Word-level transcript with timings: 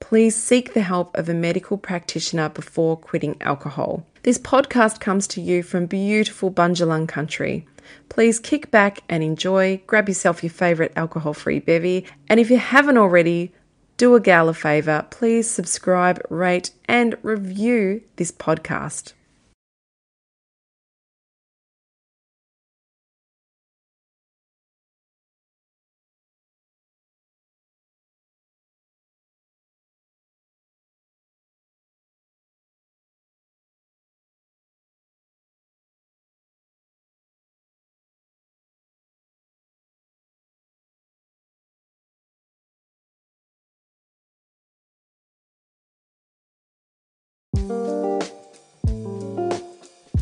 please 0.00 0.34
seek 0.36 0.74
the 0.74 0.82
help 0.82 1.16
of 1.16 1.28
a 1.28 1.34
medical 1.34 1.76
practitioner 1.76 2.48
before 2.48 2.96
quitting 2.96 3.36
alcohol. 3.40 4.04
This 4.22 4.38
podcast 4.38 5.00
comes 5.00 5.26
to 5.28 5.40
you 5.40 5.62
from 5.62 5.86
beautiful 5.86 6.50
Bundjalung 6.50 7.08
country. 7.08 7.66
Please 8.08 8.38
kick 8.38 8.70
back 8.70 9.00
and 9.08 9.22
enjoy, 9.22 9.80
grab 9.86 10.08
yourself 10.08 10.42
your 10.42 10.50
favourite 10.50 10.92
alcohol 10.96 11.34
free 11.34 11.58
bevy, 11.58 12.06
and 12.28 12.40
if 12.40 12.50
you 12.50 12.58
haven't 12.58 12.98
already, 12.98 13.52
do 13.96 14.14
a 14.14 14.20
gal 14.20 14.48
a 14.48 14.54
favour, 14.54 15.06
please 15.10 15.48
subscribe, 15.48 16.20
rate, 16.30 16.70
and 16.86 17.16
review 17.22 18.02
this 18.16 18.32
podcast. 18.32 19.12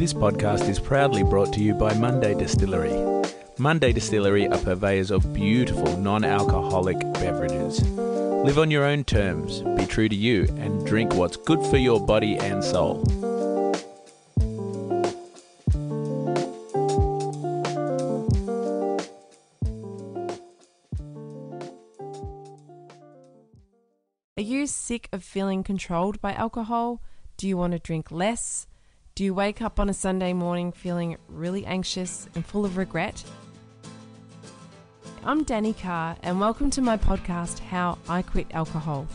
This 0.03 0.13
podcast 0.13 0.69
is 0.69 0.81
proudly 0.81 1.23
brought 1.23 1.53
to 1.53 1.61
you 1.61 1.75
by 1.75 1.95
Monday 1.95 2.35
Distillery. 2.35 3.23
Monday 3.57 3.93
Distillery 3.93 4.49
are 4.49 4.59
purveyors 4.59 5.13
of 5.13 5.33
beautiful 5.33 5.97
non 5.97 6.25
alcoholic 6.25 6.99
beverages. 7.13 7.89
Live 7.89 8.59
on 8.59 8.69
your 8.69 8.85
own 8.85 9.05
terms, 9.05 9.61
be 9.77 9.87
true 9.87 10.09
to 10.09 10.17
you, 10.17 10.49
and 10.59 10.85
drink 10.85 11.15
what's 11.15 11.37
good 11.37 11.65
for 11.67 11.77
your 11.77 12.05
body 12.05 12.37
and 12.37 12.65
soul. 12.65 13.05
Are 24.37 24.43
you 24.43 24.67
sick 24.67 25.09
of 25.13 25.23
feeling 25.23 25.63
controlled 25.63 26.21
by 26.21 26.33
alcohol? 26.33 27.01
Do 27.37 27.47
you 27.47 27.57
want 27.57 27.75
to 27.75 27.79
drink 27.79 28.11
less? 28.11 28.67
Do 29.15 29.25
you 29.25 29.35
wake 29.35 29.61
up 29.61 29.79
on 29.79 29.91
a 29.91 29.93
Sunday 29.93 30.33
morning 30.33 30.73
feeling 30.73 31.19
really 31.29 31.67
anxious 31.67 32.31
and 32.35 32.47
full 32.47 32.65
of 32.65 32.79
regret? 32.79 33.23
I'm 35.23 35.45
Danni 35.45 35.79
Carr, 35.79 36.17
and 36.23 36.41
welcome 36.41 36.71
to 36.71 36.81
my 36.81 36.97
podcast, 36.97 37.59
How 37.59 37.99
I 38.09 38.23
Quit 38.23 38.47
Alcohol. 38.53 39.07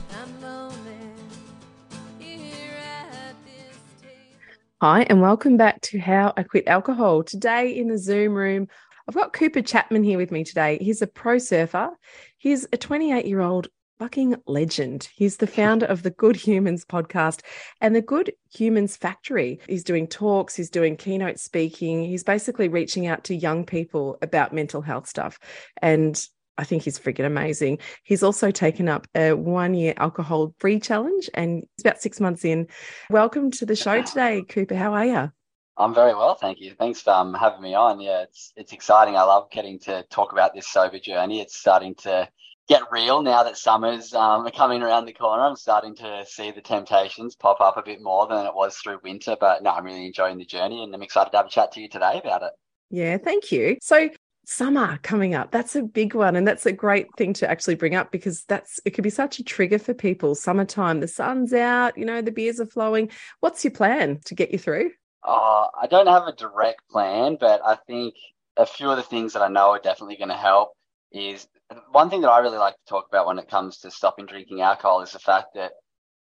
Hi, 4.81 5.01
and 5.09 5.19
welcome 5.19 5.57
back 5.57 5.81
to 5.81 5.97
How 5.97 6.31
I 6.37 6.43
Quit 6.43 6.67
Alcohol. 6.67 7.23
Today 7.23 7.75
in 7.75 7.87
the 7.87 7.97
Zoom 7.97 8.35
room, 8.35 8.67
I've 9.09 9.15
got 9.15 9.33
Cooper 9.33 9.63
Chapman 9.63 10.03
here 10.03 10.19
with 10.19 10.29
me 10.29 10.43
today. 10.43 10.77
He's 10.79 11.01
a 11.01 11.07
pro 11.07 11.39
surfer. 11.39 11.89
He's 12.37 12.67
a 12.71 12.77
28 12.77 13.25
year 13.25 13.41
old 13.41 13.69
fucking 13.99 14.35
legend. 14.45 15.09
He's 15.15 15.37
the 15.37 15.47
founder 15.47 15.85
of 15.85 16.03
the 16.03 16.11
Good 16.11 16.35
Humans 16.35 16.85
podcast 16.85 17.41
and 17.81 17.95
the 17.95 18.01
Good 18.01 18.33
Humans 18.53 18.95
Factory. 18.95 19.59
He's 19.67 19.83
doing 19.83 20.07
talks, 20.07 20.55
he's 20.55 20.69
doing 20.69 20.97
keynote 20.97 21.39
speaking. 21.39 22.03
He's 22.03 22.23
basically 22.23 22.67
reaching 22.67 23.07
out 23.07 23.23
to 23.25 23.35
young 23.35 23.65
people 23.65 24.17
about 24.21 24.53
mental 24.53 24.81
health 24.81 25.07
stuff. 25.07 25.39
And 25.81 26.21
I 26.59 26.63
think 26.63 26.83
he's 26.83 26.99
freaking 26.99 27.25
amazing. 27.25 27.79
He's 28.03 28.23
also 28.23 28.51
taken 28.51 28.87
up 28.87 29.07
a 29.15 29.33
one 29.33 29.73
year 29.73 29.93
alcohol 29.97 30.53
free 30.59 30.79
challenge 30.79 31.29
and 31.33 31.63
he's 31.75 31.85
about 31.85 32.01
six 32.01 32.19
months 32.19 32.45
in. 32.45 32.67
Welcome 33.09 33.51
to 33.51 33.65
the 33.65 33.75
show 33.75 34.01
today, 34.01 34.43
Cooper. 34.47 34.75
How 34.75 34.93
are 34.93 35.05
you? 35.05 35.31
I'm 35.79 35.93
very 35.93 36.15
well, 36.15 36.33
thank 36.33 36.59
you. 36.59 36.73
Thanks 36.73 37.01
for 37.01 37.11
um, 37.11 37.35
having 37.35 37.61
me 37.61 37.75
on. 37.75 37.99
Yeah, 37.99 38.23
it's 38.23 38.51
it's 38.55 38.73
exciting. 38.73 39.15
I 39.15 39.21
love 39.21 39.51
getting 39.51 39.77
to 39.81 40.03
talk 40.09 40.31
about 40.31 40.55
this 40.55 40.67
sober 40.67 40.97
journey. 40.97 41.39
It's 41.39 41.55
starting 41.55 41.93
to 41.95 42.27
get 42.67 42.83
real 42.91 43.21
now 43.21 43.43
that 43.43 43.57
summer's 43.57 44.13
um, 44.13 44.49
coming 44.51 44.81
around 44.81 45.05
the 45.05 45.13
corner. 45.13 45.43
I'm 45.43 45.55
starting 45.55 45.95
to 45.95 46.25
see 46.27 46.51
the 46.51 46.61
temptations 46.61 47.35
pop 47.35 47.61
up 47.61 47.77
a 47.77 47.81
bit 47.81 48.01
more 48.01 48.27
than 48.27 48.45
it 48.45 48.53
was 48.53 48.77
through 48.77 48.99
winter. 49.03 49.37
But 49.39 49.63
no, 49.63 49.71
I'm 49.71 49.85
really 49.85 50.07
enjoying 50.07 50.37
the 50.37 50.45
journey 50.45 50.83
and 50.83 50.93
I'm 50.93 51.01
excited 51.01 51.31
to 51.31 51.37
have 51.37 51.45
a 51.45 51.49
chat 51.49 51.71
to 51.73 51.81
you 51.81 51.87
today 51.87 52.19
about 52.23 52.43
it. 52.43 52.51
Yeah, 52.89 53.17
thank 53.17 53.51
you. 53.51 53.77
So, 53.81 54.09
summer 54.45 54.97
coming 55.03 55.35
up, 55.35 55.51
that's 55.51 55.75
a 55.75 55.83
big 55.83 56.13
one. 56.13 56.35
And 56.35 56.47
that's 56.47 56.65
a 56.65 56.71
great 56.71 57.07
thing 57.17 57.33
to 57.33 57.49
actually 57.49 57.75
bring 57.75 57.95
up 57.95 58.11
because 58.11 58.43
that's 58.45 58.79
it 58.85 58.91
could 58.91 59.03
be 59.03 59.09
such 59.09 59.39
a 59.39 59.43
trigger 59.43 59.79
for 59.79 59.93
people. 59.93 60.35
Summertime, 60.35 60.99
the 60.99 61.07
sun's 61.07 61.53
out, 61.53 61.97
you 61.97 62.05
know, 62.05 62.21
the 62.21 62.31
beers 62.31 62.59
are 62.59 62.65
flowing. 62.65 63.09
What's 63.39 63.63
your 63.63 63.71
plan 63.71 64.19
to 64.25 64.35
get 64.35 64.51
you 64.51 64.57
through? 64.57 64.91
Oh, 65.23 65.67
I 65.79 65.87
don't 65.87 66.07
have 66.07 66.27
a 66.27 66.35
direct 66.35 66.89
plan, 66.89 67.37
but 67.39 67.61
I 67.65 67.75
think 67.87 68.15
a 68.55 68.65
few 68.65 68.89
of 68.89 68.97
the 68.97 69.03
things 69.03 69.33
that 69.33 69.41
I 69.41 69.49
know 69.49 69.71
are 69.71 69.79
definitely 69.79 70.15
going 70.15 70.29
to 70.29 70.35
help 70.35 70.71
is 71.11 71.47
one 71.91 72.09
thing 72.09 72.21
that 72.21 72.29
I 72.29 72.39
really 72.39 72.57
like 72.57 72.75
to 72.75 72.89
talk 72.89 73.07
about 73.07 73.27
when 73.27 73.39
it 73.39 73.49
comes 73.49 73.79
to 73.79 73.91
stopping 73.91 74.25
drinking 74.25 74.61
alcohol 74.61 75.01
is 75.01 75.11
the 75.11 75.19
fact 75.19 75.55
that 75.55 75.71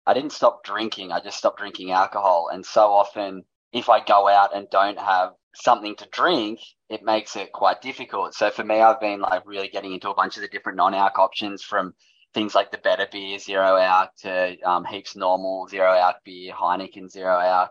I 0.06 0.14
didn't 0.14 0.32
stop 0.32 0.64
drinking. 0.64 1.12
I 1.12 1.20
just 1.20 1.38
stopped 1.38 1.58
drinking 1.58 1.90
alcohol. 1.90 2.48
And 2.52 2.64
so 2.64 2.92
often, 2.92 3.44
if 3.72 3.88
I 3.88 4.04
go 4.04 4.28
out 4.28 4.54
and 4.54 4.68
don't 4.70 4.98
have 4.98 5.32
something 5.54 5.96
to 5.96 6.08
drink, 6.10 6.60
it 6.88 7.02
makes 7.02 7.36
it 7.36 7.52
quite 7.52 7.80
difficult. 7.80 8.34
So 8.34 8.50
for 8.50 8.64
me, 8.64 8.80
I've 8.80 9.00
been 9.00 9.20
like 9.20 9.46
really 9.46 9.68
getting 9.68 9.92
into 9.92 10.10
a 10.10 10.14
bunch 10.14 10.36
of 10.36 10.42
the 10.42 10.48
different 10.48 10.76
non-alc 10.76 11.18
options 11.18 11.62
from 11.62 11.94
things 12.34 12.54
like 12.54 12.70
the 12.70 12.78
better 12.78 13.06
beer, 13.10 13.38
zero 13.38 13.76
out, 13.76 14.10
to 14.18 14.60
um, 14.62 14.84
heaps 14.84 15.16
normal, 15.16 15.68
zero 15.68 15.90
out 15.90 16.16
beer, 16.24 16.52
Heineken, 16.52 17.10
zero 17.10 17.36
out. 17.36 17.70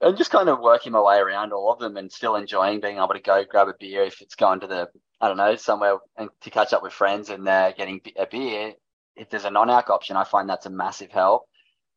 And 0.00 0.16
just 0.16 0.30
kind 0.30 0.48
of 0.48 0.60
working 0.60 0.92
my 0.92 1.00
way 1.00 1.16
around 1.16 1.52
all 1.52 1.72
of 1.72 1.78
them 1.78 1.96
and 1.96 2.12
still 2.12 2.36
enjoying 2.36 2.80
being 2.80 2.96
able 2.96 3.14
to 3.14 3.20
go 3.20 3.44
grab 3.48 3.68
a 3.68 3.74
beer 3.78 4.02
if 4.02 4.20
it's 4.20 4.34
going 4.34 4.60
to 4.60 4.66
the, 4.66 4.88
I 5.20 5.28
don't 5.28 5.36
know, 5.36 5.56
somewhere 5.56 5.98
and 6.16 6.28
to 6.42 6.50
catch 6.50 6.72
up 6.72 6.82
with 6.82 6.92
friends 6.92 7.30
and 7.30 7.46
they're 7.46 7.72
getting 7.72 8.00
a 8.18 8.26
beer. 8.26 8.74
If 9.16 9.30
there's 9.30 9.46
a 9.46 9.50
non-alc 9.50 9.88
option, 9.88 10.16
I 10.16 10.24
find 10.24 10.48
that's 10.48 10.66
a 10.66 10.70
massive 10.70 11.10
help. 11.10 11.46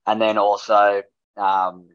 And 0.07 0.21
then 0.21 0.37
also, 0.37 1.03
um, 1.35 1.89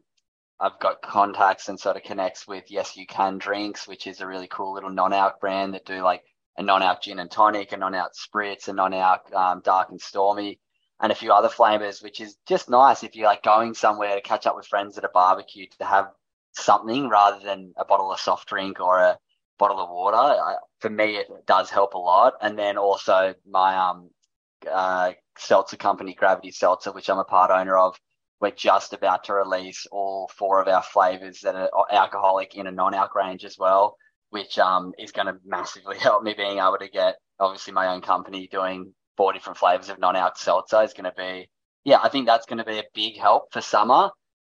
I've 0.59 0.79
got 0.79 1.01
contacts 1.01 1.67
and 1.67 1.79
sort 1.79 1.97
of 1.97 2.03
connects 2.03 2.47
with 2.47 2.65
Yes 2.69 2.95
You 2.95 3.07
Can 3.07 3.39
Drinks, 3.39 3.87
which 3.87 4.07
is 4.07 4.21
a 4.21 4.27
really 4.27 4.47
cool 4.47 4.73
little 4.73 4.91
non-alc 4.91 5.39
brand 5.39 5.73
that 5.73 5.85
do 5.85 6.01
like 6.01 6.23
a 6.57 6.63
non-alc 6.63 7.01
gin 7.01 7.19
and 7.19 7.29
tonic, 7.29 7.71
a 7.71 7.77
non-alc 7.77 8.11
spritz, 8.13 8.67
a 8.67 8.73
non-alc 8.73 9.33
um, 9.33 9.61
dark 9.65 9.89
and 9.89 9.99
stormy, 9.99 10.59
and 11.01 11.11
a 11.11 11.15
few 11.15 11.33
other 11.33 11.49
flavors, 11.49 12.01
which 12.01 12.21
is 12.21 12.37
just 12.47 12.69
nice 12.69 13.03
if 13.03 13.15
you're 13.15 13.27
like 13.27 13.43
going 13.43 13.73
somewhere 13.73 14.15
to 14.15 14.21
catch 14.21 14.45
up 14.45 14.55
with 14.55 14.67
friends 14.67 14.97
at 14.97 15.03
a 15.03 15.09
barbecue 15.13 15.65
to 15.79 15.85
have 15.85 16.07
something 16.53 17.09
rather 17.09 17.43
than 17.43 17.73
a 17.77 17.83
bottle 17.83 18.11
of 18.11 18.19
soft 18.19 18.47
drink 18.47 18.79
or 18.79 18.99
a 18.99 19.19
bottle 19.57 19.79
of 19.79 19.89
water. 19.89 20.17
I, 20.17 20.55
for 20.79 20.89
me, 20.89 21.17
it 21.17 21.27
does 21.45 21.69
help 21.69 21.93
a 21.93 21.97
lot. 21.99 22.33
And 22.41 22.57
then 22.57 22.77
also 22.77 23.33
my 23.49 23.75
um 23.75 24.09
uh, 24.71 25.13
seltzer 25.37 25.77
company, 25.77 26.13
Gravity 26.13 26.51
Seltzer, 26.51 26.91
which 26.91 27.09
I'm 27.09 27.19
a 27.19 27.23
part 27.23 27.51
owner 27.51 27.77
of 27.77 27.95
we're 28.41 28.51
just 28.51 28.93
about 28.93 29.23
to 29.25 29.33
release 29.33 29.85
all 29.91 30.29
four 30.37 30.61
of 30.61 30.67
our 30.67 30.83
flavors 30.83 31.41
that 31.41 31.55
are 31.55 31.69
alcoholic 31.91 32.55
in 32.55 32.67
a 32.67 32.71
non-alc 32.71 33.15
range 33.15 33.45
as 33.45 33.57
well, 33.57 33.95
which 34.29 34.59
um, 34.59 34.91
is 34.99 35.11
going 35.11 35.27
to 35.27 35.37
massively 35.45 35.97
help 35.99 36.23
me 36.23 36.33
being 36.35 36.57
able 36.57 36.77
to 36.79 36.89
get 36.89 37.15
obviously 37.39 37.73
my 37.73 37.87
own 37.87 38.01
company 38.01 38.47
doing 38.51 38.93
four 39.17 39.33
different 39.33 39.57
flavors 39.57 39.89
of 39.89 39.99
non-alc 39.99 40.37
seltzer 40.37 40.83
is 40.83 40.93
going 40.93 41.05
to 41.05 41.13
be, 41.17 41.49
yeah, 41.83 41.99
I 42.01 42.09
think 42.09 42.25
that's 42.25 42.45
going 42.45 42.57
to 42.57 42.65
be 42.65 42.79
a 42.79 42.83
big 42.93 43.17
help 43.17 43.51
for 43.51 43.61
summer. 43.61 44.09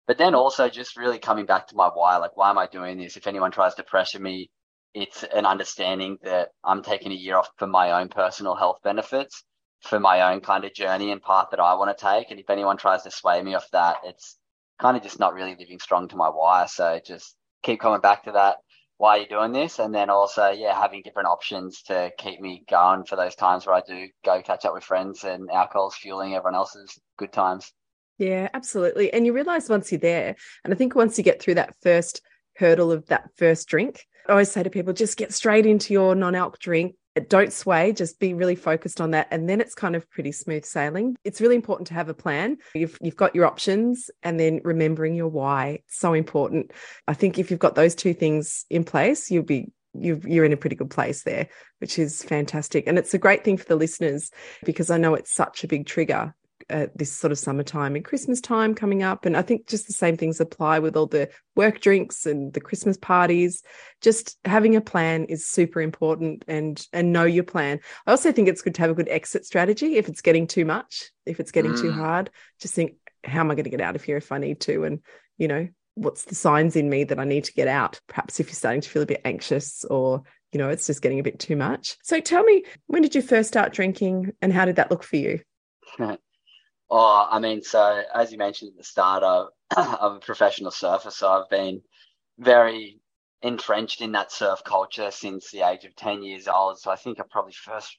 But 0.07 0.18
then 0.18 0.36
also 0.36 0.68
just 0.68 0.97
really 0.97 1.19
coming 1.19 1.45
back 1.45 1.68
to 1.68 1.75
my 1.75 1.89
why, 1.94 2.18
like 2.18 2.36
why 2.36 2.50
am 2.50 2.57
I 2.57 2.68
doing 2.68 2.97
this? 2.97 3.18
If 3.18 3.27
anyone 3.27 3.51
tries 3.51 3.75
to 3.75 3.83
pressure 3.83 4.19
me, 4.19 4.50
it's 4.94 5.24
an 5.24 5.46
understanding 5.46 6.18
that 6.24 6.50
I'm 6.64 6.84
taking 6.84 7.12
a 7.12 7.16
year 7.16 7.38
off 7.38 7.50
for 7.58 7.68
my 7.68 8.00
own 8.00 8.10
personal 8.10 8.56
health 8.56 8.80
benefits 8.84 9.44
for 9.82 10.00
my 10.00 10.32
own 10.32 10.42
kind 10.42 10.64
of 10.64 10.74
journey 10.74 11.12
and 11.12 11.22
path 11.22 11.48
that 11.52 11.60
I 11.60 11.74
want 11.74 11.96
to 11.98 12.06
take. 12.06 12.32
And 12.32 12.40
if 12.40 12.50
anyone 12.50 12.78
tries 12.78 13.04
to 13.04 13.12
sway 13.12 13.42
me 13.42 13.56
off 13.56 13.68
that, 13.72 13.98
it's 14.04 14.38
kind 14.80 14.96
of 14.96 15.04
just 15.04 15.20
not 15.20 15.34
really 15.34 15.56
living 15.58 15.80
strong 15.80 16.08
to 16.10 16.16
my 16.16 16.30
why. 16.30 16.66
So 16.68 17.00
just 17.04 17.36
keep 17.64 17.80
coming 17.80 18.02
back 18.02 18.26
to 18.26 18.34
that. 18.34 18.58
Why 18.98 19.18
are 19.18 19.22
you 19.22 19.28
doing 19.28 19.52
this? 19.52 19.80
And 19.80 19.96
then 19.96 20.12
also, 20.12 20.50
yeah, 20.50 20.80
having 20.80 21.02
different 21.02 21.30
options 21.30 21.82
to 21.84 22.12
keep 22.20 22.40
me 22.40 22.64
going 22.70 23.06
for 23.06 23.16
those 23.16 23.34
times 23.34 23.66
where 23.66 23.76
I 23.76 23.82
do 23.88 24.08
go 24.24 24.42
catch 24.44 24.66
up 24.66 24.76
with 24.76 24.84
friends 24.84 25.24
and 25.24 25.50
alcohol's 25.50 25.96
fueling 25.96 26.36
everyone 26.36 26.56
else's 26.56 27.00
good 27.18 27.34
times. 27.34 27.72
Yeah, 28.20 28.50
absolutely. 28.54 29.12
And 29.12 29.26
you 29.26 29.34
realize 29.34 29.68
once 29.68 29.92
you're 29.92 30.00
there, 30.00 30.36
and 30.64 30.72
I 30.72 30.78
think 30.78 30.94
once 30.94 31.18
you 31.18 31.24
get 31.24 31.42
through 31.42 31.56
that 31.56 31.74
first 31.82 32.22
hurdle 32.58 32.92
of 32.92 33.08
that 33.08 33.32
first 33.38 33.68
drink, 33.68 34.06
I 34.27 34.31
always 34.31 34.51
say 34.51 34.63
to 34.63 34.69
people, 34.69 34.94
just 34.94 35.18
get 35.18 35.33
straight 35.33 35.65
into 35.65 35.94
your 35.94 36.15
non 36.15 36.35
alc 36.35 36.59
drink, 36.59 36.95
don't 37.27 37.51
sway 37.51 37.91
just 37.91 38.19
be 38.19 38.33
really 38.33 38.56
focused 38.56 39.01
on 39.01 39.12
that. 39.12 39.27
And 39.31 39.50
then 39.50 39.59
it's 39.59 39.75
kind 39.75 39.95
of 39.95 40.09
pretty 40.09 40.31
smooth 40.31 40.63
sailing. 40.63 41.18
It's 41.23 41.41
really 41.41 41.56
important 41.56 41.88
to 41.88 41.94
have 41.94 42.09
a 42.09 42.13
plan. 42.13 42.57
You've, 42.73 42.97
you've 43.01 43.18
got 43.18 43.35
your 43.35 43.45
options 43.45 44.09
and 44.23 44.39
then 44.39 44.62
remembering 44.63 45.15
your 45.15 45.27
why. 45.27 45.79
So 45.88 46.13
important. 46.13 46.71
I 47.07 47.13
think 47.13 47.38
if 47.38 47.51
you've 47.51 47.59
got 47.59 47.75
those 47.75 47.95
two 47.95 48.13
things 48.13 48.65
in 48.69 48.83
place 48.83 49.29
you'll 49.29 49.44
be 49.44 49.71
you're 49.94 50.45
in 50.45 50.53
a 50.53 50.57
pretty 50.57 50.77
good 50.77 50.89
place 50.89 51.23
there 51.23 51.50
which 51.79 52.00
is 52.00 52.23
fantastic. 52.23 52.88
And 52.88 52.97
it's 52.97 53.13
a 53.13 53.18
great 53.18 53.44
thing 53.44 53.57
for 53.57 53.65
the 53.65 53.75
listeners 53.75 54.31
because 54.63 54.89
i 54.89 54.97
know 54.97 55.15
it's 55.15 55.33
such 55.33 55.63
a 55.63 55.68
big 55.68 55.85
trigger 55.85 56.33
at 56.69 56.98
this 56.98 57.12
sort 57.12 57.31
of 57.31 57.40
summertime 57.40 57.96
and 57.96 58.06
Christmas 58.06 58.42
time 58.42 58.75
coming 58.75 59.04
up. 59.04 59.25
And 59.25 59.36
I 59.36 59.42
think 59.42 59.68
just 59.68 59.88
the 59.88 59.94
same 59.94 60.18
things 60.18 60.40
apply 60.40 60.80
with 60.80 60.96
all 60.96 61.08
the 61.08 61.30
work 61.56 61.81
drinks 61.81 62.25
and 62.25 62.54
the 62.54 62.62
Christmas 62.62 62.98
parties. 62.98 63.63
Just 64.02 64.38
having 64.46 64.75
a 64.75 64.81
plan 64.81 65.25
is 65.25 65.46
super 65.46 65.81
important 65.81 66.46
and 66.48 66.86
and 66.94 67.13
know 67.13 67.25
your 67.25 67.44
plan. 67.44 67.80
I 68.06 68.12
also 68.12 68.31
think 68.31 68.48
it's 68.48 68.62
good 68.62 68.75
to 68.75 68.81
have 68.81 68.92
a 68.92 68.96
good 68.96 69.10
exit 69.10 69.46
strategy 69.46 69.98
if 69.98 70.08
it's 70.08 70.22
getting 70.22 70.48
too 70.48 70.66
much, 70.66 71.12
if 71.25 71.40
it's 71.40 71.52
getting 71.52 71.74
mm. 71.74 71.81
too 71.81 71.92
hard. 71.92 72.30
Just 72.60 72.74
think, 72.74 72.96
how 73.24 73.42
am 73.42 73.52
I 73.52 73.56
going 73.56 73.66
to 73.66 73.69
get 73.69 73.81
out 73.81 73.96
of 73.96 74.04
here 74.04 74.18
if 74.18 74.31
I 74.31 74.38
need 74.38 74.60
to? 74.62 74.84
And 74.84 75.00
you 75.38 75.48
know, 75.48 75.68
what's 75.96 76.25
the 76.25 76.36
signs 76.36 76.75
in 76.75 76.90
me 76.90 77.04
that 77.06 77.19
I 77.19 77.25
need 77.25 77.46
to 77.46 77.54
get 77.54 77.68
out? 77.68 78.00
Perhaps 78.07 78.40
if 78.40 78.48
you're 78.48 78.56
starting 78.56 78.81
to 78.81 78.90
feel 78.90 79.02
a 79.04 79.07
bit 79.07 79.22
anxious 79.25 79.84
or 79.86 80.24
you 80.52 80.57
know, 80.57 80.69
it's 80.69 80.88
just 80.88 81.02
getting 81.02 81.19
a 81.19 81.24
bit 81.24 81.40
too 81.40 81.56
much. 81.56 81.98
So 82.04 82.19
tell 82.19 82.44
me, 82.44 82.66
when 82.88 83.02
did 83.02 83.16
you 83.16 83.22
first 83.22 83.48
start 83.48 83.74
drinking 83.74 84.34
and 84.42 84.52
how 84.52 84.66
did 84.66 84.75
that 84.75 84.92
look 84.92 85.04
for 85.04 85.16
you? 85.16 85.40
Oh, 86.92 87.28
I 87.32 87.40
mean, 87.40 87.64
so 87.64 88.04
as 88.14 88.32
you 88.32 88.38
mentioned 88.38 88.72
at 88.74 88.78
the 88.78 88.84
start, 88.84 89.24
of, 89.24 89.48
I'm 89.78 90.18
a 90.18 90.20
professional 90.20 90.72
surfer, 90.72 91.10
so 91.10 91.30
I've 91.32 91.50
been 91.50 91.82
very 92.38 93.00
entrenched 93.42 94.02
in 94.02 94.12
that 94.14 94.32
surf 94.32 94.64
culture 94.64 95.10
since 95.12 95.50
the 95.52 95.62
age 95.68 95.86
of 95.86 95.96
10 95.96 96.22
years 96.24 96.48
old. 96.48 96.80
So 96.80 96.92
I 96.92 96.98
think 96.98 97.20
I 97.20 97.24
probably 97.32 97.54
first 97.54 97.98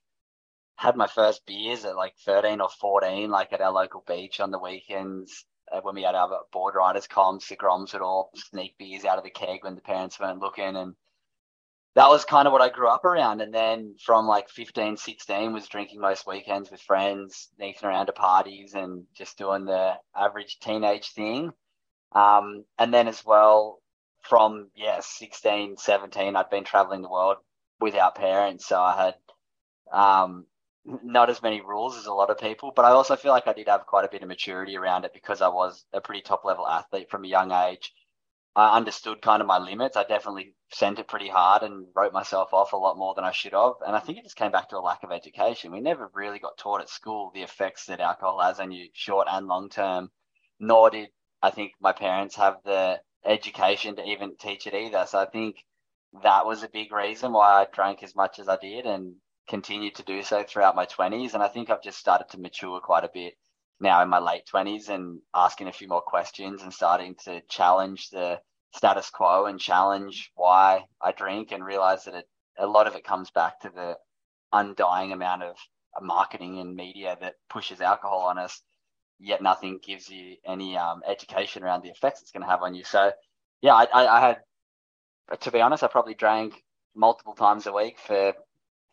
had 0.77 0.97
my 0.97 1.09
first 1.09 1.47
beers 1.47 1.85
at 1.85 1.97
like 1.97 2.15
13 2.27 2.61
or 2.61 2.69
14, 2.69 3.31
like 3.31 3.53
at 3.53 3.63
our 3.63 3.73
local 3.73 4.05
beach 4.07 4.41
on 4.41 4.51
the 4.53 4.59
weekends 4.61 5.47
uh, 5.73 5.81
when 5.83 5.97
we 5.97 6.03
had 6.03 6.15
our 6.17 6.43
board 6.53 6.75
riders 6.77 7.07
comps, 7.07 7.49
the 7.49 7.57
Groms 7.57 7.95
would 7.95 8.03
all 8.03 8.31
sneak 8.35 8.77
beers 8.79 9.05
out 9.05 9.19
of 9.19 9.25
the 9.25 9.31
keg 9.31 9.65
when 9.65 9.75
the 9.75 9.81
parents 9.81 10.21
weren't 10.21 10.41
looking. 10.41 10.77
And 10.77 10.95
that 11.95 12.09
was 12.09 12.25
kind 12.25 12.47
of 12.47 12.53
what 12.53 12.63
I 12.63 12.71
grew 12.71 12.89
up 12.89 13.05
around. 13.05 13.41
And 13.41 13.53
then 13.53 13.95
from 14.05 14.27
like 14.27 14.49
15, 14.49 14.97
16 14.97 15.53
was 15.53 15.69
drinking 15.69 16.01
most 16.01 16.27
weekends 16.27 16.71
with 16.71 16.81
friends, 16.81 17.51
sneaking 17.57 17.89
around 17.89 18.07
to 18.07 18.13
parties 18.13 18.75
and 18.75 19.05
just 19.15 19.37
doing 19.37 19.67
the 19.67 19.95
average 20.17 20.59
teenage 20.61 21.11
thing. 21.11 21.53
Um, 22.13 22.65
and 22.79 22.93
then 22.93 23.09
as 23.09 23.25
well 23.25 23.81
from, 24.23 24.71
yeah, 24.75 25.01
16, 25.03 25.77
17, 25.77 26.37
I'd 26.37 26.51
been 26.51 26.65
traveling 26.65 27.03
the 27.03 27.11
world 27.11 27.39
without 27.81 28.15
parents. 28.15 28.67
So 28.67 28.81
I 28.81 28.97
had, 29.05 29.15
um, 29.93 30.47
not 30.85 31.31
as 31.31 31.43
many 31.43 31.61
rules 31.61 31.97
as 31.97 32.07
a 32.07 32.13
lot 32.13 32.31
of 32.31 32.39
people, 32.39 32.73
but 32.75 32.85
I 32.85 32.91
also 32.91 33.17
feel 33.17 33.33
like 33.33 33.47
I 33.47 33.53
did 33.53 33.69
have 33.69 33.87
quite 33.87 34.05
a 34.05 34.11
bit 34.11 34.23
of 34.23 34.29
maturity 34.29 34.77
around 34.77 35.05
it 35.05 35.13
because 35.13 35.41
I 35.41 35.49
was 35.49 35.85
a 35.93 36.01
pretty 36.01 36.23
top 36.23 36.45
level 36.45 36.67
athlete 36.67 37.11
from 37.11 37.25
a 37.25 37.29
young 37.29 37.53
age. 37.53 37.93
I 38.55 38.77
understood 38.77 39.23
kind 39.23 39.41
of 39.41 39.49
my 39.49 39.59
limits. 39.59 39.97
I 39.97 40.05
definitely 40.05 40.55
sent 40.71 40.99
it 40.99 41.09
pretty 41.09 41.29
hard 41.29 41.63
and 41.63 41.87
wrote 41.95 42.13
myself 42.13 42.53
off 42.53 42.75
a 42.75 42.77
lot 42.77 42.99
more 42.99 43.15
than 43.15 43.25
I 43.25 43.33
should 43.33 43.53
have. 43.53 43.75
And 43.87 43.97
I 43.97 44.01
think 44.01 44.19
it 44.19 44.25
just 44.25 44.37
came 44.37 44.53
back 44.53 44.69
to 44.69 44.79
a 44.79 44.81
lack 44.81 45.03
of 45.03 45.11
education. 45.11 45.73
We 45.73 45.81
never 45.81 46.11
really 46.13 46.39
got 46.39 46.59
taught 46.59 46.83
at 46.83 46.91
school 46.91 47.31
the 47.33 47.43
effects 47.43 47.87
that 47.87 48.01
alcohol 48.01 48.41
has 48.41 48.61
on 48.61 48.71
you, 48.71 48.91
short 48.93 49.27
and 49.31 49.47
long 49.47 49.71
term. 49.71 50.11
Nor 50.61 50.91
did 50.91 51.09
I 51.43 51.51
think 51.51 51.73
my 51.81 51.93
parents 51.93 52.37
have 52.37 52.63
the 52.63 53.01
education 53.25 53.97
to 53.97 54.05
even 54.05 54.37
teach 54.37 54.67
it 54.67 54.75
either. 54.75 55.07
So 55.07 55.19
I 55.19 55.27
think 55.27 55.57
that 56.23 56.45
was 56.45 56.63
a 56.63 56.69
big 56.69 56.93
reason 56.93 57.33
why 57.33 57.63
I 57.63 57.67
drank 57.73 58.03
as 58.03 58.15
much 58.15 58.39
as 58.39 58.49
I 58.49 58.57
did 58.57 58.85
and 58.85 59.17
continued 59.49 59.95
to 59.95 60.03
do 60.03 60.23
so 60.23 60.45
throughout 60.45 60.77
my 60.77 60.85
20s. 60.87 61.33
And 61.33 61.43
I 61.43 61.49
think 61.49 61.71
I've 61.71 61.83
just 61.83 61.99
started 61.99 62.29
to 62.31 62.41
mature 62.41 62.81
quite 62.81 63.05
a 63.05 63.11
bit 63.13 63.35
now 63.83 64.03
in 64.03 64.09
my 64.09 64.21
late 64.21 64.45
20s 64.53 64.89
and 64.89 65.21
asking 65.35 65.69
a 65.69 65.73
few 65.73 65.89
more 65.89 66.01
questions 66.01 66.63
and 66.63 66.73
starting 66.73 67.15
to 67.25 67.43
challenge 67.49 68.09
the 68.11 68.39
status 68.75 69.11
quo 69.11 69.47
and 69.47 69.61
challenge 69.61 70.31
why 70.35 70.85
I 71.01 71.13
drink 71.13 71.53
and 71.53 71.65
realize 71.65 72.05
that 72.05 72.15
it, 72.15 72.25
a 72.59 72.67
lot 72.67 72.87
of 72.87 72.95
it 72.95 73.05
comes 73.05 73.31
back 73.31 73.61
to 73.61 73.71
the 73.75 73.97
undying 74.53 75.13
amount 75.13 75.43
of 75.43 75.57
marketing 76.01 76.59
and 76.59 76.75
media 76.75 77.17
that 77.21 77.35
pushes 77.51 77.81
alcohol 77.81 78.21
on 78.21 78.39
us, 78.39 78.63
yet 79.19 79.43
nothing 79.43 79.79
gives 79.85 80.09
you 80.09 80.37
any 80.47 80.77
um, 80.77 81.03
education 81.07 81.63
around 81.63 81.83
the 81.83 81.91
effects 81.91 82.23
it's 82.23 82.31
going 82.31 82.43
to 82.43 82.49
have 82.51 82.63
on 82.63 82.75
you. 82.75 82.85
So, 82.85 83.13
yeah, 83.61 83.75
I, 83.75 83.85
I, 83.93 84.17
I 84.17 84.21
had, 84.21 84.37
to 85.41 85.51
be 85.51 85.61
honest, 85.61 85.83
I 85.83 85.89
probably 85.89 86.15
drank 86.15 86.55
multiple 86.95 87.35
times 87.35 87.67
a 87.67 87.73
week 87.73 87.99
for 87.99 88.33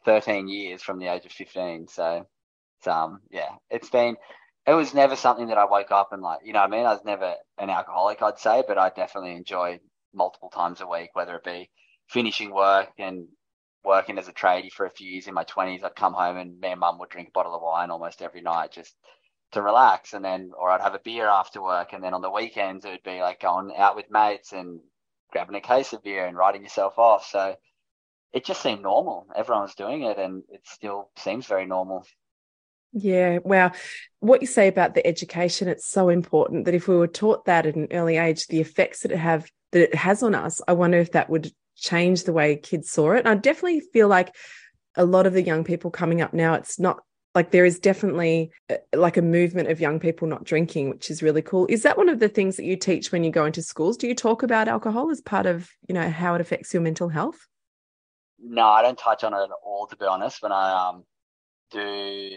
13 0.05 0.47
years 0.47 0.81
from 0.81 0.99
the 0.99 1.07
age 1.07 1.25
of 1.25 1.31
15. 1.31 1.87
So, 1.87 2.25
it's, 2.79 2.87
um, 2.87 3.19
yeah, 3.29 3.49
it's 3.69 3.89
been 3.89 4.15
it 4.69 4.73
was 4.75 4.93
never 4.93 5.15
something 5.15 5.47
that 5.47 5.57
I 5.57 5.65
woke 5.65 5.89
up 5.89 6.13
and 6.13 6.21
like, 6.21 6.41
you 6.43 6.53
know 6.53 6.59
what 6.59 6.71
I 6.71 6.77
mean? 6.77 6.85
I 6.85 6.93
was 6.93 7.03
never 7.03 7.33
an 7.57 7.71
alcoholic, 7.71 8.21
I'd 8.21 8.37
say, 8.37 8.63
but 8.67 8.77
I 8.77 8.89
definitely 8.89 9.35
enjoy 9.35 9.79
multiple 10.13 10.51
times 10.51 10.79
a 10.79 10.87
week, 10.87 11.09
whether 11.13 11.35
it 11.37 11.43
be 11.43 11.71
finishing 12.07 12.53
work 12.53 12.91
and 12.99 13.27
working 13.83 14.19
as 14.19 14.27
a 14.27 14.33
tradie 14.33 14.71
for 14.71 14.85
a 14.85 14.91
few 14.91 15.09
years 15.09 15.25
in 15.27 15.33
my 15.33 15.43
20s. 15.43 15.83
I'd 15.83 15.95
come 15.95 16.13
home 16.13 16.37
and 16.37 16.59
me 16.59 16.69
and 16.69 16.79
mum 16.79 16.99
would 16.99 17.09
drink 17.09 17.29
a 17.29 17.31
bottle 17.31 17.55
of 17.55 17.63
wine 17.63 17.89
almost 17.89 18.21
every 18.21 18.41
night 18.41 18.71
just 18.71 18.93
to 19.53 19.63
relax. 19.63 20.13
And 20.13 20.23
then, 20.23 20.51
or 20.55 20.69
I'd 20.69 20.81
have 20.81 20.93
a 20.93 20.99
beer 20.99 21.27
after 21.27 21.63
work. 21.63 21.93
And 21.93 22.03
then 22.03 22.13
on 22.13 22.21
the 22.21 22.29
weekends, 22.29 22.85
it 22.85 22.91
would 22.91 23.03
be 23.03 23.21
like 23.21 23.41
going 23.41 23.73
out 23.75 23.95
with 23.95 24.11
mates 24.11 24.51
and 24.51 24.81
grabbing 25.31 25.55
a 25.55 25.61
case 25.61 25.93
of 25.93 26.03
beer 26.03 26.27
and 26.27 26.37
writing 26.37 26.61
yourself 26.61 26.99
off. 26.99 27.25
So 27.25 27.55
it 28.33 28.45
just 28.45 28.61
seemed 28.61 28.83
normal. 28.83 29.25
Everyone 29.35 29.63
was 29.63 29.73
doing 29.73 30.03
it 30.03 30.19
and 30.19 30.43
it 30.49 30.61
still 30.65 31.09
seems 31.17 31.47
very 31.47 31.65
normal. 31.65 32.05
Yeah, 32.91 33.39
wow. 33.43 33.71
What 34.19 34.41
you 34.41 34.47
say 34.47 34.67
about 34.67 34.95
the 34.95 35.05
education, 35.05 35.67
it's 35.67 35.87
so 35.87 36.09
important 36.09 36.65
that 36.65 36.73
if 36.73 36.87
we 36.87 36.95
were 36.95 37.07
taught 37.07 37.45
that 37.45 37.65
at 37.65 37.75
an 37.75 37.87
early 37.91 38.17
age, 38.17 38.47
the 38.47 38.59
effects 38.61 39.01
that 39.01 39.11
it 39.11 39.17
have 39.17 39.49
that 39.71 39.83
it 39.83 39.95
has 39.95 40.23
on 40.23 40.33
us, 40.33 40.61
I 40.67 40.73
wonder 40.73 40.97
if 40.97 41.11
that 41.11 41.29
would 41.29 41.51
change 41.75 42.23
the 42.23 42.33
way 42.33 42.55
kids 42.55 42.89
saw 42.89 43.11
it. 43.11 43.19
And 43.19 43.29
I 43.29 43.35
definitely 43.35 43.81
feel 43.93 44.07
like 44.07 44.35
a 44.95 45.05
lot 45.05 45.27
of 45.27 45.33
the 45.33 45.43
young 45.43 45.63
people 45.63 45.91
coming 45.91 46.21
up 46.21 46.33
now, 46.33 46.55
it's 46.55 46.79
not 46.79 47.01
like 47.35 47.51
there 47.51 47.65
is 47.65 47.79
definitely 47.79 48.51
uh, 48.69 48.75
like 48.95 49.17
a 49.17 49.21
movement 49.21 49.69
of 49.69 49.79
young 49.79 49.99
people 49.99 50.27
not 50.27 50.43
drinking 50.43 50.89
which 50.89 51.11
is 51.11 51.21
really 51.21 51.41
cool 51.41 51.65
is 51.67 51.83
that 51.83 51.97
one 51.97 52.09
of 52.09 52.19
the 52.19 52.27
things 52.27 52.57
that 52.57 52.65
you 52.65 52.75
teach 52.75 53.11
when 53.11 53.23
you 53.23 53.31
go 53.31 53.45
into 53.45 53.61
schools 53.61 53.97
do 53.97 54.07
you 54.07 54.15
talk 54.15 54.43
about 54.43 54.67
alcohol 54.67 55.11
as 55.11 55.21
part 55.21 55.45
of 55.45 55.69
you 55.87 55.93
know 55.93 56.09
how 56.09 56.33
it 56.35 56.41
affects 56.41 56.73
your 56.73 56.81
mental 56.81 57.07
health 57.07 57.47
no 58.39 58.63
i 58.63 58.81
don't 58.81 58.97
touch 58.97 59.23
on 59.23 59.33
it 59.33 59.37
at 59.37 59.49
all 59.63 59.87
to 59.87 59.95
be 59.95 60.05
honest 60.05 60.41
when 60.41 60.51
i 60.51 60.89
um 60.89 61.03
do 61.71 62.31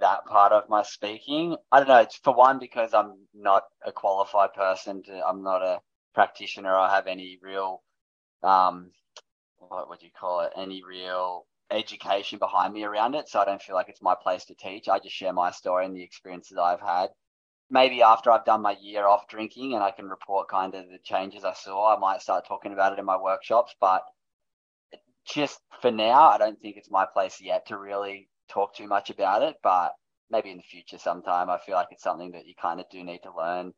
that 0.00 0.24
part 0.26 0.52
of 0.52 0.68
my 0.68 0.82
speaking 0.82 1.56
i 1.72 1.78
don't 1.78 1.88
know 1.88 1.98
it's 1.98 2.18
for 2.18 2.34
one 2.34 2.58
because 2.58 2.92
i'm 2.94 3.14
not 3.34 3.64
a 3.84 3.92
qualified 3.92 4.52
person 4.54 5.02
to, 5.02 5.22
i'm 5.26 5.42
not 5.42 5.62
a 5.62 5.80
practitioner 6.14 6.74
I 6.74 6.94
have 6.94 7.06
any 7.06 7.38
real 7.42 7.82
um 8.42 8.90
what 9.58 9.88
would 9.88 10.02
you 10.02 10.10
call 10.18 10.40
it 10.40 10.52
any 10.56 10.82
real 10.82 11.46
education 11.70 12.38
behind 12.38 12.72
me 12.72 12.84
around 12.84 13.14
it. 13.14 13.28
So 13.28 13.40
I 13.40 13.44
don't 13.44 13.62
feel 13.62 13.76
like 13.76 13.88
it's 13.88 14.02
my 14.02 14.14
place 14.20 14.44
to 14.46 14.54
teach. 14.54 14.88
I 14.88 14.98
just 14.98 15.14
share 15.14 15.32
my 15.32 15.50
story 15.50 15.84
and 15.84 15.94
the 15.94 16.02
experiences 16.02 16.58
I've 16.58 16.80
had. 16.80 17.10
Maybe 17.70 18.02
after 18.02 18.30
I've 18.30 18.46
done 18.46 18.62
my 18.62 18.76
year 18.80 19.06
off 19.06 19.28
drinking 19.28 19.74
and 19.74 19.82
I 19.82 19.90
can 19.90 20.08
report 20.08 20.48
kind 20.48 20.74
of 20.74 20.88
the 20.88 20.98
changes 21.04 21.44
I 21.44 21.52
saw, 21.52 21.94
I 21.94 21.98
might 21.98 22.22
start 22.22 22.46
talking 22.46 22.72
about 22.72 22.94
it 22.94 22.98
in 22.98 23.04
my 23.04 23.18
workshops. 23.18 23.74
But 23.80 24.02
just 25.26 25.60
for 25.82 25.90
now, 25.90 26.28
I 26.28 26.38
don't 26.38 26.58
think 26.58 26.76
it's 26.76 26.90
my 26.90 27.06
place 27.12 27.40
yet 27.40 27.66
to 27.66 27.76
really 27.76 28.28
talk 28.48 28.74
too 28.74 28.86
much 28.86 29.10
about 29.10 29.42
it. 29.42 29.56
But 29.62 29.92
maybe 30.30 30.50
in 30.50 30.56
the 30.58 30.62
future 30.62 30.98
sometime, 30.98 31.50
I 31.50 31.58
feel 31.58 31.74
like 31.74 31.88
it's 31.90 32.02
something 32.02 32.32
that 32.32 32.46
you 32.46 32.54
kind 32.60 32.80
of 32.80 32.86
do 32.90 33.02
need 33.04 33.20
to 33.22 33.36
learn 33.36 33.72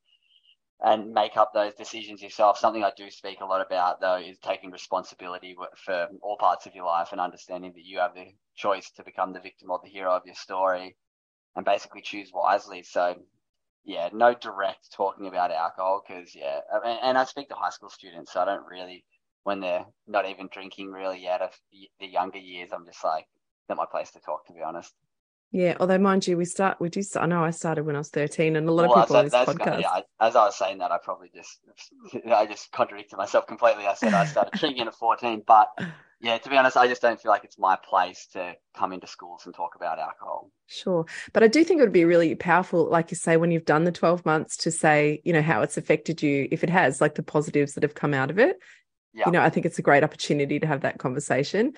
and 0.83 1.13
make 1.13 1.37
up 1.37 1.53
those 1.53 1.75
decisions 1.75 2.23
yourself. 2.23 2.57
Something 2.57 2.83
I 2.83 2.93
do 2.97 3.11
speak 3.11 3.41
a 3.41 3.45
lot 3.45 3.65
about, 3.65 4.01
though, 4.01 4.17
is 4.17 4.39
taking 4.39 4.71
responsibility 4.71 5.55
for 5.85 6.09
all 6.23 6.39
parts 6.39 6.67
of 6.67 6.75
your 6.75 6.87
life 6.87 7.09
and 7.13 7.21
understanding 7.21 7.73
that 7.75 7.85
you 7.85 7.99
have 7.99 8.15
the 8.15 8.27
choice 8.57 8.91
to 8.93 9.05
become 9.05 9.33
the 9.33 9.41
victim 9.41 9.71
or 9.71 9.79
the 9.83 9.91
hero 9.91 10.13
of 10.13 10.23
your 10.25 10.35
story 10.35 10.97
and 11.55 11.67
basically 11.67 12.01
choose 12.01 12.31
wisely. 12.33 12.83
So, 12.83 13.15
yeah, 13.85 14.09
no 14.13 14.33
direct 14.35 14.91
talking 14.93 15.27
about 15.27 15.51
alcohol 15.51 16.03
because, 16.07 16.35
yeah, 16.35 16.61
and 17.03 17.19
I 17.19 17.25
speak 17.25 17.49
to 17.51 17.55
high 17.55 17.71
school 17.71 17.91
students, 17.91 18.33
so 18.33 18.41
I 18.41 18.47
don't 18.47 18.67
really, 18.67 19.05
when 19.43 19.61
they're 19.61 19.85
not 20.07 20.29
even 20.29 20.49
drinking 20.51 20.91
really 20.91 21.23
yet, 21.23 21.43
of 21.43 21.51
the 21.99 22.07
younger 22.07 22.39
years, 22.39 22.71
I'm 22.73 22.87
just 22.87 23.05
like, 23.05 23.27
not 23.71 23.79
my 23.79 23.87
place 23.87 24.11
to 24.11 24.21
talk, 24.21 24.47
to 24.47 24.53
be 24.53 24.61
honest. 24.63 24.93
Yeah, 25.53 25.77
although 25.81 25.99
mind 25.99 26.27
you, 26.29 26.37
we 26.37 26.45
start 26.45 26.81
we 26.81 26.89
do. 26.91 27.03
I 27.17 27.27
know 27.27 27.43
I 27.43 27.51
started 27.51 27.85
when 27.85 27.97
I 27.97 27.99
was 27.99 28.11
thirteen, 28.11 28.55
and 28.55 28.69
a 28.69 28.73
lot 28.73 28.89
well, 28.89 28.99
of 28.99 29.05
people 29.05 29.17
on 29.17 29.25
this 29.25 29.35
podcast. 29.35 29.81
Yeah, 29.81 30.01
as 30.21 30.37
I 30.37 30.45
was 30.45 30.57
saying 30.57 30.79
that, 30.79 30.93
I 30.93 30.99
probably 30.99 31.31
just 31.35 31.59
I 32.33 32.47
just 32.47 32.71
contradicted 32.71 33.19
myself 33.19 33.49
completely. 33.49 33.87
I 33.87 33.95
said 33.95 34.15
I 34.15 34.27
started 34.27 34.53
drinking 34.61 34.87
at 34.87 34.95
fourteen, 34.95 35.43
but 35.45 35.69
yeah, 36.21 36.39
to 36.39 36.49
be 36.49 36.57
honest, 36.57 36.77
I 36.77 36.87
just 36.87 37.03
don't 37.03 37.21
feel 37.21 37.33
like 37.33 37.43
it's 37.43 37.59
my 37.59 37.77
place 37.77 38.29
to 38.35 38.55
come 38.77 38.93
into 38.93 39.09
schools 39.09 39.43
and 39.45 39.53
talk 39.53 39.75
about 39.75 39.99
alcohol. 39.99 40.53
Sure, 40.69 41.05
but 41.33 41.43
I 41.43 41.49
do 41.49 41.65
think 41.65 41.81
it 41.81 41.83
would 41.83 41.93
be 41.93 42.05
really 42.05 42.37
powerful, 42.37 42.89
like 42.89 43.11
you 43.11 43.17
say, 43.17 43.37
when 43.37 43.51
you've 43.51 43.65
done 43.65 43.83
the 43.83 43.91
twelve 43.91 44.25
months, 44.25 44.57
to 44.59 44.71
say 44.71 45.21
you 45.25 45.33
know 45.33 45.43
how 45.43 45.63
it's 45.63 45.77
affected 45.77 46.23
you, 46.23 46.47
if 46.53 46.63
it 46.63 46.71
has, 46.71 47.01
like 47.01 47.17
the 47.17 47.25
positives 47.25 47.75
that 47.75 47.83
have 47.83 47.95
come 47.97 48.15
out 48.15 48.31
of 48.31 48.39
it, 48.39 48.57
yeah. 49.13 49.25
you 49.27 49.33
know 49.33 49.41
i 49.41 49.51
think 49.51 49.67
it's 49.67 49.79
a 49.79 49.83
great 49.83 50.05
opportunity 50.05 50.59
to 50.59 50.67
have 50.67 50.83
that 50.83 50.99
conversation 50.99 51.73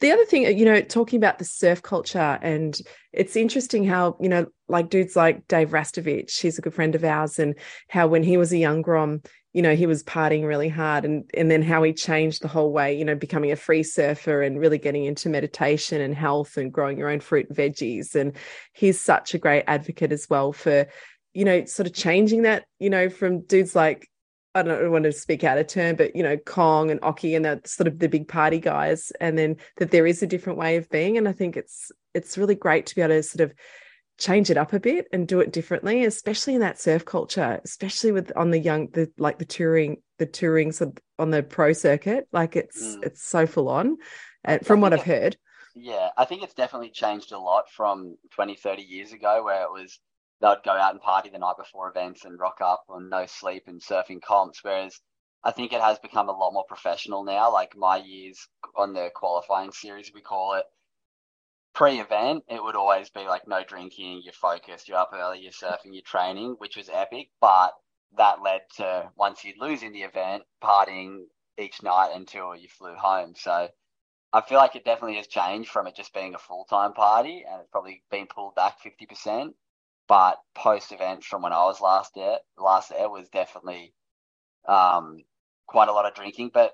the 0.00 0.10
other 0.10 0.24
thing 0.24 0.42
you 0.56 0.64
know 0.64 0.80
talking 0.80 1.16
about 1.16 1.38
the 1.38 1.44
surf 1.44 1.82
culture 1.82 2.38
and 2.42 2.80
it's 3.12 3.36
interesting 3.36 3.84
how 3.84 4.16
you 4.20 4.28
know 4.28 4.46
like 4.68 4.90
dudes 4.90 5.16
like 5.16 5.46
dave 5.48 5.70
rastovich 5.70 6.40
he's 6.40 6.58
a 6.58 6.62
good 6.62 6.74
friend 6.74 6.94
of 6.94 7.04
ours 7.04 7.38
and 7.38 7.54
how 7.88 8.06
when 8.06 8.22
he 8.22 8.36
was 8.36 8.52
a 8.52 8.58
young 8.58 8.82
grom 8.82 9.22
you 9.54 9.62
know 9.62 9.74
he 9.74 9.86
was 9.86 10.02
partying 10.02 10.46
really 10.46 10.68
hard 10.68 11.04
and 11.04 11.30
and 11.32 11.50
then 11.50 11.62
how 11.62 11.82
he 11.82 11.92
changed 11.92 12.42
the 12.42 12.48
whole 12.48 12.72
way 12.72 12.96
you 12.96 13.04
know 13.04 13.14
becoming 13.14 13.52
a 13.52 13.56
free 13.56 13.82
surfer 13.82 14.42
and 14.42 14.58
really 14.58 14.78
getting 14.78 15.04
into 15.04 15.30
meditation 15.30 16.00
and 16.00 16.14
health 16.14 16.56
and 16.58 16.72
growing 16.72 16.98
your 16.98 17.08
own 17.08 17.20
fruit 17.20 17.46
and 17.48 17.56
veggies 17.56 18.14
and 18.14 18.36
he's 18.72 19.00
such 19.00 19.32
a 19.32 19.38
great 19.38 19.64
advocate 19.66 20.12
as 20.12 20.26
well 20.28 20.52
for 20.52 20.86
you 21.32 21.44
know 21.44 21.64
sort 21.64 21.86
of 21.86 21.94
changing 21.94 22.42
that 22.42 22.64
you 22.78 22.90
know 22.90 23.08
from 23.08 23.40
dudes 23.42 23.74
like 23.74 24.08
I 24.54 24.62
don't 24.62 24.92
want 24.92 25.04
to 25.04 25.12
speak 25.12 25.42
out 25.42 25.58
of 25.58 25.66
turn, 25.66 25.96
but 25.96 26.14
you 26.14 26.22
know, 26.22 26.36
Kong 26.36 26.90
and 26.90 27.00
Occy 27.00 27.34
and 27.34 27.44
that 27.44 27.66
sort 27.66 27.88
of 27.88 27.98
the 27.98 28.08
big 28.08 28.28
party 28.28 28.60
guys, 28.60 29.10
and 29.20 29.36
then 29.36 29.56
that 29.78 29.90
there 29.90 30.06
is 30.06 30.22
a 30.22 30.26
different 30.26 30.58
way 30.58 30.76
of 30.76 30.88
being. 30.90 31.18
And 31.18 31.28
I 31.28 31.32
think 31.32 31.56
it's 31.56 31.90
it's 32.14 32.38
really 32.38 32.54
great 32.54 32.86
to 32.86 32.94
be 32.94 33.02
able 33.02 33.14
to 33.14 33.22
sort 33.22 33.40
of 33.40 33.54
change 34.16 34.50
it 34.50 34.56
up 34.56 34.72
a 34.72 34.78
bit 34.78 35.08
and 35.12 35.26
do 35.26 35.40
it 35.40 35.52
differently, 35.52 36.04
especially 36.04 36.54
in 36.54 36.60
that 36.60 36.80
surf 36.80 37.04
culture, 37.04 37.60
especially 37.64 38.12
with 38.12 38.30
on 38.36 38.50
the 38.50 38.58
young 38.58 38.88
the 38.92 39.10
like 39.18 39.38
the 39.38 39.44
touring, 39.44 40.02
the 40.18 40.26
touring 40.26 40.70
sort 40.70 41.00
on 41.18 41.30
the 41.30 41.42
pro 41.42 41.72
circuit. 41.72 42.28
Like 42.32 42.54
it's 42.54 42.80
mm. 42.80 43.04
it's 43.04 43.22
so 43.22 43.46
full 43.46 43.68
on. 43.68 43.96
Uh, 44.44 44.58
from 44.58 44.80
what 44.80 44.92
I've 44.92 45.02
heard. 45.02 45.36
Yeah, 45.74 46.10
I 46.16 46.24
think 46.26 46.42
it's 46.42 46.54
definitely 46.54 46.90
changed 46.90 47.32
a 47.32 47.38
lot 47.38 47.70
from 47.70 48.16
20, 48.32 48.54
30 48.54 48.82
years 48.82 49.12
ago 49.12 49.42
where 49.42 49.62
it 49.62 49.72
was 49.72 49.98
they'd 50.40 50.62
go 50.64 50.72
out 50.72 50.92
and 50.92 51.00
party 51.00 51.30
the 51.30 51.38
night 51.38 51.56
before 51.56 51.88
events 51.88 52.24
and 52.24 52.38
rock 52.38 52.58
up 52.60 52.84
on 52.88 53.08
no 53.08 53.26
sleep 53.26 53.64
and 53.66 53.80
surfing 53.80 54.22
comps. 54.22 54.62
Whereas 54.62 55.00
I 55.42 55.50
think 55.50 55.72
it 55.72 55.80
has 55.80 55.98
become 55.98 56.28
a 56.28 56.32
lot 56.36 56.52
more 56.52 56.64
professional 56.66 57.24
now. 57.24 57.52
Like 57.52 57.76
my 57.76 57.96
years 57.96 58.48
on 58.76 58.92
the 58.92 59.10
qualifying 59.14 59.72
series, 59.72 60.12
we 60.14 60.20
call 60.20 60.54
it 60.54 60.64
pre-event, 61.74 62.44
it 62.48 62.62
would 62.62 62.76
always 62.76 63.10
be 63.10 63.26
like 63.26 63.46
no 63.48 63.62
drinking, 63.64 64.22
you're 64.24 64.32
focused, 64.32 64.88
you're 64.88 64.98
up 64.98 65.10
early, 65.12 65.40
you're 65.40 65.52
surfing, 65.52 65.92
you're 65.92 66.02
training, 66.02 66.54
which 66.58 66.76
was 66.76 66.88
epic. 66.88 67.28
But 67.40 67.72
that 68.16 68.42
led 68.42 68.62
to 68.76 69.10
once 69.16 69.44
you 69.44 69.54
lose 69.58 69.82
in 69.82 69.92
the 69.92 70.02
event, 70.02 70.44
partying 70.62 71.24
each 71.58 71.82
night 71.82 72.12
until 72.14 72.54
you 72.54 72.68
flew 72.68 72.94
home. 72.94 73.34
So 73.36 73.68
I 74.32 74.40
feel 74.40 74.58
like 74.58 74.76
it 74.76 74.84
definitely 74.84 75.16
has 75.16 75.26
changed 75.26 75.70
from 75.70 75.86
it 75.86 75.96
just 75.96 76.14
being 76.14 76.34
a 76.34 76.38
full 76.38 76.64
time 76.64 76.92
party 76.92 77.44
and 77.48 77.60
it's 77.60 77.70
probably 77.70 78.02
been 78.10 78.26
pulled 78.26 78.54
back 78.54 78.78
50%. 78.82 79.50
But 80.06 80.36
post 80.54 80.92
event 80.92 81.24
from 81.24 81.42
when 81.42 81.52
I 81.52 81.64
was 81.64 81.80
last 81.80 82.12
there, 82.14 82.38
last 82.58 82.90
there 82.90 83.08
was 83.08 83.28
definitely 83.30 83.94
um, 84.68 85.22
quite 85.66 85.88
a 85.88 85.92
lot 85.92 86.06
of 86.06 86.14
drinking. 86.14 86.50
But 86.52 86.72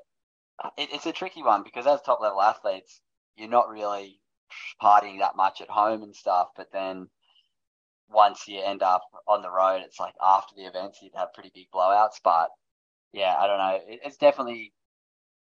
it, 0.77 0.91
it's 0.93 1.07
a 1.07 1.13
tricky 1.13 1.43
one 1.43 1.63
because 1.63 1.87
as 1.87 2.03
top 2.03 2.21
level 2.21 2.43
athletes, 2.43 3.01
you're 3.37 3.49
not 3.49 3.69
really 3.69 4.21
partying 4.83 5.21
that 5.21 5.37
much 5.37 5.61
at 5.61 5.71
home 5.71 6.03
and 6.03 6.15
stuff. 6.15 6.49
But 6.57 6.73
then 6.73 7.09
once 8.09 8.49
you 8.49 8.61
end 8.61 8.83
up 8.83 9.03
on 9.29 9.43
the 9.43 9.51
road, 9.51 9.83
it's 9.85 10.01
like 10.01 10.15
after 10.21 10.55
the 10.57 10.67
events, 10.67 10.99
you'd 11.01 11.15
have 11.15 11.33
pretty 11.33 11.53
big 11.55 11.67
blowouts. 11.73 12.21
But 12.25 12.49
yeah, 13.13 13.35
I 13.39 13.47
don't 13.47 13.59
know. 13.59 13.79
It, 13.87 14.01
it's 14.05 14.17
definitely 14.17 14.73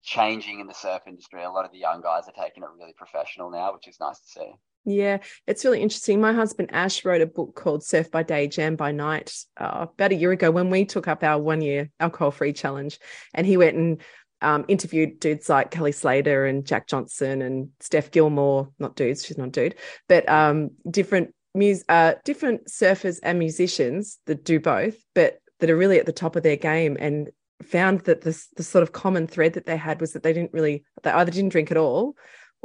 changing 0.03 0.59
in 0.59 0.67
the 0.67 0.73
surf 0.73 1.03
industry. 1.07 1.43
A 1.43 1.51
lot 1.51 1.65
of 1.65 1.71
the 1.71 1.77
young 1.77 2.01
guys 2.01 2.23
are 2.27 2.43
taking 2.43 2.63
it 2.63 2.69
really 2.77 2.93
professional 2.97 3.51
now, 3.51 3.73
which 3.73 3.87
is 3.87 3.99
nice 3.99 4.19
to 4.19 4.27
see. 4.27 4.51
Yeah, 4.89 5.17
it's 5.45 5.65
really 5.65 5.81
interesting. 5.81 6.21
My 6.21 6.31
husband 6.31 6.69
Ash 6.71 7.03
wrote 7.03 7.19
a 7.19 7.25
book 7.25 7.55
called 7.55 7.83
Surf 7.83 8.09
by 8.09 8.23
Day, 8.23 8.47
Jam 8.47 8.77
by 8.77 8.93
Night 8.93 9.35
uh, 9.57 9.87
about 9.93 10.13
a 10.13 10.15
year 10.15 10.31
ago 10.31 10.49
when 10.49 10.69
we 10.69 10.85
took 10.85 11.09
up 11.09 11.25
our 11.25 11.37
one 11.37 11.61
year 11.61 11.89
alcohol 11.99 12.31
free 12.31 12.53
challenge. 12.53 12.97
And 13.33 13.45
he 13.45 13.57
went 13.57 13.75
and 13.75 14.01
um, 14.41 14.63
interviewed 14.69 15.19
dudes 15.19 15.49
like 15.49 15.71
Kelly 15.71 15.91
Slater 15.91 16.45
and 16.45 16.65
Jack 16.65 16.87
Johnson 16.87 17.41
and 17.41 17.67
Steph 17.81 18.11
Gilmore, 18.11 18.69
not 18.79 18.95
dudes, 18.95 19.25
she's 19.25 19.37
not 19.37 19.49
a 19.49 19.51
dude, 19.51 19.75
but 20.07 20.27
um, 20.29 20.69
different 20.89 21.35
mus- 21.53 21.83
uh, 21.89 22.13
different 22.23 22.67
surfers 22.67 23.19
and 23.21 23.39
musicians 23.39 24.19
that 24.25 24.45
do 24.45 24.57
both, 24.57 24.95
but 25.13 25.39
that 25.59 25.69
are 25.69 25.75
really 25.75 25.99
at 25.99 26.05
the 26.05 26.13
top 26.13 26.37
of 26.37 26.43
their 26.43 26.55
game 26.55 26.95
and 26.97 27.29
found 27.61 28.01
that 28.01 28.21
this 28.21 28.47
the 28.55 28.63
sort 28.63 28.83
of 28.83 28.93
common 28.93 29.27
thread 29.27 29.53
that 29.53 29.65
they 29.65 29.75
had 29.75 29.99
was 29.99 30.13
that 30.13 30.23
they 30.23 30.31
didn't 30.31 30.53
really 30.53 30.85
they 31.03 31.09
either 31.09 31.31
didn't 31.31 31.49
drink 31.49 31.71
at 31.71 31.77
all 31.77 32.15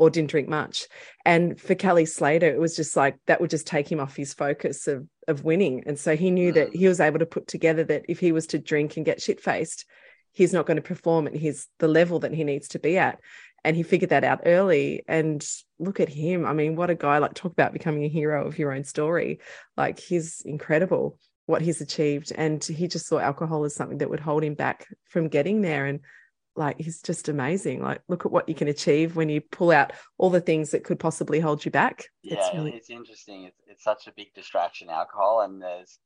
or 0.03 0.11
didn't 0.11 0.31
drink 0.31 0.49
much. 0.49 0.89
And 1.25 1.61
for 1.61 1.77
Kelly 1.77 2.07
Slater, 2.07 2.49
it 2.49 2.59
was 2.59 2.75
just 2.75 2.97
like 2.97 3.19
that 3.27 3.41
would 3.41 3.51
just 3.51 3.69
take 3.69 3.91
him 3.91 4.01
off 4.01 4.17
his 4.17 4.35
focus 4.35 4.89
of 4.89 5.07
of 5.29 5.45
winning. 5.45 5.85
And 5.87 5.97
so 5.97 6.17
he 6.17 6.33
knew 6.33 6.51
that 6.51 6.71
mm. 6.71 6.75
he 6.75 6.89
was 6.89 6.99
able 6.99 7.21
to 7.21 7.27
put 7.27 7.47
together 7.47 7.85
that 7.85 8.07
if 8.09 8.19
he 8.19 8.33
was 8.33 8.49
to 8.49 8.59
drink 8.59 8.97
and 8.97 9.07
get 9.07 9.23
shit 9.23 9.41
faced, 9.41 9.85
he's 10.33 10.53
not 10.53 10.67
going 10.67 10.79
to 10.79 10.83
perform 10.83 11.29
at 11.29 11.37
his 11.37 11.69
the 11.79 11.87
level 11.87 12.19
that 12.19 12.35
he 12.35 12.43
needs 12.43 12.67
to 12.69 12.81
be 12.81 12.99
at. 12.99 13.21
And 13.63 13.77
he 13.77 13.85
figured 13.85 14.11
that 14.11 14.25
out 14.25 14.41
early. 14.45 15.05
And 15.07 15.47
look 15.79 16.01
at 16.01 16.09
him. 16.09 16.47
I 16.47 16.53
mean, 16.53 16.75
what 16.75 16.91
a 16.91 16.97
guy, 16.97 17.19
like 17.19 17.35
talk 17.35 17.53
about 17.53 17.73
becoming 17.73 18.03
a 18.03 18.09
hero 18.09 18.45
of 18.45 18.59
your 18.59 18.73
own 18.73 18.83
story. 18.83 19.39
Like 19.77 20.01
he's 20.01 20.43
incredible 20.45 21.17
what 21.47 21.63
he's 21.63 21.81
achieved. 21.81 22.33
And 22.35 22.65
he 22.65 22.89
just 22.89 23.07
saw 23.07 23.21
alcohol 23.21 23.65
as 23.65 23.77
something 23.77 23.99
that 23.99 24.11
would 24.11 24.19
hold 24.19 24.43
him 24.43 24.55
back 24.55 24.89
from 25.05 25.29
getting 25.29 25.61
there. 25.61 25.87
And 25.87 26.01
like 26.57 26.79
he's 26.79 27.01
just 27.01 27.29
amazing. 27.29 27.83
Like 27.83 28.03
look 28.09 28.27
at 28.27 28.33
what 28.33 28.49
you 28.49 28.55
can 28.55 28.69
achieve 28.69 29.17
when 29.17 29.29
you 29.29 29.41
pull 29.41 29.71
out 29.71 29.93
all 30.19 30.31
the 30.31 30.41
things 30.41 30.71
that 30.71 30.85
could 30.85 30.99
possibly 30.99 31.41
hold 31.41 31.65
you 31.65 31.71
back. 31.71 32.07
Yeah 32.23 32.39
it's, 32.39 32.55
really... 32.55 32.73
it's 32.73 32.91
interesting. 32.91 33.45
It's, 33.45 33.61
it's 33.67 33.85
such 33.85 34.07
a 34.07 34.13
big 34.17 34.35
distraction 34.35 34.89
alcohol 34.91 35.43
and 35.43 35.63
there's 35.63 35.99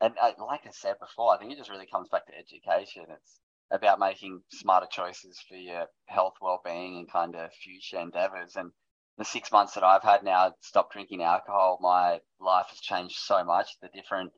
and 0.00 0.12
uh, 0.20 0.32
like 0.44 0.60
i 0.66 0.70
said 0.72 0.94
before 1.00 1.34
i 1.34 1.38
think 1.38 1.50
it 1.50 1.56
just 1.56 1.70
really 1.70 1.86
comes 1.86 2.08
back 2.08 2.26
to 2.26 2.36
education. 2.36 3.04
It's 3.08 3.40
about 3.70 3.98
making 3.98 4.42
smarter 4.50 4.86
choices 4.90 5.40
for 5.48 5.56
your 5.56 5.86
health 6.06 6.34
well-being 6.40 6.98
and 6.98 7.10
kind 7.10 7.34
of 7.34 7.52
future 7.52 7.98
endeavors. 7.98 8.54
And 8.56 8.70
the 9.18 9.24
six 9.24 9.50
months 9.50 9.74
that 9.74 9.82
I've 9.82 10.02
had 10.02 10.22
now, 10.22 10.52
stopped 10.60 10.92
drinking 10.92 11.22
alcohol, 11.22 11.78
my 11.80 12.20
life 12.40 12.66
has 12.68 12.80
changed 12.80 13.16
so 13.18 13.44
much. 13.44 13.70
The 13.82 13.88
different 13.94 14.32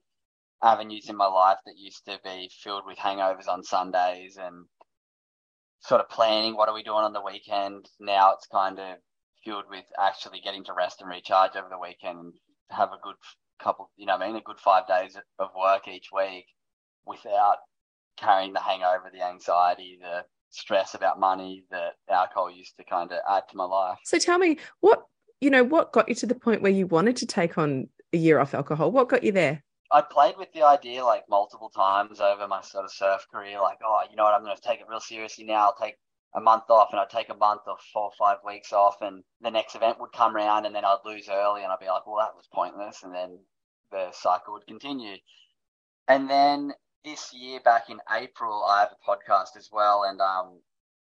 avenues 0.63 1.09
in 1.09 1.17
my 1.17 1.27
life 1.27 1.59
that 1.67 1.77
used 1.77 2.05
to 2.07 2.19
be 2.25 2.51
filled 2.63 2.85
with 2.87 2.99
hangovers 2.99 3.49
on 3.49 3.63
Sundays 3.63 4.39
and 4.41 4.65
sort 5.81 6.01
of 6.01 6.09
planning 6.09 6.57
what 6.57 6.69
are 6.69 6.75
we 6.75 6.83
doing 6.83 7.05
on 7.05 7.13
the 7.13 7.23
weekend. 7.23 7.89
Now 8.01 8.33
it's 8.35 8.47
kind 8.47 8.79
of 8.79 8.97
fueled 9.45 9.65
with 9.71 9.85
actually 9.99 10.41
getting 10.41 10.65
to 10.65 10.73
rest 10.73 11.01
and 11.01 11.11
recharge 11.11 11.57
over 11.57 11.69
the 11.71 11.79
weekend 11.79 12.19
and 12.19 12.33
have 12.71 12.91
a 12.91 13.01
good 13.03 13.15
couple, 13.63 13.91
you 13.97 14.07
know, 14.07 14.17
I 14.17 14.27
mean, 14.27 14.37
a 14.37 14.41
good 14.41 14.61
five 14.61 14.87
days 14.87 15.17
of 15.39 15.49
work 15.57 15.89
each 15.89 16.09
week 16.15 16.47
without 17.07 17.57
carrying 18.19 18.53
the 18.53 18.61
hangover, 18.61 19.11
the 19.13 19.25
anxiety, 19.25 19.99
the 20.01 20.25
stress 20.51 20.95
about 20.95 21.21
money 21.21 21.65
that 21.71 21.93
alcohol 22.11 22.51
used 22.51 22.77
to 22.79 22.85
kind 22.85 23.13
of 23.13 23.19
add 23.29 23.43
to 23.51 23.57
my 23.57 23.65
life. 23.65 23.99
So 24.05 24.19
tell 24.19 24.39
me, 24.39 24.59
what 24.81 25.05
you 25.41 25.51
know, 25.51 25.63
what 25.63 25.93
got 25.93 26.09
you 26.09 26.15
to 26.17 26.27
the 26.27 26.35
point 26.35 26.63
where 26.63 26.73
you 26.73 26.87
wanted 26.87 27.17
to 27.19 27.27
take 27.27 27.59
on 27.59 27.89
a 28.13 28.17
year 28.17 28.41
off 28.41 28.55
alcohol? 28.55 28.91
What 28.91 29.09
got 29.09 29.23
you 29.23 29.33
there? 29.33 29.63
I 29.91 30.03
played 30.03 30.37
with 30.37 30.53
the 30.53 30.65
idea 30.65 31.05
like 31.05 31.29
multiple 31.29 31.71
times 31.71 32.21
over 32.21 32.47
my 32.47 32.61
sort 32.61 32.85
of 32.85 32.93
surf 32.93 33.27
career, 33.33 33.61
like, 33.61 33.79
oh, 33.85 34.03
you 34.11 34.17
know 34.17 34.25
what, 34.25 34.35
I'm 34.35 34.45
going 34.45 34.57
to 34.57 34.63
take 34.63 34.81
it 34.81 34.89
real 34.89 35.01
seriously 35.01 35.45
now. 35.45 35.67
I'll 35.67 35.77
take 35.81 35.97
a 36.35 36.41
month 36.41 36.65
off 36.69 36.89
and 36.93 37.01
I'd 37.01 37.09
take 37.09 37.31
a 37.31 37.35
month 37.35 37.63
or 37.67 37.77
four 37.93 38.05
or 38.05 38.13
five 38.19 38.39
weeks 38.45 38.73
off 38.73 39.01
and 39.01 39.25
the 39.41 39.51
next 39.51 39.75
event 39.75 39.99
would 40.01 40.13
come 40.13 40.37
around 40.37 40.67
and 40.67 40.75
then 40.75 40.85
I'd 40.85 40.99
lose 41.05 41.29
early 41.31 41.63
and 41.63 41.73
I'd 41.73 41.81
be 41.81 41.87
like, 41.87 42.07
well, 42.07 42.19
that 42.19 42.37
was 42.37 42.49
pointless. 42.53 43.03
And 43.03 43.15
then 43.15 43.39
the 43.91 44.13
cycle 44.13 44.53
would 44.55 44.67
continue. 44.67 45.17
And 46.07 46.29
then 46.29 46.75
this 47.05 47.33
year, 47.33 47.61
back 47.61 47.89
in 47.89 47.99
April, 48.11 48.65
I 48.65 48.81
have 48.81 48.93
a 48.93 49.11
podcast 49.11 49.57
as 49.57 49.71
well. 49.73 50.05
And 50.05 50.21
um, 50.21 50.61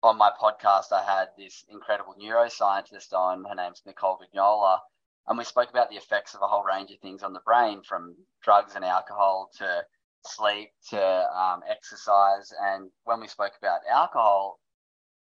on 0.03 0.17
my 0.17 0.31
podcast, 0.41 0.93
I 0.93 1.03
had 1.03 1.29
this 1.37 1.65
incredible 1.69 2.15
neuroscientist 2.21 3.13
on. 3.13 3.45
Her 3.45 3.55
name's 3.55 3.83
Nicole 3.87 4.19
Vignola. 4.19 4.79
And 5.27 5.39
we 5.39 5.45
spoke 5.45 5.71
about 5.71 5.91
the 5.91 5.97
effects 5.97 6.35
of 6.35 6.43
a 6.43 6.47
whole 6.47 6.65
range 6.65 6.91
of 6.91 6.99
things 6.99 7.23
on 7.23 7.33
the 7.33 7.41
brain 7.45 7.83
from 7.83 8.17
drugs 8.43 8.75
and 8.75 8.85
alcohol 8.85 9.51
to 9.59 9.85
sleep 10.27 10.71
to 10.91 11.01
um, 11.01 11.61
exercise. 11.69 12.53
And 12.61 12.91
when 13.05 13.21
we 13.21 13.29
spoke 13.29 13.53
about 13.59 13.81
alcohol, 13.91 14.59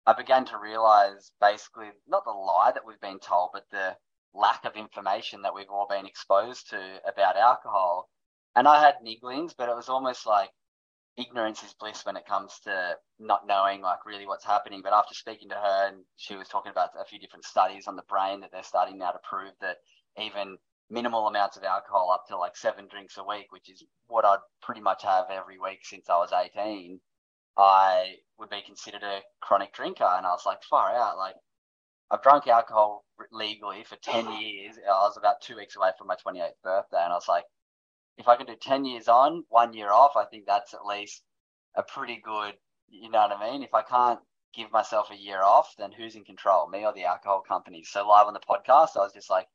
I 0.07 0.13
began 0.13 0.45
to 0.47 0.59
realize 0.59 1.33
basically 1.41 1.91
not 2.07 2.25
the 2.25 2.31
lie 2.31 2.73
that 2.73 2.87
we've 2.87 3.01
been 3.01 3.19
told, 3.19 3.51
but 3.53 3.65
the 3.71 3.97
lack 4.35 4.65
of 4.65 4.77
information 4.77 5.43
that 5.43 5.55
we've 5.55 5.71
all 5.71 5.87
been 5.89 6.07
exposed 6.07 6.71
to 6.71 7.01
about 7.07 7.37
alcohol. 7.37 8.09
And 8.55 8.69
I 8.69 8.81
had 8.81 8.97
nigglings, 9.05 9.55
but 9.57 9.69
it 9.69 9.77
was 9.77 9.89
almost 9.89 10.27
like 10.27 10.51
ignorance 11.17 11.63
is 11.63 11.75
bliss 11.75 12.05
when 12.05 12.17
it 12.17 12.27
comes 12.27 12.61
to 12.65 12.95
not 13.19 13.47
knowing 13.47 13.81
like 13.81 14.05
really 14.05 14.27
what's 14.27 14.45
happening. 14.45 14.81
But 14.83 14.93
after 14.93 15.15
speaking 15.15 15.49
to 15.49 15.55
her 15.55 15.89
and 15.89 16.05
she 16.17 16.37
was 16.37 16.49
talking 16.49 16.73
about 16.73 16.91
a 17.01 17.05
few 17.05 17.19
different 17.19 17.45
studies 17.45 17.87
on 17.87 17.97
the 17.97 18.03
brain 18.09 18.41
that 18.41 18.51
they're 18.53 18.63
starting 18.63 18.99
now 18.99 19.11
to 19.11 19.19
prove 19.29 19.53
that 19.61 19.77
even 20.19 20.59
minimal 20.91 21.27
amounts 21.27 21.57
of 21.57 21.65
alcohol 21.65 22.11
up 22.13 22.27
to 22.29 22.37
like 22.37 22.57
seven 22.57 22.87
drinks 22.89 23.17
a 23.17 23.25
week, 23.25 23.47
which 23.51 23.71
is 23.71 23.83
what 24.09 24.25
I'd 24.25 24.39
pretty 24.63 24.81
much 24.81 25.03
have 25.03 25.27
every 25.31 25.59
week 25.59 25.81
since 25.83 26.09
I 26.09 26.17
was 26.17 26.33
18, 26.33 27.01
I 27.57 28.15
would 28.39 28.51
be 28.51 28.63
considered 28.65 29.03
a 29.03 29.21
chronic 29.41 29.73
drinker. 29.73 30.05
And 30.05 30.27
I 30.27 30.31
was 30.31 30.45
like, 30.47 30.63
far 30.63 30.91
out. 30.95 31.17
Like, 31.17 31.35
I've 32.11 32.23
drunk 32.23 32.47
alcohol 32.47 33.05
legally 33.33 33.85
for 33.85 33.97
10 33.97 34.41
years. 34.41 34.77
I 34.87 34.91
was 35.03 35.17
about 35.17 35.41
two 35.41 35.57
weeks 35.57 35.77
away 35.77 35.91
from 35.99 36.07
my 36.07 36.15
28th 36.15 36.51
birthday. 36.63 37.03
And 37.03 37.13
I 37.13 37.17
was 37.17 37.29
like, 37.29 37.45
if 38.19 38.29
I 38.29 38.37
can 38.37 38.47
do 38.47 38.57
10 38.57 38.85
years 38.85 39.09
on, 39.09 39.45
one 39.49 39.73
year 39.75 39.91
off, 39.91 40.17
I 40.17 40.25
think 40.25 40.47
that's 40.47 40.75
at 40.75 40.87
least 40.87 41.23
a 41.75 41.83
pretty 41.83 42.21
good, 42.23 42.55
you 42.89 43.11
know 43.11 43.21
what 43.21 43.37
I 43.37 43.51
mean? 43.51 43.63
If 43.63 43.75
I 43.75 43.83
can't 43.83 44.21
give 44.55 44.73
myself 44.73 45.11
a 45.11 45.17
year 45.17 45.43
off, 45.43 45.75
then 45.79 45.93
who's 45.93 46.17
in 46.17 46.25
control, 46.25 46.69
me 46.69 46.85
or 46.85 46.93
the 46.93 47.05
alcohol 47.05 47.43
company? 47.47 47.85
So, 47.85 48.09
live 48.09 48.27
on 48.27 48.35
the 48.35 48.41
podcast, 48.41 48.97
I 48.97 49.01
was 49.01 49.13
just 49.13 49.31
like, 49.31 49.47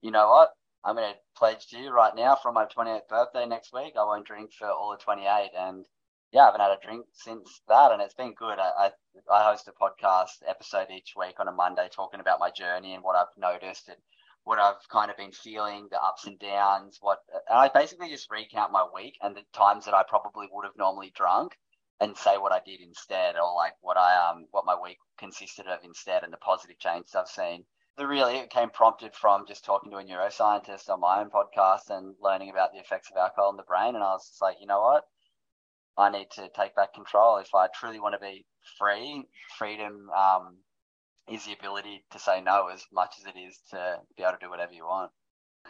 you 0.00 0.10
know 0.10 0.28
what? 0.28 0.50
I'm 0.84 0.96
going 0.96 1.12
to 1.12 1.18
pledge 1.36 1.66
to 1.68 1.78
you 1.78 1.90
right 1.90 2.14
now 2.14 2.36
from 2.36 2.54
my 2.54 2.64
28th 2.64 3.08
birthday 3.08 3.44
next 3.44 3.72
week, 3.72 3.94
I 3.98 4.04
won't 4.04 4.26
drink 4.26 4.52
for 4.52 4.70
all 4.70 4.92
of 4.92 5.00
28. 5.00 5.50
And 5.58 5.84
yeah, 6.32 6.42
I 6.42 6.46
haven't 6.46 6.60
had 6.60 6.70
a 6.70 6.78
drink 6.82 7.06
since 7.12 7.60
that, 7.68 7.92
and 7.92 8.00
it's 8.00 8.14
been 8.14 8.34
good. 8.34 8.58
I, 8.58 8.70
I, 8.78 8.90
I 9.32 9.50
host 9.50 9.68
a 9.68 9.72
podcast 9.72 10.42
episode 10.46 10.88
each 10.90 11.14
week 11.16 11.38
on 11.38 11.48
a 11.48 11.52
Monday 11.52 11.88
talking 11.90 12.20
about 12.20 12.40
my 12.40 12.50
journey 12.50 12.94
and 12.94 13.02
what 13.02 13.16
I've 13.16 13.36
noticed 13.36 13.88
and 13.88 13.98
what 14.46 14.60
I've 14.60 14.88
kind 14.92 15.10
of 15.10 15.16
been 15.16 15.32
feeling, 15.32 15.88
the 15.90 16.00
ups 16.00 16.24
and 16.24 16.38
downs. 16.38 16.98
What 17.00 17.18
and 17.50 17.58
I 17.58 17.68
basically 17.68 18.10
just 18.10 18.30
recount 18.30 18.70
my 18.70 18.86
week 18.94 19.14
and 19.20 19.34
the 19.34 19.42
times 19.52 19.84
that 19.86 19.94
I 19.94 20.04
probably 20.08 20.46
would 20.52 20.64
have 20.64 20.78
normally 20.78 21.12
drunk, 21.16 21.58
and 21.98 22.16
say 22.16 22.38
what 22.38 22.52
I 22.52 22.60
did 22.64 22.80
instead, 22.80 23.34
or 23.34 23.54
like 23.56 23.72
what 23.80 23.96
I 23.96 24.14
um 24.30 24.46
what 24.52 24.64
my 24.64 24.76
week 24.80 24.98
consisted 25.18 25.66
of 25.66 25.80
instead, 25.82 26.22
and 26.22 26.32
the 26.32 26.36
positive 26.36 26.78
changes 26.78 27.16
I've 27.16 27.26
seen. 27.26 27.64
The 27.96 28.06
really 28.06 28.36
it 28.36 28.50
came 28.50 28.70
prompted 28.70 29.16
from 29.16 29.46
just 29.48 29.64
talking 29.64 29.90
to 29.90 29.96
a 29.96 30.04
neuroscientist 30.04 30.88
on 30.90 31.00
my 31.00 31.18
own 31.20 31.30
podcast 31.30 31.90
and 31.90 32.14
learning 32.22 32.50
about 32.50 32.70
the 32.72 32.78
effects 32.78 33.10
of 33.10 33.16
alcohol 33.16 33.48
on 33.48 33.56
the 33.56 33.64
brain, 33.64 33.96
and 33.96 34.04
I 34.04 34.12
was 34.12 34.28
just 34.28 34.40
like, 34.40 34.58
you 34.60 34.68
know 34.68 34.80
what 34.80 35.02
I 35.98 36.08
need 36.10 36.30
to 36.36 36.48
take 36.54 36.76
back 36.76 36.94
control. 36.94 37.38
If 37.38 37.52
I 37.52 37.66
truly 37.74 37.98
want 37.98 38.14
to 38.14 38.20
be 38.20 38.46
free, 38.78 39.24
freedom 39.58 40.08
um, 40.16 40.58
is 41.30 41.44
the 41.44 41.52
ability 41.52 42.04
to 42.10 42.18
say 42.18 42.40
no 42.40 42.68
as 42.72 42.84
much 42.92 43.14
as 43.18 43.26
it 43.26 43.38
is 43.38 43.58
to 43.70 43.98
be 44.16 44.22
able 44.22 44.32
to 44.32 44.38
do 44.40 44.50
whatever 44.50 44.72
you 44.72 44.84
want. 44.84 45.10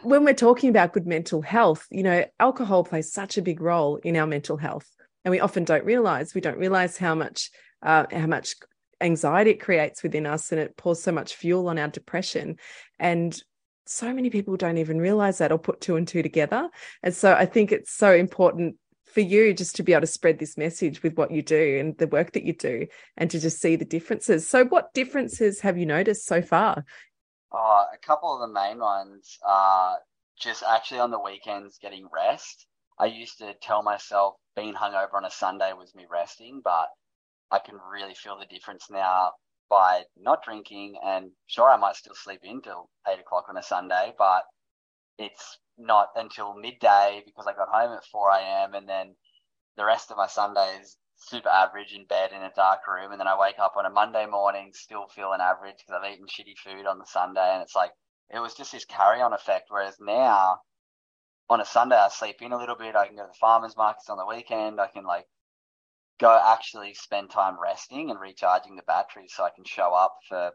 When 0.03 0.23
we're 0.23 0.33
talking 0.33 0.69
about 0.69 0.93
good 0.93 1.07
mental 1.07 1.41
health, 1.41 1.87
you 1.89 2.03
know, 2.03 2.25
alcohol 2.39 2.83
plays 2.83 3.11
such 3.11 3.37
a 3.37 3.41
big 3.41 3.61
role 3.61 3.97
in 3.97 4.15
our 4.15 4.27
mental 4.27 4.57
health, 4.57 4.87
and 5.25 5.31
we 5.31 5.39
often 5.39 5.63
don't 5.63 5.85
realize. 5.85 6.35
We 6.35 6.41
don't 6.41 6.59
realize 6.59 6.97
how 6.97 7.15
much 7.15 7.49
uh, 7.81 8.05
how 8.11 8.27
much 8.27 8.55
anxiety 9.01 9.51
it 9.51 9.61
creates 9.61 10.03
within 10.03 10.27
us, 10.27 10.51
and 10.51 10.61
it 10.61 10.77
pours 10.77 11.01
so 11.01 11.11
much 11.11 11.35
fuel 11.35 11.67
on 11.67 11.79
our 11.79 11.87
depression. 11.87 12.57
And 12.99 13.35
so 13.87 14.13
many 14.13 14.29
people 14.29 14.57
don't 14.57 14.77
even 14.77 14.99
realize 14.99 15.39
that 15.39 15.51
or 15.51 15.57
put 15.57 15.81
two 15.81 15.95
and 15.95 16.07
two 16.07 16.21
together. 16.21 16.69
And 17.01 17.15
so 17.15 17.33
I 17.33 17.45
think 17.45 17.71
it's 17.71 17.91
so 17.91 18.13
important 18.13 18.75
for 19.07 19.21
you 19.21 19.53
just 19.53 19.75
to 19.77 19.83
be 19.83 19.93
able 19.93 20.01
to 20.01 20.07
spread 20.07 20.39
this 20.39 20.57
message 20.57 21.01
with 21.01 21.15
what 21.17 21.31
you 21.31 21.41
do 21.41 21.79
and 21.79 21.97
the 21.97 22.07
work 22.07 22.33
that 22.33 22.43
you 22.43 22.53
do 22.53 22.87
and 23.15 23.31
to 23.31 23.39
just 23.39 23.61
see 23.61 23.75
the 23.75 23.85
differences. 23.85 24.47
So, 24.47 24.65
what 24.65 24.93
differences 24.93 25.61
have 25.61 25.77
you 25.77 25.85
noticed 25.85 26.25
so 26.25 26.41
far? 26.41 26.85
Uh, 27.51 27.85
a 27.93 27.97
couple 28.05 28.33
of 28.33 28.41
the 28.41 28.53
main 28.53 28.79
ones 28.79 29.37
are 29.45 29.97
just 30.39 30.63
actually 30.63 30.99
on 30.99 31.11
the 31.11 31.19
weekends 31.19 31.77
getting 31.81 32.07
rest. 32.13 32.67
I 32.99 33.05
used 33.05 33.37
to 33.39 33.53
tell 33.61 33.83
myself 33.83 34.35
being 34.55 34.73
hungover 34.73 35.13
on 35.15 35.25
a 35.25 35.31
Sunday 35.31 35.71
was 35.73 35.95
me 35.95 36.05
resting, 36.09 36.61
but 36.63 36.87
I 37.51 37.59
can 37.59 37.75
really 37.91 38.15
feel 38.15 38.37
the 38.37 38.45
difference 38.45 38.87
now 38.89 39.31
by 39.69 40.03
not 40.19 40.43
drinking. 40.43 40.95
And 41.03 41.31
sure, 41.47 41.69
I 41.69 41.77
might 41.77 41.95
still 41.95 42.15
sleep 42.15 42.41
in 42.43 42.61
till 42.61 42.89
eight 43.07 43.19
o'clock 43.19 43.45
on 43.49 43.57
a 43.57 43.63
Sunday, 43.63 44.13
but 44.17 44.43
it's 45.17 45.59
not 45.77 46.09
until 46.15 46.55
midday 46.55 47.21
because 47.25 47.45
I 47.47 47.53
got 47.53 47.69
home 47.69 47.95
at 47.95 48.05
4 48.05 48.31
a.m. 48.31 48.73
and 48.73 48.87
then 48.87 49.15
the 49.75 49.85
rest 49.85 50.11
of 50.11 50.17
my 50.17 50.27
Sunday 50.27 50.79
is 50.81 50.97
super 51.17 51.49
average 51.49 51.93
in 51.93 52.05
bed 52.05 52.31
in 52.31 52.41
a 52.41 52.51
dark 52.55 52.87
room. 52.87 53.11
And 53.11 53.19
then 53.19 53.27
I 53.27 53.39
wake 53.39 53.59
up 53.59 53.75
on 53.77 53.85
a 53.85 53.89
Monday 53.89 54.25
morning 54.25 54.71
still 54.73 55.07
feeling 55.07 55.41
average 55.41 55.75
because 55.77 56.01
I've 56.01 56.11
eaten 56.11 56.27
shitty 56.27 56.57
food 56.57 56.85
on 56.87 56.99
the 56.99 57.05
Sunday. 57.05 57.53
And 57.53 57.61
it's 57.61 57.75
like, 57.75 57.91
it 58.33 58.39
was 58.39 58.53
just 58.53 58.71
this 58.71 58.85
carry 58.85 59.21
on 59.21 59.33
effect. 59.33 59.67
Whereas 59.69 59.95
now 59.99 60.59
on 61.49 61.61
a 61.61 61.65
Sunday, 61.65 61.95
I 61.95 62.09
sleep 62.09 62.41
in 62.41 62.51
a 62.51 62.57
little 62.57 62.75
bit. 62.75 62.95
I 62.95 63.07
can 63.07 63.15
go 63.15 63.23
to 63.23 63.27
the 63.27 63.37
farmer's 63.39 63.77
markets 63.77 64.09
on 64.09 64.17
the 64.17 64.25
weekend. 64.25 64.81
I 64.81 64.87
can 64.87 65.05
like 65.05 65.25
go 66.19 66.39
actually 66.53 66.93
spend 66.93 67.29
time 67.29 67.57
resting 67.61 68.09
and 68.09 68.19
recharging 68.19 68.75
the 68.75 68.81
batteries 68.83 69.33
so 69.35 69.43
I 69.43 69.51
can 69.55 69.63
show 69.65 69.93
up 69.93 70.15
for 70.27 70.51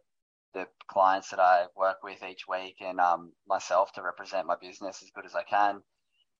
the 0.55 0.67
clients 0.89 1.31
that 1.31 1.41
I 1.41 1.67
work 1.77 1.99
with 2.03 2.23
each 2.23 2.47
week 2.49 2.77
and 2.81 3.01
um, 3.01 3.33
myself 3.49 3.93
to 3.95 4.03
represent 4.03 4.47
my 4.47 4.57
business 4.61 5.03
as 5.03 5.11
good 5.15 5.27
as 5.27 5.35
I 5.35 5.43
can. 5.43 5.83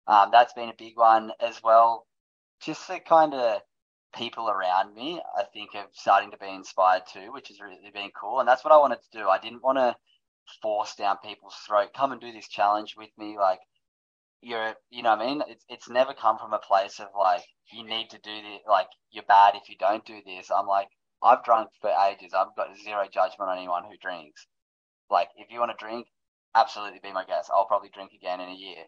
Um, 0.07 0.31
that's 0.33 0.53
been 0.53 0.69
a 0.69 0.75
big 0.77 0.97
one 0.97 1.33
as 1.41 1.63
well. 1.63 2.07
Just 2.61 2.89
the 2.89 3.01
kind 3.01 3.35
of 3.35 3.61
people 4.15 4.49
around 4.49 4.95
me, 4.95 5.21
I 5.37 5.45
think, 5.45 5.71
are 5.75 5.87
starting 5.93 6.31
to 6.33 6.37
be 6.37 6.49
inspired 6.49 7.03
too, 7.13 7.33
which 7.33 7.49
has 7.49 7.61
really 7.61 7.79
been 7.93 8.11
cool. 8.21 8.41
And 8.41 8.49
that's 8.49 8.65
what 8.65 8.73
I 8.73 8.79
wanted 8.79 8.99
to 9.03 9.19
do. 9.19 9.29
I 9.29 9.39
didn't 9.39 9.63
want 9.63 9.79
to 9.79 9.97
force 10.61 10.95
down 10.97 11.17
people's 11.25 11.55
throat, 11.67 11.95
come 11.97 12.13
and 12.13 12.21
do 12.21 12.33
this 12.33 12.49
challenge 12.49 12.95
with 12.97 13.11
me. 13.17 13.37
Like, 13.39 13.61
you're, 14.43 14.75
you 14.91 15.03
know 15.03 15.11
what 15.11 15.21
I 15.21 15.27
mean? 15.27 15.43
It's, 15.49 15.65
it's 15.69 15.89
never 15.89 16.13
come 16.15 16.37
from 16.37 16.53
a 16.53 16.59
place 16.59 16.99
of 16.99 17.07
like, 17.19 17.43
you 17.73 17.85
need 17.87 18.11
to 18.11 18.19
do 18.19 18.35
this, 18.35 18.61
like, 18.69 18.89
you're 19.11 19.25
bad 19.27 19.55
if 19.55 19.69
you 19.69 19.77
don't 19.79 20.05
do 20.05 20.19
this. 20.27 20.51
I'm 20.51 20.67
like, 20.67 20.89
I've 21.23 21.45
drunk 21.45 21.71
for 21.81 21.91
ages. 21.91 22.35
I've 22.35 22.57
got 22.57 22.77
zero 22.77 23.07
judgment 23.09 23.51
on 23.51 23.59
anyone 23.59 23.85
who 23.85 23.97
drinks. 23.97 24.47
Like, 25.09 25.31
if 25.37 25.51
you 25.51 25.61
want 25.61 25.71
to 25.71 25.85
drink, 25.85 26.09
absolutely 26.55 26.99
be 26.99 27.13
my 27.13 27.25
guest. 27.25 27.51
I'll 27.53 27.67
probably 27.67 27.91
drink 27.91 28.13
again 28.13 28.41
in 28.41 28.49
a 28.49 28.55
year. 28.55 28.87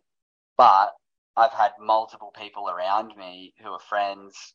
But 0.57 0.95
I've 1.37 1.53
had 1.53 1.73
multiple 1.79 2.33
people 2.37 2.69
around 2.69 3.17
me 3.17 3.55
who 3.63 3.71
are 3.71 3.81
friends 3.81 4.55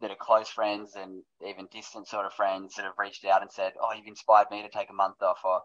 that 0.00 0.10
are 0.10 0.16
close 0.16 0.48
friends 0.48 0.94
and 0.94 1.24
even 1.46 1.66
distant 1.72 2.06
sort 2.08 2.24
of 2.24 2.32
friends 2.32 2.74
that 2.74 2.84
have 2.84 2.98
reached 2.98 3.24
out 3.24 3.42
and 3.42 3.52
said, 3.52 3.74
"Oh, 3.80 3.92
you've 3.92 4.06
inspired 4.06 4.50
me 4.50 4.62
to 4.62 4.68
take 4.68 4.90
a 4.90 4.94
month 4.94 5.20
off," 5.22 5.44
or 5.44 5.62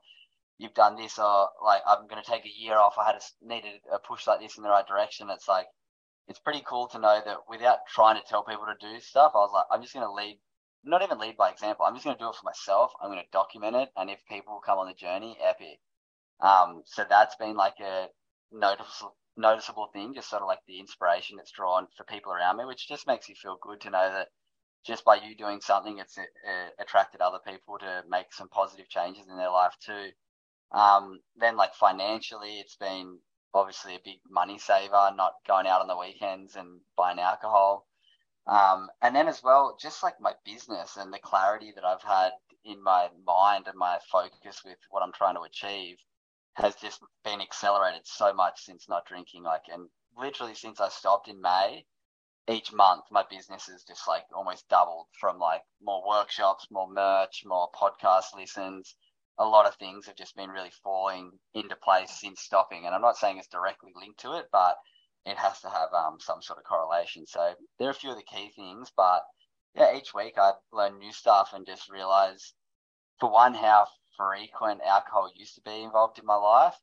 "You've 0.57 0.73
done 0.73 0.95
this," 0.95 1.19
or 1.19 1.49
like, 1.61 1.83
"I'm 1.85 2.07
going 2.07 2.21
to 2.21 2.29
take 2.29 2.45
a 2.45 2.49
year 2.49 2.77
off. 2.77 2.97
I 2.97 3.05
had 3.05 3.15
a, 3.15 3.21
needed 3.41 3.81
a 3.91 3.99
push 3.99 4.25
like 4.27 4.39
this 4.39 4.57
in 4.57 4.63
the 4.63 4.69
right 4.69 4.87
direction." 4.87 5.29
It's 5.29 5.47
like 5.47 5.67
it's 6.27 6.39
pretty 6.39 6.61
cool 6.65 6.87
to 6.89 6.99
know 6.99 7.21
that 7.23 7.47
without 7.47 7.85
trying 7.87 8.15
to 8.15 8.27
tell 8.27 8.43
people 8.43 8.65
to 8.65 8.75
do 8.79 8.99
stuff, 8.99 9.33
I 9.35 9.39
was 9.39 9.51
like, 9.53 9.65
I'm 9.71 9.81
just 9.81 9.93
going 9.93 10.05
to 10.05 10.11
lead 10.11 10.39
not 10.83 11.01
even 11.01 11.19
lead 11.19 11.37
by 11.37 11.49
example. 11.49 11.85
I'm 11.85 11.93
just 11.93 12.05
going 12.05 12.17
to 12.17 12.23
do 12.23 12.29
it 12.29 12.35
for 12.35 12.45
myself. 12.45 12.91
I'm 13.01 13.09
going 13.09 13.23
to 13.23 13.31
document 13.31 13.75
it, 13.75 13.89
and 13.95 14.09
if 14.09 14.19
people 14.29 14.61
come 14.65 14.77
on 14.79 14.87
the 14.87 14.93
journey, 14.93 15.37
epic. 15.41 15.79
Um, 16.39 16.83
so 16.85 17.05
that's 17.07 17.35
been 17.35 17.55
like 17.55 17.79
a 17.79 18.07
noticeable 18.51 19.15
noticeable 19.35 19.89
thing, 19.93 20.13
just 20.13 20.29
sort 20.29 20.41
of 20.41 20.47
like 20.47 20.59
the 20.67 20.79
inspiration 20.79 21.39
it's 21.39 21.51
drawn 21.51 21.87
for 21.97 22.03
people 22.03 22.31
around 22.31 22.57
me, 22.57 22.65
which 22.65 22.87
just 22.87 23.07
makes 23.07 23.27
you 23.27 23.35
feel 23.35 23.57
good 23.61 23.81
to 23.81 23.89
know 23.89 24.11
that 24.11 24.27
just 24.85 25.05
by 25.05 25.15
you 25.15 25.35
doing 25.35 25.61
something, 25.61 25.97
it's 25.97 26.17
uh, 26.17 26.69
attracted 26.79 27.21
other 27.21 27.39
people 27.45 27.77
to 27.79 28.03
make 28.09 28.33
some 28.33 28.49
positive 28.49 28.89
changes 28.89 29.25
in 29.29 29.37
their 29.37 29.49
life 29.49 29.73
too. 29.83 30.09
Um, 30.71 31.19
then 31.37 31.55
like 31.55 31.73
financially, 31.73 32.59
it's 32.59 32.75
been 32.75 33.19
obviously 33.53 33.95
a 33.95 34.01
big 34.03 34.17
money 34.29 34.57
saver, 34.57 35.11
not 35.15 35.33
going 35.47 35.67
out 35.67 35.81
on 35.81 35.87
the 35.87 35.97
weekends 35.97 36.55
and 36.55 36.81
buying 36.97 37.19
alcohol. 37.19 37.87
Um, 38.45 38.89
and 39.01 39.15
then 39.15 39.27
as 39.27 39.41
well, 39.41 39.77
just 39.79 40.03
like 40.03 40.19
my 40.19 40.33
business 40.45 40.97
and 40.97 41.13
the 41.13 41.19
clarity 41.19 41.71
that 41.75 41.85
I've 41.85 42.03
had 42.03 42.31
in 42.65 42.83
my 42.83 43.09
mind 43.25 43.67
and 43.67 43.77
my 43.77 43.99
focus 44.11 44.61
with 44.65 44.77
what 44.89 45.01
I'm 45.03 45.13
trying 45.13 45.35
to 45.35 45.41
achieve 45.41 45.97
has 46.55 46.75
just 46.75 47.01
been 47.23 47.41
accelerated 47.41 48.01
so 48.05 48.33
much 48.33 48.63
since 48.63 48.87
not 48.89 49.05
drinking. 49.05 49.43
Like, 49.43 49.63
and 49.71 49.89
literally 50.17 50.55
since 50.55 50.79
I 50.79 50.89
stopped 50.89 51.27
in 51.27 51.41
May, 51.41 51.85
each 52.49 52.73
month 52.73 53.05
my 53.09 53.23
business 53.29 53.69
is 53.69 53.83
just 53.83 54.07
like 54.07 54.25
almost 54.35 54.67
doubled 54.67 55.07
from 55.19 55.39
like 55.39 55.61
more 55.81 56.03
workshops, 56.07 56.67
more 56.69 56.89
merch, 56.89 57.43
more 57.45 57.69
podcast 57.71 58.35
listens. 58.35 58.95
A 59.39 59.45
lot 59.45 59.65
of 59.65 59.75
things 59.75 60.05
have 60.05 60.15
just 60.15 60.35
been 60.35 60.49
really 60.49 60.71
falling 60.83 61.31
into 61.53 61.75
place 61.77 62.11
since 62.11 62.41
stopping. 62.41 62.85
And 62.85 62.93
I'm 62.93 63.01
not 63.01 63.17
saying 63.17 63.37
it's 63.37 63.47
directly 63.47 63.91
linked 63.95 64.19
to 64.21 64.33
it, 64.33 64.47
but 64.51 64.75
it 65.25 65.37
has 65.37 65.61
to 65.61 65.69
have 65.69 65.89
um, 65.93 66.17
some 66.19 66.41
sort 66.41 66.59
of 66.59 66.65
correlation. 66.65 67.25
So 67.25 67.53
there 67.79 67.87
are 67.87 67.91
a 67.91 67.95
few 67.95 68.11
of 68.11 68.17
the 68.17 68.23
key 68.23 68.51
things, 68.55 68.91
but 68.95 69.21
yeah, 69.75 69.95
each 69.95 70.13
week 70.13 70.33
I 70.37 70.51
learn 70.71 70.99
new 70.99 71.11
stuff 71.11 71.51
and 71.53 71.65
just 71.65 71.89
realize, 71.89 72.53
for 73.19 73.31
one, 73.31 73.53
how 73.53 73.87
frequent 74.17 74.81
alcohol 74.85 75.31
used 75.35 75.55
to 75.55 75.61
be 75.61 75.83
involved 75.83 76.19
in 76.19 76.25
my 76.25 76.35
life, 76.35 76.75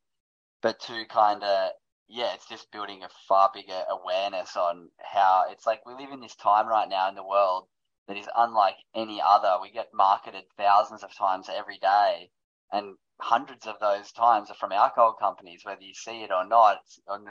but 0.62 0.80
two, 0.80 1.04
kind 1.08 1.42
of, 1.42 1.70
yeah, 2.08 2.34
it's 2.34 2.48
just 2.48 2.72
building 2.72 3.02
a 3.04 3.08
far 3.28 3.50
bigger 3.54 3.82
awareness 3.88 4.56
on 4.56 4.88
how 4.98 5.44
it's 5.50 5.66
like 5.66 5.86
we 5.86 5.94
live 5.94 6.12
in 6.12 6.20
this 6.20 6.34
time 6.34 6.66
right 6.66 6.88
now 6.88 7.08
in 7.08 7.14
the 7.14 7.26
world 7.26 7.66
that 8.08 8.16
is 8.16 8.28
unlike 8.36 8.74
any 8.94 9.20
other. 9.24 9.58
We 9.62 9.70
get 9.70 9.88
marketed 9.94 10.42
thousands 10.56 11.04
of 11.04 11.14
times 11.14 11.48
every 11.48 11.78
day, 11.78 12.30
and 12.72 12.96
hundreds 13.22 13.66
of 13.66 13.78
those 13.80 14.12
times 14.12 14.50
are 14.50 14.54
from 14.54 14.72
alcohol 14.72 15.12
companies, 15.12 15.64
whether 15.64 15.82
you 15.82 15.94
see 15.94 16.22
it 16.22 16.30
or 16.32 16.46
not. 16.46 16.80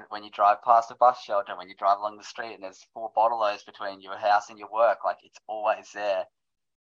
when 0.09 0.23
you 0.23 0.31
drive 0.31 0.61
past 0.63 0.91
a 0.91 0.95
bus 0.95 1.21
shelter, 1.21 1.55
when 1.57 1.69
you 1.69 1.75
drive 1.75 1.99
along 1.99 2.17
the 2.17 2.23
street, 2.23 2.53
and 2.53 2.63
there's 2.63 2.87
four 2.93 3.11
bottle-os 3.15 3.63
between 3.63 4.01
your 4.01 4.17
house 4.17 4.49
and 4.49 4.59
your 4.59 4.71
work, 4.71 4.99
like 5.03 5.17
it's 5.23 5.39
always 5.47 5.91
there. 5.93 6.25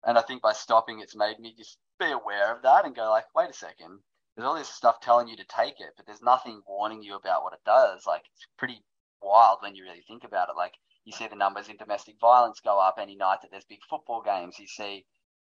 And 0.04 0.16
I 0.18 0.22
think 0.22 0.42
by 0.42 0.52
stopping, 0.52 1.00
it's 1.00 1.16
made 1.16 1.38
me 1.38 1.54
just 1.56 1.78
be 1.98 2.10
aware 2.10 2.54
of 2.54 2.62
that 2.62 2.84
and 2.84 2.94
go 2.94 3.10
like, 3.10 3.26
wait 3.34 3.50
a 3.50 3.52
second, 3.52 4.00
there's 4.36 4.46
all 4.46 4.54
this 4.54 4.68
stuff 4.68 5.00
telling 5.00 5.28
you 5.28 5.36
to 5.36 5.44
take 5.44 5.80
it, 5.80 5.92
but 5.96 6.06
there's 6.06 6.22
nothing 6.22 6.62
warning 6.66 7.02
you 7.02 7.14
about 7.14 7.42
what 7.42 7.52
it 7.52 7.64
does. 7.64 8.06
Like 8.06 8.22
it's 8.32 8.46
pretty 8.56 8.82
wild 9.22 9.58
when 9.60 9.74
you 9.74 9.84
really 9.84 10.02
think 10.06 10.24
about 10.24 10.48
it. 10.48 10.56
Like 10.56 10.74
you 11.04 11.12
see 11.12 11.26
the 11.26 11.36
numbers 11.36 11.68
in 11.68 11.76
domestic 11.76 12.16
violence 12.20 12.60
go 12.60 12.78
up 12.78 12.96
any 12.98 13.16
night 13.16 13.38
that 13.42 13.50
there's 13.50 13.64
big 13.64 13.80
football 13.88 14.22
games. 14.22 14.58
You 14.58 14.66
see, 14.66 15.04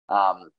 um, 0.09 0.51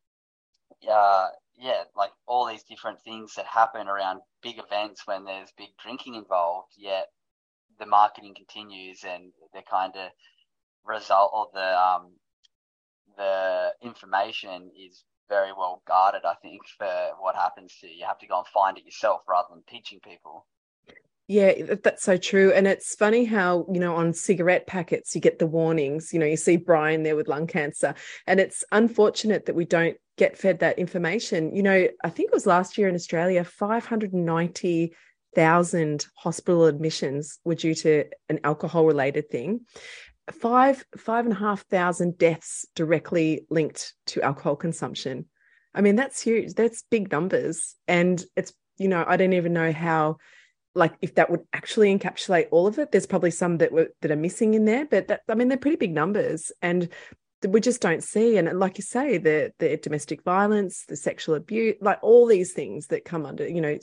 uh, 0.90 1.28
yeah, 1.58 1.84
like 1.96 2.12
all 2.28 2.48
these 2.48 2.64
different 2.64 3.02
things 3.02 3.34
that 3.36 3.46
happen 3.46 3.88
around 3.88 4.22
big 4.42 4.60
events 4.60 5.06
when 5.06 5.26
there's 5.26 5.52
big 5.58 5.70
drinking 5.82 6.16
involved. 6.16 6.74
Yet 6.78 7.08
the 7.80 7.86
marketing 7.86 8.36
continues, 8.36 9.04
and 9.04 9.32
the 9.54 9.62
kind 9.70 9.94
of 9.96 10.12
result 10.86 11.32
or 11.34 11.48
the 11.54 11.80
um, 11.80 12.14
the 13.18 13.74
information 13.82 14.70
is 14.78 15.04
very 15.30 15.52
well 15.52 15.82
guarded, 15.88 16.22
I 16.26 16.36
think, 16.42 16.62
for 16.78 17.12
what 17.20 17.36
happens 17.36 17.76
to 17.82 17.88
you. 17.88 17.98
You 18.00 18.06
have 18.06 18.20
to 18.20 18.28
go 18.28 18.38
and 18.38 18.48
find 18.48 18.78
it 18.78 18.86
yourself 18.86 19.22
rather 19.28 19.48
than 19.52 19.64
teaching 19.68 20.00
people. 20.04 20.46
Yeah, 21.28 21.76
that's 21.84 22.04
so 22.04 22.16
true. 22.16 22.54
And 22.54 22.68
it's 22.68 22.96
funny 22.96 23.26
how, 23.26 23.66
you 23.70 23.82
know, 23.82 23.96
on 23.96 24.14
cigarette 24.14 24.66
packets, 24.66 25.14
you 25.14 25.20
get 25.20 25.40
the 25.40 25.48
warnings. 25.48 26.14
You 26.14 26.20
know, 26.20 26.26
you 26.26 26.38
see 26.38 26.56
Brian 26.56 27.04
there 27.04 27.18
with 27.18 27.28
lung 27.28 27.48
cancer. 27.48 27.96
And 28.26 28.40
it's 28.40 28.64
unfortunate 28.72 29.46
that 29.46 29.56
we 29.56 29.66
don't 29.66 29.98
get 30.18 30.38
fed 30.38 30.60
that 30.60 30.80
information. 30.80 31.54
You 31.54 31.64
know, 31.64 31.90
I 32.02 32.10
think 32.10 32.30
it 32.30 32.34
was 32.34 32.48
last 32.48 32.78
year 32.78 32.88
in 32.88 32.96
Australia, 32.96 33.44
590,000 33.44 36.06
hospital 36.16 36.66
admissions 36.66 37.40
were 37.44 37.56
due 37.56 37.76
to 37.76 38.06
an 38.30 38.40
alcohol 38.46 38.86
related 38.86 39.30
thing 39.30 39.66
five 40.32 40.86
five 40.98 41.26
and 41.26 41.34
a 41.34 41.38
half 41.38 41.62
thousand 41.68 42.18
deaths 42.18 42.66
directly 42.76 43.46
linked 43.50 43.94
to 44.06 44.22
alcohol 44.22 44.56
consumption 44.56 45.26
i 45.74 45.82
mean 45.82 45.96
that's 45.96 46.22
huge 46.22 46.54
that's 46.54 46.84
big 46.92 47.12
numbers 47.12 47.76
and 47.88 48.26
it's 48.36 48.54
you 48.78 48.90
know 48.90 49.04
i 49.08 49.16
don't 49.16 49.34
even 49.34 49.54
know 49.54 49.72
how 49.72 50.18
like 50.78 50.94
if 51.02 51.16
that 51.16 51.30
would 51.30 51.42
actually 51.54 51.98
encapsulate 51.98 52.48
all 52.52 52.68
of 52.68 52.80
it 52.80 52.92
there's 52.92 53.06
probably 53.06 53.32
some 53.32 53.58
that 53.58 53.72
were 53.72 53.90
that 54.02 54.12
are 54.12 54.16
missing 54.16 54.54
in 54.54 54.66
there 54.66 54.86
but 54.86 55.08
that, 55.08 55.22
i 55.30 55.36
mean 55.36 55.48
they're 55.48 55.58
pretty 55.58 55.78
big 55.78 55.94
numbers 55.94 56.52
and 56.62 56.90
we 57.48 57.62
just 57.62 57.82
don't 57.82 58.04
see 58.04 58.38
and 58.38 58.60
like 58.60 58.78
you 58.78 58.84
say 58.84 59.18
the 59.18 59.52
the 59.60 59.78
domestic 59.78 60.24
violence 60.24 60.86
the 60.88 60.96
sexual 60.96 61.36
abuse 61.36 61.76
like 61.82 62.00
all 62.02 62.26
these 62.26 62.54
things 62.54 62.88
that 62.88 63.06
come 63.06 63.26
under 63.26 63.48
you 63.48 63.62
know 63.62 63.78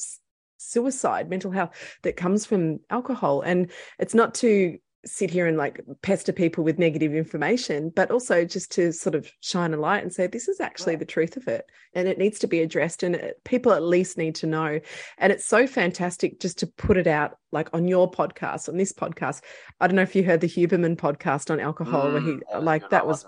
suicide 0.64 1.28
mental 1.30 1.50
health 1.50 1.70
that 2.02 2.16
comes 2.16 2.46
from 2.46 2.80
alcohol. 2.90 3.42
And 3.42 3.70
it's 3.98 4.14
not 4.14 4.35
to 4.37 4.78
sit 5.06 5.30
here 5.30 5.46
and 5.46 5.56
like 5.56 5.80
pester 6.02 6.32
people 6.32 6.64
with 6.64 6.78
negative 6.78 7.14
information, 7.14 7.90
but 7.94 8.10
also 8.10 8.44
just 8.44 8.72
to 8.72 8.92
sort 8.92 9.14
of 9.14 9.30
shine 9.40 9.74
a 9.74 9.76
light 9.76 10.02
and 10.02 10.12
say, 10.12 10.26
this 10.26 10.48
is 10.48 10.60
actually 10.60 10.96
the 10.96 11.04
truth 11.04 11.36
of 11.36 11.48
it. 11.48 11.66
And 11.94 12.08
it 12.08 12.18
needs 12.18 12.38
to 12.40 12.46
be 12.46 12.60
addressed. 12.60 13.02
And 13.02 13.14
it, 13.14 13.42
people 13.44 13.72
at 13.72 13.82
least 13.82 14.18
need 14.18 14.34
to 14.36 14.46
know. 14.46 14.80
And 15.18 15.32
it's 15.32 15.46
so 15.46 15.66
fantastic 15.66 16.40
just 16.40 16.58
to 16.58 16.66
put 16.66 16.96
it 16.96 17.06
out 17.06 17.38
like 17.52 17.68
on 17.72 17.88
your 17.88 18.10
podcast, 18.10 18.68
on 18.68 18.76
this 18.76 18.92
podcast. 18.92 19.42
I 19.80 19.86
don't 19.86 19.96
know 19.96 20.02
if 20.02 20.16
you 20.16 20.24
heard 20.24 20.40
the 20.40 20.48
Huberman 20.48 20.96
podcast 20.96 21.50
on 21.50 21.60
alcohol, 21.60 22.06
mm, 22.06 22.12
where 22.12 22.22
he, 22.22 22.38
that 22.50 22.64
like, 22.64 22.90
that 22.90 23.06
was. 23.06 23.26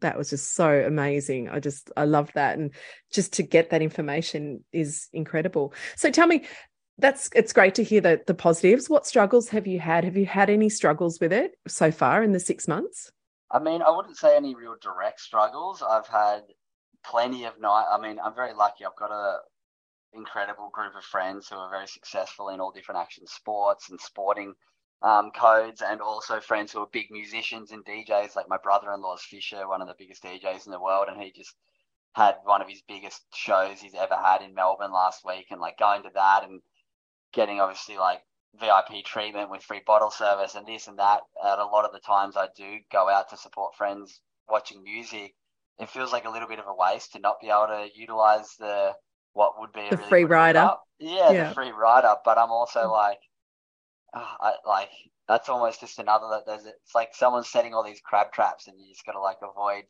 That 0.00 0.16
was 0.16 0.30
just 0.30 0.54
so 0.54 0.70
amazing. 0.70 1.50
I 1.50 1.60
just, 1.60 1.90
I 1.98 2.06
love 2.06 2.32
that. 2.32 2.58
And 2.58 2.72
just 3.12 3.34
to 3.34 3.42
get 3.42 3.68
that 3.70 3.82
information 3.82 4.64
is 4.72 5.08
incredible. 5.12 5.74
So 5.96 6.10
tell 6.10 6.26
me, 6.26 6.46
that's 6.98 7.30
it's 7.34 7.52
great 7.52 7.74
to 7.76 7.84
hear 7.84 8.00
the 8.00 8.22
the 8.26 8.34
positives. 8.34 8.88
What 8.88 9.06
struggles 9.06 9.48
have 9.50 9.66
you 9.66 9.80
had? 9.80 10.04
Have 10.04 10.16
you 10.16 10.26
had 10.26 10.50
any 10.50 10.68
struggles 10.68 11.20
with 11.20 11.32
it 11.32 11.56
so 11.66 11.90
far 11.90 12.22
in 12.22 12.32
the 12.32 12.40
six 12.40 12.68
months? 12.68 13.10
I 13.50 13.58
mean, 13.58 13.82
I 13.82 13.90
wouldn't 13.90 14.16
say 14.16 14.36
any 14.36 14.54
real 14.54 14.76
direct 14.80 15.20
struggles. 15.20 15.82
I've 15.82 16.06
had 16.06 16.42
plenty 17.04 17.44
of 17.44 17.60
night. 17.60 17.86
I 17.90 18.00
mean, 18.00 18.18
I'm 18.22 18.34
very 18.34 18.54
lucky. 18.54 18.84
I've 18.84 18.96
got 18.96 19.10
a 19.10 19.38
incredible 20.14 20.70
group 20.72 20.94
of 20.94 21.04
friends 21.04 21.48
who 21.48 21.56
are 21.56 21.70
very 21.70 21.86
successful 21.86 22.50
in 22.50 22.60
all 22.60 22.70
different 22.70 23.00
action 23.00 23.26
sports 23.26 23.90
and 23.90 24.00
sporting 24.00 24.54
um, 25.02 25.30
codes, 25.32 25.82
and 25.82 26.00
also 26.00 26.40
friends 26.40 26.72
who 26.72 26.80
are 26.80 26.88
big 26.92 27.10
musicians 27.10 27.72
and 27.72 27.84
DJs. 27.84 28.36
Like 28.36 28.48
my 28.48 28.58
brother-in-law's 28.62 29.24
Fisher, 29.28 29.68
one 29.68 29.82
of 29.82 29.88
the 29.88 29.96
biggest 29.98 30.22
DJs 30.22 30.66
in 30.66 30.72
the 30.72 30.80
world, 30.80 31.06
and 31.08 31.20
he 31.20 31.32
just 31.32 31.54
had 32.14 32.36
one 32.44 32.60
of 32.62 32.68
his 32.68 32.82
biggest 32.86 33.22
shows 33.34 33.80
he's 33.80 33.94
ever 33.94 34.14
had 34.14 34.42
in 34.42 34.54
Melbourne 34.54 34.92
last 34.92 35.24
week, 35.24 35.46
and 35.50 35.60
like 35.60 35.78
going 35.78 36.02
to 36.02 36.10
that 36.14 36.44
and 36.44 36.60
getting 37.32 37.60
obviously 37.60 37.96
like 37.96 38.20
VIP 38.60 39.04
treatment 39.04 39.50
with 39.50 39.62
free 39.62 39.82
bottle 39.86 40.10
service 40.10 40.54
and 40.54 40.66
this 40.66 40.88
and 40.88 40.98
that. 40.98 41.20
And 41.42 41.60
a 41.60 41.64
lot 41.64 41.84
of 41.84 41.92
the 41.92 42.00
times 42.00 42.36
I 42.36 42.48
do 42.56 42.78
go 42.90 43.08
out 43.08 43.30
to 43.30 43.36
support 43.36 43.76
friends 43.76 44.20
watching 44.48 44.82
music. 44.82 45.34
It 45.78 45.88
feels 45.88 46.12
like 46.12 46.26
a 46.26 46.30
little 46.30 46.48
bit 46.48 46.58
of 46.58 46.66
a 46.66 46.74
waste 46.74 47.12
to 47.12 47.18
not 47.18 47.40
be 47.40 47.48
able 47.48 47.68
to 47.68 47.88
utilize 47.94 48.54
the 48.58 48.92
what 49.32 49.58
would 49.58 49.72
be 49.72 49.88
the 49.90 49.96
really 49.96 50.08
free 50.08 50.24
rider. 50.24 50.70
Yeah, 50.98 51.32
yeah, 51.32 51.48
the 51.48 51.54
free 51.54 51.72
rider. 51.72 52.14
But 52.24 52.38
I'm 52.38 52.50
also 52.50 52.80
mm. 52.80 52.92
like, 52.92 53.18
oh, 54.14 54.34
I, 54.40 54.52
like 54.66 54.90
that's 55.26 55.48
almost 55.48 55.80
just 55.80 55.98
another. 55.98 56.26
that 56.30 56.46
There's 56.46 56.66
it's 56.66 56.94
like 56.94 57.14
someone's 57.14 57.50
setting 57.50 57.72
all 57.72 57.82
these 57.82 58.02
crab 58.04 58.32
traps, 58.32 58.68
and 58.68 58.76
you 58.78 58.92
just 58.92 59.06
got 59.06 59.12
to 59.12 59.20
like 59.20 59.38
avoid 59.42 59.84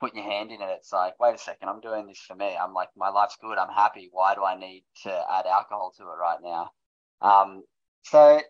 putting 0.00 0.22
your 0.22 0.30
hand 0.30 0.50
in 0.50 0.60
it. 0.60 0.68
It's 0.78 0.92
like, 0.92 1.18
wait 1.18 1.34
a 1.34 1.38
second, 1.38 1.68
I'm 1.68 1.80
doing 1.80 2.06
this 2.06 2.18
for 2.18 2.34
me. 2.34 2.56
I'm 2.60 2.74
like, 2.74 2.88
my 2.96 3.08
life's 3.08 3.38
good. 3.40 3.56
I'm 3.56 3.72
happy. 3.72 4.08
Why 4.12 4.34
do 4.34 4.44
I 4.44 4.58
need 4.58 4.84
to 5.04 5.10
add 5.10 5.46
alcohol 5.46 5.92
to 5.96 6.02
it 6.02 6.20
right 6.20 6.38
now? 6.42 6.70
Um, 7.22 7.62
so 8.02 8.40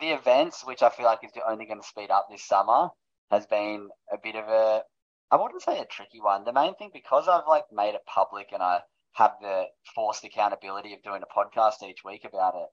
the 0.00 0.08
events, 0.08 0.64
which 0.64 0.82
I 0.82 0.88
feel 0.88 1.06
like 1.06 1.20
is 1.22 1.30
only 1.46 1.66
going 1.66 1.80
to 1.80 1.86
speed 1.86 2.10
up 2.10 2.28
this 2.30 2.44
summer, 2.44 2.88
has 3.30 3.46
been 3.46 3.88
a 4.12 4.16
bit 4.22 4.36
of 4.36 4.48
a, 4.48 4.82
I 5.30 5.36
wouldn't 5.36 5.62
say 5.62 5.78
a 5.78 5.84
tricky 5.84 6.20
one. 6.20 6.44
The 6.44 6.52
main 6.52 6.74
thing, 6.74 6.90
because 6.92 7.28
I've 7.28 7.46
like 7.48 7.64
made 7.72 7.94
it 7.94 8.02
public 8.06 8.48
and 8.52 8.62
I 8.62 8.80
have 9.12 9.32
the 9.40 9.64
forced 9.94 10.24
accountability 10.24 10.94
of 10.94 11.02
doing 11.02 11.22
a 11.22 11.38
podcast 11.38 11.86
each 11.88 12.04
week 12.04 12.24
about 12.24 12.54
it, 12.54 12.68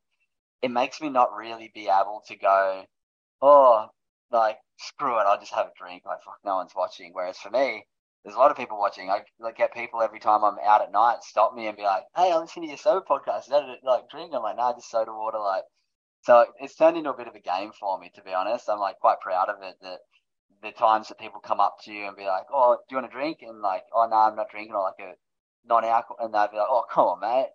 it 0.61 0.71
makes 0.71 1.01
me 1.01 1.09
not 1.09 1.35
really 1.35 1.71
be 1.73 1.83
able 1.83 2.21
to 2.27 2.35
go, 2.37 2.83
oh, 3.41 3.87
like 4.31 4.57
screw 4.77 5.19
it, 5.19 5.23
I'll 5.23 5.39
just 5.39 5.53
have 5.53 5.67
a 5.67 5.71
drink. 5.77 6.03
Like 6.05 6.23
fuck, 6.23 6.39
no 6.43 6.55
one's 6.55 6.75
watching. 6.75 7.11
Whereas 7.13 7.37
for 7.37 7.49
me, 7.49 7.85
there's 8.23 8.35
a 8.35 8.39
lot 8.39 8.51
of 8.51 8.57
people 8.57 8.77
watching. 8.77 9.09
I 9.09 9.23
like, 9.39 9.55
get 9.55 9.73
people 9.73 10.01
every 10.01 10.19
time 10.19 10.43
I'm 10.43 10.59
out 10.59 10.81
at 10.81 10.91
night 10.91 11.23
stop 11.23 11.53
me 11.53 11.67
and 11.67 11.77
be 11.77 11.83
like, 11.83 12.03
"Hey, 12.15 12.31
I 12.31 12.37
listen 12.37 12.63
to 12.63 12.67
your 12.67 12.77
soda 12.77 13.05
podcast. 13.09 13.43
Is 13.43 13.47
that 13.47 13.63
like 13.83 14.09
drink?" 14.09 14.33
I'm 14.33 14.43
like, 14.43 14.57
"Nah, 14.57 14.73
just 14.73 14.89
soda 14.89 15.13
water." 15.13 15.39
Like, 15.39 15.63
so 16.21 16.45
it's 16.59 16.75
turned 16.75 16.97
into 16.97 17.11
a 17.11 17.17
bit 17.17 17.27
of 17.27 17.35
a 17.35 17.39
game 17.39 17.71
for 17.79 17.97
me, 17.97 18.11
to 18.15 18.21
be 18.21 18.33
honest. 18.33 18.69
I'm 18.69 18.79
like 18.79 18.99
quite 18.99 19.21
proud 19.21 19.49
of 19.49 19.61
it. 19.61 19.75
That 19.81 19.99
the 20.61 20.71
times 20.71 21.07
that 21.07 21.19
people 21.19 21.39
come 21.39 21.59
up 21.59 21.77
to 21.83 21.93
you 21.93 22.07
and 22.07 22.17
be 22.17 22.25
like, 22.25 22.47
"Oh, 22.51 22.77
do 22.87 22.95
you 22.95 23.01
want 23.01 23.11
a 23.11 23.15
drink?" 23.15 23.39
and 23.41 23.61
like, 23.61 23.85
"Oh, 23.93 24.05
no, 24.07 24.17
I'm 24.17 24.35
not 24.35 24.49
drinking," 24.49 24.75
or 24.75 24.83
like 24.83 24.99
a 24.99 25.15
non-alcohol, 25.65 26.17
and 26.25 26.33
they'd 26.33 26.51
be 26.51 26.57
like, 26.57 26.67
"Oh, 26.69 26.85
come 26.91 27.05
on, 27.05 27.19
mate." 27.21 27.49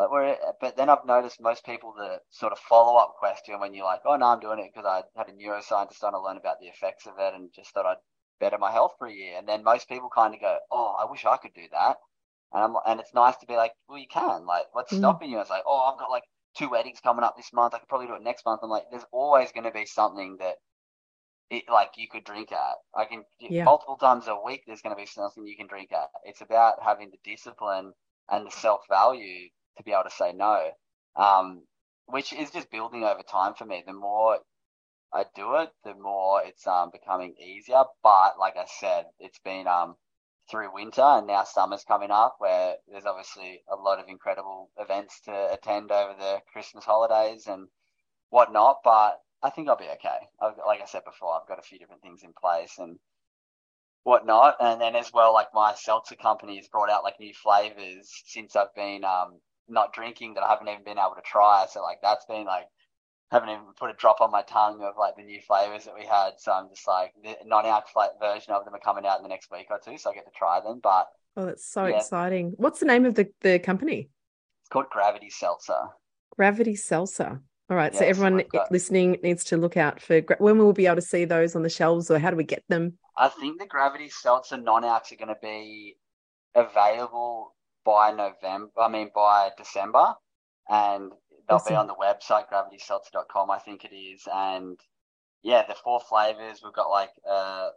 Like 0.00 0.10
where, 0.10 0.38
but 0.62 0.76
then 0.76 0.88
I've 0.88 1.04
noticed 1.04 1.42
most 1.42 1.64
people 1.64 1.92
the 1.92 2.22
sort 2.30 2.52
of 2.52 2.58
follow 2.58 2.96
up 2.96 3.16
question 3.18 3.60
when 3.60 3.74
you're 3.74 3.84
like, 3.84 4.00
oh 4.06 4.16
no, 4.16 4.28
I'm 4.28 4.40
doing 4.40 4.58
it 4.58 4.70
because 4.72 4.86
I 4.86 5.02
had 5.18 5.28
a 5.28 5.32
neuroscientist 5.32 6.02
on 6.02 6.12
to 6.12 6.20
learn 6.20 6.38
about 6.38 6.58
the 6.58 6.68
effects 6.68 7.06
of 7.06 7.18
it 7.18 7.34
and 7.34 7.52
just 7.54 7.74
thought 7.74 7.84
I'd 7.84 7.98
better 8.40 8.58
my 8.58 8.72
health 8.72 8.92
for 8.98 9.06
a 9.06 9.12
year. 9.12 9.38
And 9.38 9.48
then 9.48 9.62
most 9.62 9.88
people 9.88 10.10
kind 10.12 10.34
of 10.34 10.40
go, 10.40 10.58
oh, 10.70 10.96
I 10.98 11.10
wish 11.10 11.24
I 11.24 11.36
could 11.36 11.54
do 11.54 11.66
that. 11.72 11.96
And 12.52 12.64
I'm, 12.64 12.74
and 12.86 12.98
it's 12.98 13.14
nice 13.14 13.36
to 13.36 13.46
be 13.46 13.54
like, 13.54 13.72
well, 13.88 13.98
you 13.98 14.08
can. 14.10 14.46
Like, 14.46 14.64
what's 14.72 14.92
mm. 14.92 14.98
stopping 14.98 15.30
you? 15.30 15.40
It's 15.40 15.50
like, 15.50 15.62
oh, 15.66 15.90
I've 15.92 15.98
got 16.00 16.10
like 16.10 16.24
two 16.56 16.68
weddings 16.68 17.00
coming 17.00 17.24
up 17.24 17.36
this 17.36 17.52
month. 17.52 17.74
I 17.74 17.78
could 17.78 17.88
probably 17.88 18.08
do 18.08 18.14
it 18.14 18.22
next 18.22 18.44
month. 18.44 18.60
I'm 18.62 18.70
like, 18.70 18.84
there's 18.90 19.04
always 19.12 19.52
going 19.52 19.64
to 19.64 19.70
be 19.70 19.86
something 19.86 20.38
that 20.40 20.56
it, 21.50 21.64
like 21.70 21.90
you 21.96 22.08
could 22.10 22.24
drink 22.24 22.52
at. 22.52 22.76
I 22.94 23.04
can 23.04 23.24
yeah. 23.40 23.64
multiple 23.64 23.96
times 23.96 24.26
a 24.26 24.36
week. 24.44 24.62
There's 24.66 24.82
going 24.82 24.96
to 24.96 25.00
be 25.00 25.06
something 25.06 25.46
you 25.46 25.56
can 25.56 25.66
drink 25.66 25.92
at. 25.92 26.08
It's 26.24 26.40
about 26.40 26.82
having 26.82 27.10
the 27.10 27.30
discipline 27.30 27.92
and 28.30 28.46
the 28.46 28.50
self 28.50 28.80
value 28.88 29.48
to 29.76 29.82
be 29.82 29.92
able 29.92 30.04
to 30.04 30.10
say 30.10 30.32
no, 30.32 30.70
um, 31.16 31.62
which 32.06 32.32
is 32.32 32.50
just 32.50 32.70
building 32.70 33.04
over 33.04 33.22
time 33.22 33.54
for 33.54 33.64
me. 33.64 33.82
The 33.86 33.92
more 33.92 34.38
I 35.12 35.24
do 35.34 35.56
it, 35.56 35.70
the 35.84 35.94
more 35.94 36.42
it's 36.44 36.66
um, 36.66 36.90
becoming 36.90 37.34
easier. 37.38 37.82
But 38.02 38.38
like 38.38 38.56
I 38.56 38.66
said, 38.66 39.06
it's 39.18 39.40
been 39.40 39.66
um, 39.66 39.96
through 40.50 40.72
winter 40.72 41.02
and 41.02 41.26
now 41.26 41.44
summer's 41.44 41.84
coming 41.84 42.10
up 42.10 42.36
where 42.38 42.76
there's 42.88 43.06
obviously 43.06 43.62
a 43.68 43.76
lot 43.76 43.98
of 43.98 44.08
incredible 44.08 44.70
events 44.78 45.20
to 45.24 45.52
attend 45.52 45.90
over 45.90 46.14
the 46.18 46.40
Christmas 46.52 46.84
holidays 46.84 47.46
and 47.46 47.68
whatnot. 48.30 48.78
But 48.84 49.20
I 49.42 49.50
think 49.50 49.68
I'll 49.68 49.76
be 49.76 49.84
okay. 49.84 50.18
I've, 50.40 50.54
like 50.66 50.80
I 50.80 50.86
said 50.86 51.04
before, 51.04 51.34
I've 51.34 51.48
got 51.48 51.58
a 51.58 51.62
few 51.62 51.78
different 51.78 52.02
things 52.02 52.22
in 52.22 52.32
place 52.40 52.74
and 52.78 52.98
whatnot. 54.02 54.56
And 54.60 54.80
then 54.80 54.96
as 54.96 55.12
well, 55.12 55.32
like 55.32 55.48
my 55.54 55.74
seltzer 55.74 56.16
company 56.16 56.56
has 56.56 56.68
brought 56.68 56.90
out 56.90 57.04
like 57.04 57.20
new 57.20 57.34
flavors 57.34 58.10
since 58.26 58.56
I've 58.56 58.74
been 58.74 59.04
um, 59.04 59.40
not 59.68 59.92
drinking 59.92 60.34
that 60.34 60.42
I 60.42 60.50
haven't 60.50 60.68
even 60.68 60.84
been 60.84 60.98
able 60.98 61.14
to 61.16 61.22
try. 61.24 61.66
So 61.70 61.82
like 61.82 61.98
that's 62.02 62.26
been 62.26 62.44
like 62.44 62.66
haven't 63.30 63.50
even 63.50 63.64
put 63.78 63.90
a 63.90 63.94
drop 63.94 64.20
on 64.20 64.30
my 64.30 64.42
tongue 64.42 64.82
of 64.82 64.94
like 64.98 65.16
the 65.16 65.22
new 65.22 65.40
flavors 65.40 65.84
that 65.84 65.94
we 65.94 66.04
had. 66.04 66.32
So 66.38 66.52
I'm 66.52 66.68
just 66.68 66.86
like 66.86 67.12
the 67.22 67.36
non-alc 67.46 67.86
version 68.20 68.52
of 68.52 68.64
them 68.64 68.74
are 68.74 68.80
coming 68.80 69.06
out 69.06 69.18
in 69.18 69.22
the 69.22 69.28
next 69.28 69.50
week 69.50 69.66
or 69.70 69.80
two, 69.84 69.98
so 69.98 70.10
I 70.10 70.14
get 70.14 70.24
to 70.24 70.32
try 70.36 70.60
them. 70.60 70.80
But 70.82 71.06
oh, 71.36 71.46
that's 71.46 71.64
so 71.64 71.86
yeah. 71.86 71.98
exciting! 71.98 72.54
What's 72.56 72.80
the 72.80 72.86
name 72.86 73.04
of 73.04 73.14
the 73.14 73.28
the 73.40 73.58
company? 73.58 74.10
It's 74.62 74.68
called 74.68 74.90
Gravity 74.90 75.30
Seltzer. 75.30 75.88
Gravity 76.36 76.76
Seltzer. 76.76 77.40
All 77.70 77.76
right, 77.76 77.94
so 77.94 78.04
everyone 78.04 78.42
listening 78.72 79.16
needs 79.22 79.44
to 79.44 79.56
look 79.56 79.76
out 79.76 80.00
for 80.00 80.22
when 80.38 80.58
we 80.58 80.64
will 80.64 80.72
be 80.72 80.86
able 80.86 80.96
to 80.96 81.02
see 81.02 81.24
those 81.24 81.54
on 81.54 81.62
the 81.62 81.70
shelves, 81.70 82.10
or 82.10 82.18
how 82.18 82.30
do 82.30 82.36
we 82.36 82.42
get 82.42 82.64
them? 82.68 82.98
I 83.16 83.28
think 83.28 83.60
the 83.60 83.66
Gravity 83.66 84.08
Seltzer 84.08 84.56
non-alcs 84.56 85.12
are 85.12 85.16
going 85.16 85.28
to 85.28 85.38
be 85.40 85.96
available 86.56 87.54
by 87.84 88.10
November. 88.10 88.72
I 88.76 88.88
mean 88.88 89.10
by 89.14 89.50
December, 89.56 90.14
and 90.68 91.12
they'll 91.50 91.56
awesome. 91.56 91.72
be 91.72 91.76
on 91.76 91.86
the 91.86 91.94
website 91.94 92.44
gravityseltzer.com, 92.50 93.50
I 93.50 93.58
think 93.58 93.84
it 93.84 93.94
is, 93.94 94.22
and 94.32 94.78
yeah, 95.42 95.64
the 95.66 95.74
four 95.74 96.00
flavors 96.00 96.60
we've 96.62 96.72
got 96.72 96.90
like 96.90 97.10
uh, 97.28 97.70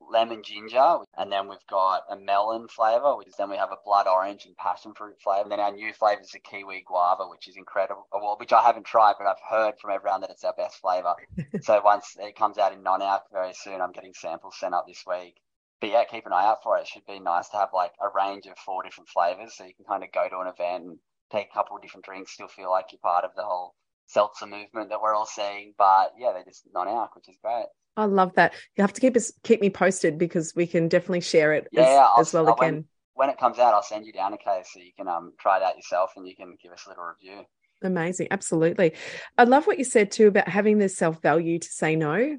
lemon 0.00 0.42
ginger, 0.42 0.98
and 1.16 1.30
then 1.30 1.48
we've 1.48 1.66
got 1.68 2.02
a 2.10 2.16
melon 2.16 2.68
flavor, 2.68 3.16
which 3.16 3.28
then 3.38 3.50
we 3.50 3.56
have 3.56 3.72
a 3.72 3.78
blood 3.84 4.06
orange 4.06 4.44
and 4.46 4.56
passion 4.56 4.92
fruit 4.94 5.16
flavor. 5.22 5.42
And 5.42 5.52
then 5.52 5.60
our 5.60 5.72
new 5.72 5.92
flavor 5.92 6.20
is 6.20 6.34
a 6.34 6.38
kiwi 6.38 6.84
guava, 6.86 7.28
which 7.28 7.48
is 7.48 7.56
incredible. 7.56 8.06
Well, 8.12 8.36
which 8.38 8.52
I 8.52 8.62
haven't 8.62 8.86
tried, 8.86 9.14
but 9.18 9.26
I've 9.26 9.36
heard 9.48 9.74
from 9.80 9.92
everyone 9.92 10.20
that 10.22 10.30
it's 10.30 10.44
our 10.44 10.54
best 10.54 10.80
flavor. 10.80 11.14
so 11.62 11.80
once 11.84 12.16
it 12.18 12.36
comes 12.36 12.58
out 12.58 12.72
in 12.72 12.82
non-alc 12.82 13.24
very 13.32 13.54
soon, 13.54 13.80
I'm 13.80 13.92
getting 13.92 14.14
samples 14.14 14.58
sent 14.58 14.74
up 14.74 14.86
this 14.86 15.04
week. 15.06 15.36
But 15.80 15.90
yeah, 15.90 16.04
keep 16.04 16.26
an 16.26 16.32
eye 16.32 16.46
out 16.46 16.62
for 16.62 16.78
it. 16.78 16.82
It 16.82 16.88
should 16.88 17.06
be 17.06 17.20
nice 17.20 17.48
to 17.50 17.58
have 17.58 17.68
like 17.74 17.92
a 18.00 18.08
range 18.14 18.46
of 18.46 18.56
four 18.58 18.82
different 18.82 19.08
flavors, 19.10 19.54
so 19.56 19.64
you 19.64 19.74
can 19.74 19.84
kind 19.84 20.02
of 20.02 20.12
go 20.12 20.28
to 20.28 20.40
an 20.40 20.48
event 20.48 20.84
and 20.84 20.98
take 21.30 21.48
a 21.50 21.54
couple 21.54 21.76
of 21.76 21.82
different 21.82 22.04
drinks, 22.04 22.32
still 22.32 22.48
feel 22.48 22.70
like 22.70 22.86
you're 22.92 23.00
part 23.00 23.24
of 23.24 23.30
the 23.36 23.42
whole 23.42 23.74
seltzer 24.06 24.46
movement 24.46 24.90
that 24.90 25.00
we're 25.00 25.14
all 25.14 25.26
seeing. 25.26 25.74
But 25.76 26.12
yeah, 26.18 26.32
they're 26.32 26.44
just 26.44 26.66
non-alc, 26.72 27.14
which 27.14 27.28
is 27.28 27.36
great. 27.42 27.66
I 27.96 28.04
love 28.04 28.34
that. 28.34 28.52
You 28.76 28.82
have 28.82 28.92
to 28.92 29.00
keep 29.00 29.16
us 29.16 29.32
keep 29.42 29.60
me 29.60 29.70
posted 29.70 30.18
because 30.18 30.52
we 30.54 30.66
can 30.66 30.88
definitely 30.88 31.22
share 31.22 31.54
it 31.54 31.66
yeah, 31.72 32.08
as, 32.18 32.28
as 32.28 32.34
well 32.34 32.52
again. 32.52 32.74
When, 32.74 32.84
when, 33.14 33.30
it 33.30 33.38
comes 33.38 33.58
out, 33.58 33.72
I'll 33.72 33.82
send 33.82 34.04
you 34.04 34.12
down 34.12 34.34
a 34.34 34.38
case 34.38 34.68
so 34.72 34.80
you 34.80 34.92
can 34.96 35.08
um 35.08 35.32
try 35.38 35.56
it 35.56 35.62
out 35.62 35.76
yourself 35.76 36.12
and 36.16 36.26
you 36.28 36.36
can 36.36 36.56
give 36.62 36.72
us 36.72 36.84
a 36.86 36.90
little 36.90 37.04
review. 37.04 37.44
Amazing, 37.82 38.28
absolutely. 38.30 38.94
I 39.36 39.44
love 39.44 39.66
what 39.66 39.78
you 39.78 39.84
said 39.84 40.10
too 40.10 40.28
about 40.28 40.48
having 40.48 40.78
this 40.78 40.96
self 40.96 41.22
value 41.22 41.58
to 41.58 41.68
say 41.68 41.96
no. 41.96 42.38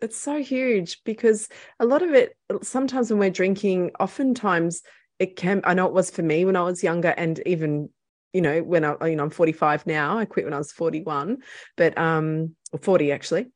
It's 0.00 0.18
so 0.18 0.40
huge 0.40 1.02
because 1.04 1.48
a 1.80 1.84
lot 1.84 2.02
of 2.02 2.12
it, 2.14 2.36
sometimes 2.62 3.10
when 3.10 3.18
we're 3.18 3.30
drinking, 3.30 3.92
oftentimes 3.98 4.82
it 5.18 5.36
can. 5.36 5.60
I 5.64 5.74
know 5.74 5.86
it 5.86 5.92
was 5.92 6.10
for 6.10 6.22
me 6.22 6.44
when 6.44 6.56
I 6.56 6.62
was 6.62 6.82
younger, 6.82 7.08
and 7.08 7.40
even 7.46 7.90
you 8.32 8.40
know 8.40 8.62
when 8.62 8.84
I 8.84 8.94
you 9.06 9.16
know 9.16 9.24
I'm 9.24 9.30
45 9.30 9.86
now. 9.86 10.18
I 10.18 10.24
quit 10.24 10.44
when 10.44 10.54
I 10.54 10.58
was 10.58 10.72
41, 10.72 11.38
but 11.76 11.96
um, 11.98 12.54
or 12.72 12.78
40 12.78 13.12
actually 13.12 13.46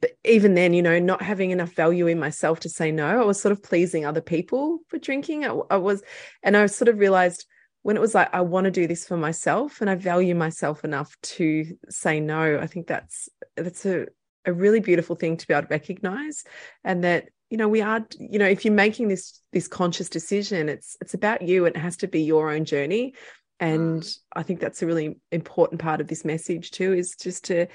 but 0.00 0.12
even 0.24 0.54
then, 0.54 0.74
you 0.74 0.82
know, 0.82 0.98
not 0.98 1.22
having 1.22 1.50
enough 1.50 1.72
value 1.72 2.06
in 2.06 2.18
myself 2.18 2.60
to 2.60 2.68
say 2.68 2.90
no, 2.90 3.20
I 3.20 3.24
was 3.24 3.40
sort 3.40 3.52
of 3.52 3.62
pleasing 3.62 4.04
other 4.04 4.20
people 4.20 4.80
for 4.88 4.98
drinking. 4.98 5.44
I, 5.44 5.58
I 5.70 5.76
was, 5.76 6.02
and 6.42 6.56
I 6.56 6.66
sort 6.66 6.88
of 6.88 6.98
realized 6.98 7.46
when 7.82 7.96
it 7.96 8.00
was 8.00 8.14
like, 8.14 8.28
I 8.34 8.40
want 8.40 8.64
to 8.64 8.70
do 8.70 8.88
this 8.88 9.06
for 9.06 9.16
myself 9.16 9.80
and 9.80 9.88
I 9.88 9.94
value 9.94 10.34
myself 10.34 10.84
enough 10.84 11.16
to 11.22 11.76
say 11.88 12.18
no. 12.18 12.58
I 12.58 12.66
think 12.66 12.88
that's, 12.88 13.28
that's 13.56 13.86
a, 13.86 14.06
a 14.44 14.52
really 14.52 14.80
beautiful 14.80 15.14
thing 15.14 15.36
to 15.36 15.46
be 15.46 15.54
able 15.54 15.68
to 15.68 15.68
recognize 15.68 16.42
and 16.84 17.04
that 17.04 17.28
you 17.50 17.56
know 17.56 17.68
we 17.68 17.80
are 17.80 18.04
you 18.18 18.38
know 18.40 18.46
if 18.46 18.64
you're 18.64 18.74
making 18.74 19.06
this 19.06 19.40
this 19.52 19.68
conscious 19.68 20.08
decision 20.08 20.68
it's 20.68 20.96
it's 21.00 21.14
about 21.14 21.42
you 21.42 21.64
and 21.64 21.76
it 21.76 21.78
has 21.78 21.96
to 21.96 22.08
be 22.08 22.22
your 22.22 22.50
own 22.50 22.64
journey 22.64 23.14
and 23.58 24.06
i 24.34 24.42
think 24.42 24.60
that's 24.60 24.82
a 24.82 24.86
really 24.86 25.18
important 25.32 25.80
part 25.80 26.00
of 26.00 26.08
this 26.08 26.24
message 26.24 26.70
too 26.70 26.92
is 26.92 27.16
just 27.20 27.44
to 27.44 27.66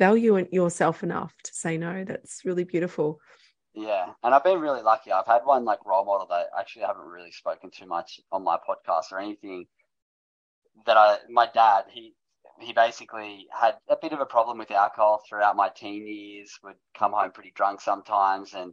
value 0.00 0.46
yourself 0.50 1.02
enough 1.02 1.34
to 1.44 1.54
say 1.54 1.76
no. 1.76 2.04
That's 2.04 2.40
really 2.44 2.64
beautiful. 2.64 3.20
Yeah, 3.74 4.06
and 4.24 4.34
I've 4.34 4.42
been 4.42 4.58
really 4.58 4.80
lucky. 4.82 5.12
I've 5.12 5.26
had 5.26 5.42
one 5.44 5.64
like 5.64 5.84
role 5.84 6.06
model 6.06 6.26
that 6.30 6.46
actually 6.58 6.84
I 6.84 6.88
haven't 6.88 7.06
really 7.06 7.30
spoken 7.30 7.70
too 7.70 7.86
much 7.86 8.18
on 8.32 8.42
my 8.42 8.56
podcast 8.56 9.12
or 9.12 9.20
anything. 9.20 9.66
That 10.86 10.96
I, 10.96 11.18
my 11.28 11.48
dad, 11.52 11.84
he 11.92 12.14
he 12.58 12.72
basically 12.72 13.46
had 13.52 13.74
a 13.88 13.96
bit 13.96 14.12
of 14.12 14.20
a 14.20 14.26
problem 14.26 14.58
with 14.58 14.70
alcohol 14.70 15.22
throughout 15.28 15.54
my 15.54 15.68
teen 15.68 16.06
years. 16.06 16.58
Would 16.64 16.76
come 16.98 17.12
home 17.12 17.30
pretty 17.30 17.52
drunk 17.54 17.82
sometimes, 17.82 18.54
and 18.54 18.72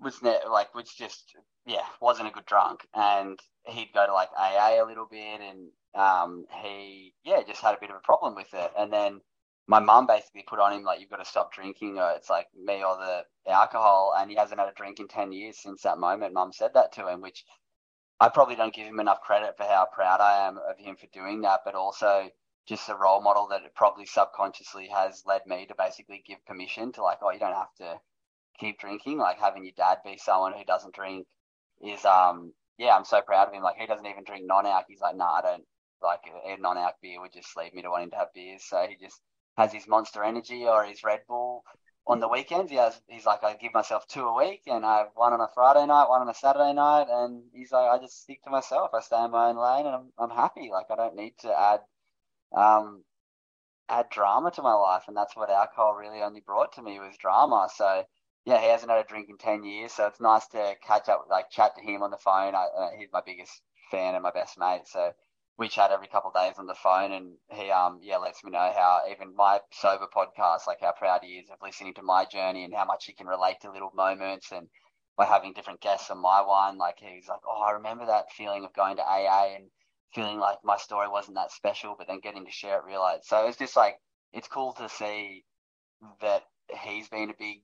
was 0.00 0.20
ne- 0.22 0.50
like 0.50 0.74
was 0.74 0.90
just 0.90 1.36
yeah 1.66 1.84
wasn't 2.00 2.28
a 2.28 2.32
good 2.32 2.46
drunk. 2.46 2.86
And 2.94 3.38
he'd 3.66 3.92
go 3.92 4.06
to 4.06 4.12
like 4.12 4.30
AA 4.36 4.82
a 4.82 4.86
little 4.86 5.06
bit, 5.10 5.40
and 5.40 5.70
um, 5.94 6.46
he 6.62 7.14
yeah 7.24 7.42
just 7.46 7.62
had 7.62 7.74
a 7.74 7.80
bit 7.80 7.90
of 7.90 7.96
a 7.96 8.00
problem 8.00 8.34
with 8.34 8.52
it. 8.54 8.72
And 8.78 8.92
then 8.92 9.20
my 9.68 9.80
mum 9.80 10.06
basically 10.06 10.44
put 10.46 10.60
on 10.60 10.72
him 10.72 10.84
like 10.84 11.00
you've 11.00 11.10
got 11.10 11.16
to 11.16 11.24
stop 11.24 11.52
drinking 11.52 11.98
or 11.98 12.12
it's 12.12 12.30
like 12.30 12.46
me 12.54 12.84
or 12.84 12.96
the 12.96 13.24
alcohol 13.50 14.14
and 14.16 14.30
he 14.30 14.36
hasn't 14.36 14.60
had 14.60 14.68
a 14.68 14.74
drink 14.74 15.00
in 15.00 15.08
10 15.08 15.32
years 15.32 15.58
since 15.58 15.82
that 15.82 15.98
moment 15.98 16.34
mum 16.34 16.52
said 16.52 16.70
that 16.74 16.92
to 16.92 17.08
him 17.08 17.20
which 17.20 17.44
i 18.20 18.28
probably 18.28 18.56
don't 18.56 18.74
give 18.74 18.86
him 18.86 19.00
enough 19.00 19.20
credit 19.20 19.56
for 19.56 19.64
how 19.64 19.86
proud 19.92 20.20
i 20.20 20.46
am 20.46 20.58
of 20.58 20.78
him 20.78 20.96
for 20.96 21.06
doing 21.12 21.40
that 21.42 21.60
but 21.64 21.74
also 21.74 22.28
just 22.68 22.88
a 22.88 22.94
role 22.96 23.22
model 23.22 23.48
that 23.48 23.62
it 23.62 23.74
probably 23.74 24.06
subconsciously 24.06 24.88
has 24.88 25.22
led 25.26 25.42
me 25.46 25.66
to 25.66 25.74
basically 25.78 26.22
give 26.26 26.44
permission 26.46 26.92
to 26.92 27.02
like 27.02 27.18
oh 27.22 27.30
you 27.30 27.38
don't 27.38 27.54
have 27.54 27.74
to 27.76 27.98
keep 28.58 28.78
drinking 28.78 29.18
like 29.18 29.38
having 29.38 29.64
your 29.64 29.74
dad 29.76 29.98
be 30.04 30.16
someone 30.16 30.52
who 30.52 30.64
doesn't 30.64 30.94
drink 30.94 31.26
is 31.82 32.04
um 32.04 32.52
yeah 32.78 32.96
i'm 32.96 33.04
so 33.04 33.20
proud 33.20 33.48
of 33.48 33.54
him 33.54 33.62
like 33.62 33.76
he 33.76 33.86
doesn't 33.86 34.06
even 34.06 34.24
drink 34.24 34.44
non-alc 34.46 34.84
he's 34.88 35.00
like 35.00 35.16
nah 35.16 35.34
i 35.34 35.42
don't 35.42 35.64
like 36.02 36.20
a 36.46 36.60
non-alc 36.60 36.94
beer 37.00 37.20
would 37.20 37.32
just 37.32 37.56
leave 37.56 37.72
me 37.74 37.82
to 37.82 37.90
wanting 37.90 38.10
to 38.10 38.16
have 38.16 38.32
beers 38.34 38.62
so 38.64 38.86
he 38.88 38.96
just 39.02 39.20
has 39.56 39.72
his 39.72 39.88
Monster 39.88 40.22
Energy 40.22 40.66
or 40.66 40.84
his 40.84 41.02
Red 41.02 41.20
Bull 41.28 41.64
on 42.06 42.20
the 42.20 42.28
weekends. 42.28 42.70
He 42.70 42.76
has, 42.76 43.00
he's 43.08 43.26
like, 43.26 43.42
I 43.42 43.54
give 43.54 43.74
myself 43.74 44.06
two 44.06 44.24
a 44.24 44.36
week, 44.36 44.62
and 44.66 44.84
I 44.84 44.98
have 44.98 45.08
one 45.14 45.32
on 45.32 45.40
a 45.40 45.48
Friday 45.54 45.86
night, 45.86 46.08
one 46.08 46.20
on 46.20 46.28
a 46.28 46.34
Saturday 46.34 46.72
night, 46.72 47.06
and 47.10 47.42
he's 47.52 47.72
like, 47.72 47.88
I 47.88 47.98
just 47.98 48.22
stick 48.22 48.42
to 48.44 48.50
myself. 48.50 48.90
I 48.94 49.00
stay 49.00 49.22
in 49.24 49.30
my 49.30 49.48
own 49.48 49.56
lane, 49.56 49.86
and 49.86 49.94
I'm 49.94 50.12
I'm 50.18 50.30
happy. 50.30 50.70
Like 50.70 50.86
I 50.90 50.96
don't 50.96 51.16
need 51.16 51.34
to 51.40 51.58
add, 51.58 51.80
um, 52.54 53.02
add 53.88 54.06
drama 54.10 54.50
to 54.52 54.62
my 54.62 54.74
life, 54.74 55.04
and 55.08 55.16
that's 55.16 55.36
what 55.36 55.50
alcohol 55.50 55.94
really 55.94 56.22
only 56.22 56.40
brought 56.40 56.72
to 56.74 56.82
me 56.82 56.98
was 56.98 57.16
drama. 57.18 57.68
So. 57.74 58.04
Yeah, 58.46 58.60
he 58.62 58.68
hasn't 58.68 58.90
had 58.90 59.04
a 59.04 59.08
drink 59.08 59.28
in 59.28 59.36
ten 59.36 59.64
years, 59.64 59.92
so 59.92 60.06
it's 60.06 60.20
nice 60.20 60.46
to 60.48 60.76
catch 60.86 61.08
up, 61.10 61.26
like 61.28 61.50
chat 61.50 61.74
to 61.76 61.82
him 61.82 62.02
on 62.02 62.10
the 62.10 62.16
phone. 62.16 62.54
I, 62.54 62.66
uh, 62.78 62.90
he's 62.98 63.10
my 63.12 63.20
biggest 63.26 63.60
fan 63.90 64.14
and 64.14 64.22
my 64.22 64.30
best 64.30 64.58
mate, 64.58 64.86
so 64.86 65.12
we 65.58 65.68
chat 65.68 65.90
every 65.90 66.06
couple 66.06 66.30
of 66.30 66.34
days 66.34 66.58
on 66.58 66.66
the 66.66 66.74
phone 66.74 67.12
and 67.12 67.32
he 67.50 67.70
um 67.70 67.98
yeah 68.02 68.18
lets 68.18 68.44
me 68.44 68.50
know 68.50 68.72
how 68.74 69.00
even 69.10 69.34
my 69.34 69.60
sober 69.72 70.06
podcast 70.14 70.66
like 70.66 70.80
how 70.80 70.92
proud 70.92 71.20
he 71.22 71.38
is 71.38 71.48
of 71.50 71.56
listening 71.62 71.94
to 71.94 72.02
my 72.02 72.24
journey 72.24 72.64
and 72.64 72.74
how 72.74 72.84
much 72.84 73.06
he 73.06 73.12
can 73.12 73.26
relate 73.26 73.56
to 73.60 73.70
little 73.70 73.92
moments 73.94 74.52
and 74.52 74.68
by 75.16 75.24
having 75.24 75.52
different 75.54 75.80
guests 75.80 76.10
on 76.10 76.18
my 76.18 76.42
one 76.42 76.76
like 76.76 76.96
he's 76.98 77.28
like 77.28 77.40
oh 77.48 77.62
I 77.62 77.72
remember 77.72 78.06
that 78.06 78.32
feeling 78.32 78.64
of 78.64 78.74
going 78.74 78.96
to 78.96 79.02
AA 79.02 79.54
and 79.56 79.64
feeling 80.14 80.38
like 80.38 80.58
my 80.64 80.76
story 80.76 81.08
wasn't 81.08 81.36
that 81.36 81.52
special 81.52 81.94
but 81.96 82.06
then 82.06 82.20
getting 82.20 82.44
to 82.44 82.50
share 82.50 82.78
it 82.78 82.84
realize 82.84 83.20
so 83.26 83.46
it's 83.46 83.58
just 83.58 83.76
like 83.76 83.96
it's 84.32 84.48
cool 84.48 84.72
to 84.74 84.88
see 84.88 85.44
that 86.20 86.42
he's 86.82 87.08
been 87.08 87.30
a 87.30 87.34
big 87.38 87.62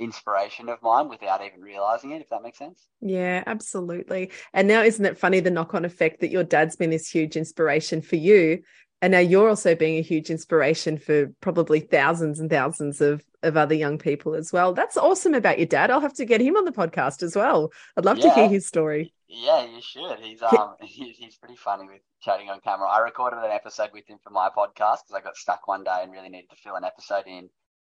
inspiration 0.00 0.68
of 0.68 0.82
mine 0.82 1.08
without 1.08 1.44
even 1.44 1.60
realizing 1.60 2.10
it, 2.12 2.22
if 2.22 2.28
that 2.30 2.42
makes 2.42 2.58
sense. 2.58 2.88
Yeah, 3.00 3.44
absolutely. 3.46 4.32
And 4.52 4.66
now, 4.66 4.82
isn't 4.82 5.04
it 5.04 5.18
funny 5.18 5.40
the 5.40 5.50
knock 5.50 5.74
on 5.74 5.84
effect 5.84 6.20
that 6.20 6.30
your 6.30 6.44
dad's 6.44 6.76
been 6.76 6.90
this 6.90 7.08
huge 7.08 7.36
inspiration 7.36 8.02
for 8.02 8.16
you? 8.16 8.62
And 9.02 9.12
now 9.12 9.18
you're 9.18 9.48
also 9.48 9.74
being 9.74 9.96
a 9.96 10.02
huge 10.02 10.28
inspiration 10.28 10.98
for 10.98 11.28
probably 11.40 11.80
thousands 11.80 12.38
and 12.38 12.50
thousands 12.50 13.00
of, 13.00 13.24
of 13.42 13.56
other 13.56 13.74
young 13.74 13.96
people 13.96 14.34
as 14.34 14.52
well. 14.52 14.74
That's 14.74 14.98
awesome 14.98 15.32
about 15.32 15.58
your 15.58 15.66
dad. 15.66 15.90
I'll 15.90 16.00
have 16.00 16.14
to 16.14 16.26
get 16.26 16.42
him 16.42 16.56
on 16.56 16.66
the 16.66 16.72
podcast 16.72 17.22
as 17.22 17.34
well. 17.34 17.72
I'd 17.96 18.04
love 18.04 18.18
yeah. 18.18 18.28
to 18.28 18.34
hear 18.34 18.48
his 18.48 18.66
story. 18.66 19.14
Yeah, 19.26 19.64
you 19.64 19.80
should. 19.80 20.18
He's 20.18 20.42
um 20.42 20.74
he's, 20.82 21.16
he's 21.16 21.36
pretty 21.36 21.56
funny 21.56 21.86
with 21.86 22.02
chatting 22.20 22.50
on 22.50 22.60
camera. 22.60 22.88
I 22.88 22.98
recorded 22.98 23.38
an 23.38 23.52
episode 23.52 23.90
with 23.92 24.06
him 24.06 24.18
for 24.22 24.30
my 24.30 24.48
podcast 24.48 24.98
because 25.06 25.14
I 25.14 25.20
got 25.20 25.36
stuck 25.36 25.66
one 25.66 25.84
day 25.84 26.00
and 26.02 26.12
really 26.12 26.28
needed 26.28 26.50
to 26.50 26.56
fill 26.56 26.74
an 26.74 26.84
episode 26.84 27.26
in, 27.26 27.48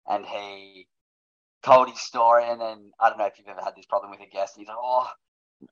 and 0.07 0.27
he 0.27 0.89
told 1.62 1.88
his 1.88 2.01
story. 2.01 2.49
And 2.49 2.61
then 2.61 2.90
I 3.01 3.09
don't 3.09 3.18
know 3.18 3.27
if 3.27 3.38
you've 3.38 3.49
ever 3.49 3.62
had 3.62 3.77
this 3.77 3.87
problem 3.87 4.11
with 4.11 4.20
a 4.20 4.31
guest. 4.31 4.57
And 4.57 4.62
he's 4.62 4.68
like, 4.68 4.77
oh, 4.81 5.09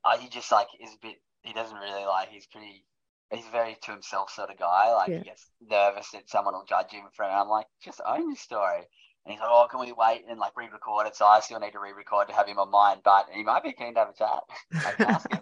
uh, 0.05 0.17
he 0.17 0.29
just 0.29 0.51
like 0.51 0.67
is 0.81 0.93
a 0.93 0.97
bit. 1.01 1.15
He 1.41 1.53
doesn't 1.53 1.77
really 1.77 2.05
like. 2.05 2.29
He's 2.29 2.47
pretty. 2.47 2.85
He's 3.31 3.45
very 3.51 3.77
to 3.83 3.91
himself 3.91 4.31
sort 4.31 4.49
of 4.49 4.57
guy. 4.57 4.91
Like 4.93 5.09
yeah. 5.09 5.17
he 5.19 5.23
gets 5.23 5.45
nervous 5.61 6.09
that 6.11 6.29
someone 6.29 6.55
will 6.55 6.65
judge 6.67 6.91
him 6.91 7.03
for 7.15 7.25
it. 7.25 7.29
I'm 7.29 7.47
like, 7.47 7.67
just 7.83 8.01
own 8.05 8.29
your 8.29 8.35
story. 8.35 8.87
And 9.25 9.33
he's 9.33 9.41
like, 9.41 9.49
oh, 9.51 9.67
can 9.69 9.79
we 9.79 9.91
wait 9.91 10.23
and 10.27 10.39
like 10.39 10.55
re-record 10.55 11.05
it? 11.05 11.15
So 11.15 11.25
I 11.25 11.39
still 11.41 11.59
need 11.59 11.73
to 11.73 11.79
re-record 11.79 12.29
to 12.29 12.33
have 12.33 12.47
him 12.47 12.57
on 12.57 12.71
mine, 12.71 12.97
but 13.03 13.27
he 13.31 13.43
might 13.43 13.63
be 13.63 13.73
keen 13.73 13.93
to 13.93 13.99
have 13.99 14.09
a 14.09 15.05
chat. 15.05 15.39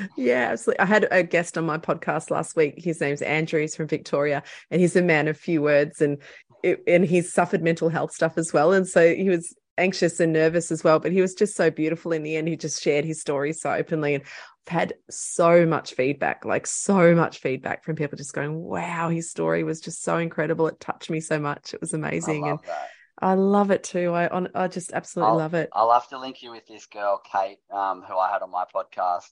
yeah, 0.16 0.48
absolutely. 0.50 0.80
I 0.80 0.86
had 0.86 1.06
a 1.10 1.22
guest 1.22 1.56
on 1.56 1.66
my 1.66 1.78
podcast 1.78 2.30
last 2.30 2.56
week. 2.56 2.74
His 2.78 3.00
name's 3.00 3.22
Andrew. 3.22 3.60
He's 3.60 3.76
from 3.76 3.86
Victoria, 3.86 4.42
and 4.70 4.80
he's 4.80 4.96
a 4.96 5.02
man 5.02 5.28
of 5.28 5.36
few 5.36 5.62
words, 5.62 6.00
and 6.00 6.18
it, 6.62 6.82
and 6.88 7.04
he's 7.04 7.32
suffered 7.32 7.62
mental 7.62 7.88
health 7.88 8.12
stuff 8.12 8.38
as 8.38 8.52
well. 8.52 8.72
And 8.72 8.88
so 8.88 9.14
he 9.14 9.28
was 9.28 9.54
anxious 9.78 10.20
and 10.20 10.32
nervous 10.32 10.70
as 10.70 10.84
well, 10.84 10.98
but 10.98 11.12
he 11.12 11.20
was 11.20 11.34
just 11.34 11.56
so 11.56 11.70
beautiful 11.70 12.12
in 12.12 12.22
the 12.22 12.36
end. 12.36 12.48
He 12.48 12.56
just 12.56 12.82
shared 12.82 13.04
his 13.04 13.20
story 13.20 13.52
so 13.52 13.72
openly. 13.72 14.14
And 14.14 14.24
I've 14.66 14.72
had 14.72 14.94
so 15.08 15.64
much 15.64 15.94
feedback, 15.94 16.44
like 16.44 16.66
so 16.66 17.14
much 17.14 17.38
feedback 17.38 17.84
from 17.84 17.96
people 17.96 18.18
just 18.18 18.34
going, 18.34 18.54
wow, 18.54 19.08
his 19.08 19.30
story 19.30 19.64
was 19.64 19.80
just 19.80 20.02
so 20.02 20.18
incredible. 20.18 20.66
It 20.66 20.80
touched 20.80 21.10
me 21.10 21.20
so 21.20 21.38
much. 21.38 21.72
It 21.72 21.80
was 21.80 21.94
amazing. 21.94 22.46
and 22.46 22.58
that. 22.66 22.90
I 23.20 23.34
love 23.34 23.70
it 23.70 23.82
too. 23.82 24.12
I 24.12 24.28
on, 24.28 24.48
I 24.54 24.68
just 24.68 24.92
absolutely 24.92 25.30
I'll, 25.32 25.38
love 25.38 25.54
it. 25.54 25.70
I'll 25.72 25.92
have 25.92 26.08
to 26.10 26.18
link 26.18 26.42
you 26.42 26.52
with 26.52 26.66
this 26.66 26.86
girl, 26.86 27.20
Kate, 27.32 27.58
um, 27.72 28.02
who 28.06 28.16
I 28.16 28.30
had 28.30 28.42
on 28.42 28.50
my 28.50 28.64
podcast 28.72 29.26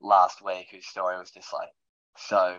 last 0.00 0.44
week, 0.44 0.68
whose 0.70 0.86
story 0.86 1.18
was 1.18 1.30
just 1.30 1.52
like 1.52 1.70
so. 2.16 2.56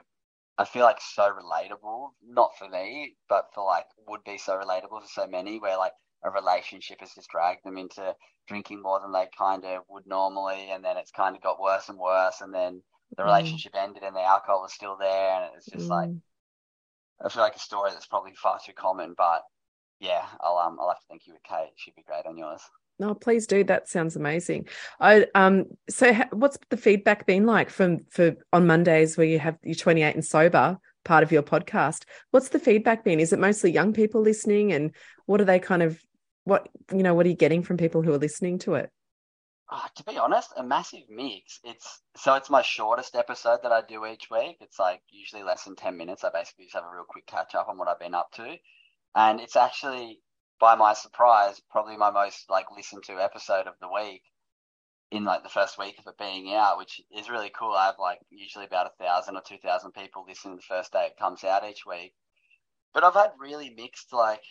I 0.55 0.65
feel 0.65 0.83
like 0.83 0.99
so 1.01 1.31
relatable, 1.31 2.09
not 2.23 2.51
for 2.59 2.69
me, 2.69 3.15
but 3.27 3.45
for 3.55 3.65
like 3.65 3.85
would 4.07 4.23
be 4.23 4.37
so 4.37 4.53
relatable 4.53 5.01
for 5.01 5.07
so 5.07 5.27
many. 5.27 5.59
Where 5.59 5.77
like 5.77 5.93
a 6.23 6.31
relationship 6.31 6.99
has 7.01 7.13
just 7.13 7.29
dragged 7.29 7.63
them 7.63 7.77
into 7.77 8.15
drinking 8.47 8.81
more 8.81 8.99
than 8.99 9.11
they 9.11 9.27
kind 9.37 9.63
of 9.65 9.83
would 9.89 10.05
normally, 10.05 10.69
and 10.71 10.83
then 10.83 10.97
it's 10.97 11.11
kind 11.11 11.35
of 11.35 11.41
got 11.41 11.61
worse 11.61 11.89
and 11.89 11.97
worse, 11.97 12.41
and 12.41 12.53
then 12.53 12.81
the 13.17 13.23
mm. 13.23 13.25
relationship 13.25 13.73
mm. 13.73 13.83
ended 13.83 14.03
and 14.03 14.15
the 14.15 14.21
alcohol 14.21 14.61
was 14.61 14.73
still 14.73 14.97
there, 14.99 15.41
and 15.41 15.51
it's 15.55 15.67
just 15.67 15.87
mm. 15.87 15.89
like 15.89 16.09
I 17.23 17.29
feel 17.29 17.43
like 17.43 17.55
a 17.55 17.59
story 17.59 17.91
that's 17.91 18.05
probably 18.05 18.33
far 18.35 18.59
too 18.65 18.73
common, 18.73 19.13
but 19.17 19.43
yeah, 19.99 20.25
I'll 20.41 20.57
um 20.57 20.77
I'll 20.79 20.89
have 20.89 20.99
to 20.99 21.05
thank 21.09 21.27
you 21.27 21.33
with 21.33 21.43
Kate. 21.43 21.71
She'd 21.75 21.95
be 21.95 22.03
great 22.03 22.25
on 22.25 22.37
yours. 22.37 22.61
No, 22.99 23.15
please 23.15 23.47
do. 23.47 23.63
That 23.63 23.89
sounds 23.89 24.15
amazing. 24.15 24.67
I 24.99 25.27
um. 25.33 25.65
So, 25.89 26.13
ha- 26.13 26.29
what's 26.31 26.57
the 26.69 26.77
feedback 26.77 27.25
been 27.25 27.45
like 27.45 27.69
from 27.69 27.99
for 28.09 28.35
on 28.51 28.67
Mondays 28.67 29.17
where 29.17 29.25
you 29.25 29.39
have 29.39 29.57
your 29.63 29.75
twenty 29.75 30.03
eight 30.03 30.15
and 30.15 30.25
sober 30.25 30.77
part 31.03 31.23
of 31.23 31.31
your 31.31 31.43
podcast? 31.43 32.03
What's 32.31 32.49
the 32.49 32.59
feedback 32.59 33.03
been? 33.03 33.19
Is 33.19 33.33
it 33.33 33.39
mostly 33.39 33.71
young 33.71 33.93
people 33.93 34.21
listening, 34.21 34.73
and 34.73 34.91
what 35.25 35.41
are 35.41 35.45
they 35.45 35.59
kind 35.59 35.81
of 35.81 35.99
what 36.43 36.67
you 36.91 37.03
know? 37.03 37.13
What 37.13 37.25
are 37.25 37.29
you 37.29 37.35
getting 37.35 37.63
from 37.63 37.77
people 37.77 38.01
who 38.01 38.13
are 38.13 38.17
listening 38.17 38.59
to 38.59 38.75
it? 38.75 38.89
Uh, 39.71 39.87
to 39.95 40.03
be 40.03 40.17
honest, 40.17 40.51
a 40.55 40.63
massive 40.63 41.03
mix. 41.09 41.59
It's 41.63 42.01
so 42.15 42.35
it's 42.35 42.49
my 42.49 42.61
shortest 42.61 43.15
episode 43.15 43.59
that 43.63 43.71
I 43.71 43.81
do 43.81 44.05
each 44.05 44.29
week. 44.29 44.57
It's 44.61 44.79
like 44.79 45.01
usually 45.09 45.43
less 45.43 45.63
than 45.63 45.75
ten 45.75 45.97
minutes. 45.97 46.23
I 46.23 46.29
basically 46.31 46.65
just 46.65 46.75
have 46.75 46.83
a 46.83 46.93
real 46.93 47.05
quick 47.07 47.25
catch 47.25 47.55
up 47.55 47.69
on 47.69 47.77
what 47.77 47.87
I've 47.87 47.99
been 47.99 48.13
up 48.13 48.31
to 48.33 48.57
and 49.15 49.39
it's 49.39 49.55
actually 49.55 50.19
by 50.59 50.75
my 50.75 50.93
surprise 50.93 51.61
probably 51.69 51.97
my 51.97 52.11
most 52.11 52.49
like 52.49 52.65
listened 52.75 53.03
to 53.03 53.21
episode 53.21 53.67
of 53.67 53.73
the 53.81 53.89
week 53.89 54.23
in 55.11 55.23
like 55.23 55.43
the 55.43 55.49
first 55.49 55.77
week 55.77 55.99
of 55.99 56.07
it 56.07 56.17
being 56.17 56.55
out, 56.55 56.77
which 56.77 56.99
is 57.15 57.29
really 57.29 57.51
cool. 57.55 57.73
I 57.73 57.87
have 57.87 57.99
like 57.99 58.19
usually 58.31 58.65
about 58.65 58.87
a 58.87 59.03
thousand 59.03 59.35
or 59.35 59.43
two 59.45 59.57
thousand 59.63 59.91
people 59.91 60.25
listening 60.27 60.55
the 60.55 60.61
first 60.63 60.91
day 60.91 61.05
it 61.05 61.19
comes 61.19 61.43
out 61.43 61.67
each 61.69 61.85
week. 61.85 62.13
But 62.93 63.03
I've 63.03 63.13
had 63.13 63.31
really 63.39 63.73
mixed 63.75 64.11
like 64.11 64.43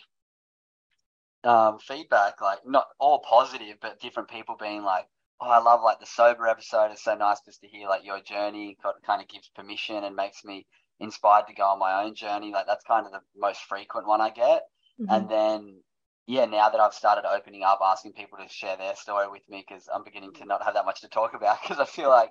um, 1.43 1.79
feedback, 1.79 2.41
like 2.41 2.59
not 2.65 2.87
all 2.99 3.19
positive, 3.19 3.77
but 3.81 3.99
different 3.99 4.29
people 4.29 4.55
being 4.59 4.83
like, 4.83 5.05
"Oh, 5.41 5.49
I 5.49 5.59
love 5.59 5.81
like 5.83 5.99
the 5.99 6.05
sober 6.05 6.47
episode. 6.47 6.91
It's 6.91 7.03
so 7.03 7.15
nice 7.15 7.41
just 7.45 7.61
to 7.61 7.67
hear 7.67 7.87
like 7.87 8.05
your 8.05 8.21
journey. 8.21 8.77
Kind 9.05 9.21
of 9.21 9.27
gives 9.27 9.49
permission 9.49 10.03
and 10.03 10.15
makes 10.15 10.43
me 10.43 10.65
inspired 10.99 11.47
to 11.47 11.53
go 11.53 11.63
on 11.63 11.79
my 11.79 12.03
own 12.03 12.15
journey. 12.15 12.51
Like 12.51 12.65
that's 12.67 12.85
kind 12.85 13.05
of 13.05 13.11
the 13.11 13.21
most 13.37 13.61
frequent 13.61 14.07
one 14.07 14.21
I 14.21 14.29
get. 14.29 14.63
Mm-hmm. 15.01 15.13
And 15.13 15.29
then, 15.29 15.81
yeah, 16.27 16.45
now 16.45 16.69
that 16.69 16.79
I've 16.79 16.93
started 16.93 17.27
opening 17.27 17.63
up, 17.63 17.79
asking 17.83 18.13
people 18.13 18.37
to 18.37 18.47
share 18.47 18.77
their 18.77 18.95
story 18.95 19.27
with 19.29 19.47
me 19.49 19.65
because 19.67 19.89
I'm 19.93 20.03
beginning 20.03 20.33
to 20.35 20.45
not 20.45 20.63
have 20.63 20.75
that 20.75 20.85
much 20.85 21.01
to 21.01 21.09
talk 21.09 21.33
about 21.33 21.61
because 21.63 21.79
I 21.79 21.85
feel 21.85 22.09
like 22.09 22.29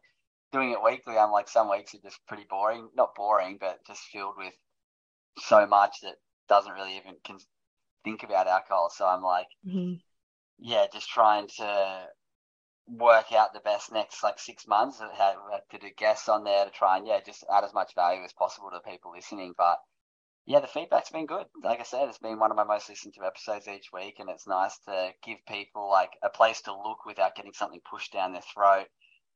doing 0.53 0.70
it 0.70 0.83
weekly, 0.83 1.18
I'm 1.18 1.33
like 1.33 1.48
some 1.48 1.70
weeks 1.70 1.94
are 1.94 2.03
just 2.03 2.20
pretty 2.27 2.46
boring. 2.48 2.88
Not 2.96 3.14
boring, 3.14 3.59
but 3.61 3.79
just 3.87 4.03
filled 4.12 4.35
with 4.38 4.55
so 5.38 5.66
much 5.66 5.96
that 6.03 6.14
doesn't 6.48 6.72
really 6.72 6.96
even 6.96 7.14
think 8.04 8.22
about 8.22 8.48
alcohol. 8.48 8.90
So 8.94 9.06
I'm 9.06 9.22
like, 9.22 9.48
mm-hmm. 9.66 9.94
yeah, 10.58 10.86
just 10.92 11.08
trying 11.08 11.48
to 11.58 12.06
work 12.88 13.32
out 13.32 13.54
the 13.54 13.60
best 13.60 13.92
next 13.92 14.22
like 14.22 14.38
six 14.38 14.66
months. 14.66 15.00
I 15.00 15.14
had, 15.14 15.34
to 15.70 15.78
do 15.78 15.92
guests 15.96 16.28
on 16.28 16.44
there 16.44 16.64
to 16.64 16.70
try 16.70 16.98
and 16.98 17.06
yeah, 17.06 17.20
just 17.24 17.44
add 17.52 17.64
as 17.64 17.74
much 17.74 17.94
value 17.94 18.22
as 18.24 18.32
possible 18.32 18.70
to 18.72 18.90
people 18.90 19.12
listening. 19.12 19.54
But 19.56 19.78
yeah, 20.44 20.60
the 20.60 20.66
feedback's 20.66 21.10
been 21.10 21.26
good. 21.26 21.46
Like 21.62 21.80
I 21.80 21.84
said, 21.84 22.08
it's 22.08 22.18
been 22.18 22.38
one 22.38 22.50
of 22.50 22.56
my 22.56 22.64
most 22.64 22.88
listened 22.88 23.14
to 23.14 23.24
episodes 23.24 23.68
each 23.68 23.90
week, 23.92 24.16
and 24.18 24.28
it's 24.28 24.46
nice 24.46 24.76
to 24.86 25.10
give 25.24 25.38
people 25.46 25.88
like 25.88 26.10
a 26.22 26.28
place 26.28 26.62
to 26.62 26.72
look 26.72 27.04
without 27.06 27.36
getting 27.36 27.52
something 27.52 27.80
pushed 27.88 28.12
down 28.12 28.32
their 28.32 28.42
throat, 28.52 28.86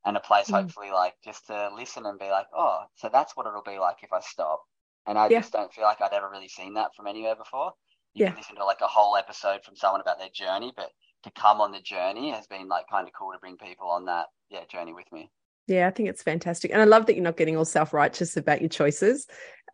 and 0.04 0.16
a 0.16 0.20
place 0.20 0.48
mm. 0.48 0.60
hopefully 0.60 0.90
like 0.90 1.14
just 1.24 1.46
to 1.46 1.70
listen 1.74 2.06
and 2.06 2.18
be 2.18 2.28
like, 2.28 2.46
oh, 2.56 2.80
so 2.96 3.08
that's 3.12 3.36
what 3.36 3.46
it'll 3.46 3.62
be 3.62 3.78
like 3.78 3.98
if 4.02 4.12
I 4.12 4.20
stop. 4.20 4.62
And 5.06 5.16
I 5.16 5.28
yeah. 5.28 5.40
just 5.40 5.52
don't 5.52 5.72
feel 5.72 5.84
like 5.84 6.00
I'd 6.00 6.12
ever 6.12 6.28
really 6.28 6.48
seen 6.48 6.74
that 6.74 6.90
from 6.96 7.06
anywhere 7.06 7.36
before. 7.36 7.72
You 8.16 8.24
yeah. 8.24 8.30
can 8.30 8.38
listen 8.38 8.56
to 8.56 8.64
like 8.64 8.80
a 8.80 8.86
whole 8.86 9.14
episode 9.16 9.62
from 9.62 9.76
someone 9.76 10.00
about 10.00 10.18
their 10.18 10.30
journey, 10.32 10.72
but 10.74 10.90
to 11.24 11.30
come 11.32 11.60
on 11.60 11.70
the 11.70 11.80
journey 11.80 12.30
has 12.30 12.46
been 12.46 12.66
like 12.66 12.86
kind 12.90 13.06
of 13.06 13.12
cool 13.12 13.32
to 13.32 13.38
bring 13.38 13.58
people 13.58 13.90
on 13.90 14.06
that 14.06 14.26
yeah 14.48 14.64
journey 14.70 14.94
with 14.94 15.04
me. 15.12 15.30
Yeah, 15.66 15.86
I 15.86 15.90
think 15.90 16.08
it's 16.08 16.22
fantastic. 16.22 16.70
And 16.70 16.80
I 16.80 16.84
love 16.84 17.06
that 17.06 17.14
you're 17.14 17.24
not 17.24 17.36
getting 17.36 17.56
all 17.56 17.66
self 17.66 17.92
righteous 17.92 18.36
about 18.38 18.62
your 18.62 18.70
choices. 18.70 19.26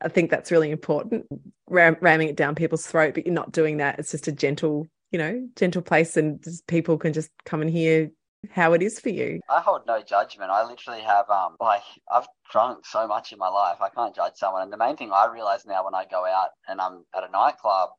I 0.02 0.08
think 0.08 0.30
that's 0.30 0.50
really 0.50 0.72
important, 0.72 1.26
ram- 1.68 1.98
ramming 2.00 2.28
it 2.28 2.36
down 2.36 2.56
people's 2.56 2.84
throat, 2.84 3.14
but 3.14 3.26
you're 3.26 3.34
not 3.34 3.52
doing 3.52 3.76
that. 3.76 4.00
It's 4.00 4.10
just 4.10 4.26
a 4.26 4.32
gentle, 4.32 4.88
you 5.12 5.18
know, 5.18 5.46
gentle 5.54 5.82
place, 5.82 6.16
and 6.16 6.44
people 6.66 6.98
can 6.98 7.12
just 7.12 7.30
come 7.44 7.60
and 7.60 7.70
hear 7.70 8.10
how 8.50 8.72
it 8.72 8.82
is 8.82 8.98
for 8.98 9.10
you. 9.10 9.38
I 9.48 9.60
hold 9.60 9.82
no 9.86 10.02
judgment. 10.02 10.50
I 10.50 10.66
literally 10.66 11.02
have, 11.02 11.30
um, 11.30 11.56
like, 11.60 11.82
I've 12.12 12.26
drunk 12.50 12.84
so 12.84 13.06
much 13.06 13.32
in 13.32 13.38
my 13.38 13.48
life. 13.48 13.76
I 13.80 13.88
can't 13.90 14.14
judge 14.14 14.32
someone. 14.36 14.62
And 14.62 14.72
the 14.72 14.76
main 14.76 14.96
thing 14.96 15.12
I 15.12 15.30
realize 15.32 15.64
now 15.64 15.84
when 15.84 15.94
I 15.94 16.04
go 16.10 16.26
out 16.26 16.48
and 16.66 16.80
I'm 16.80 17.04
at 17.16 17.22
a 17.22 17.30
nightclub, 17.30 17.90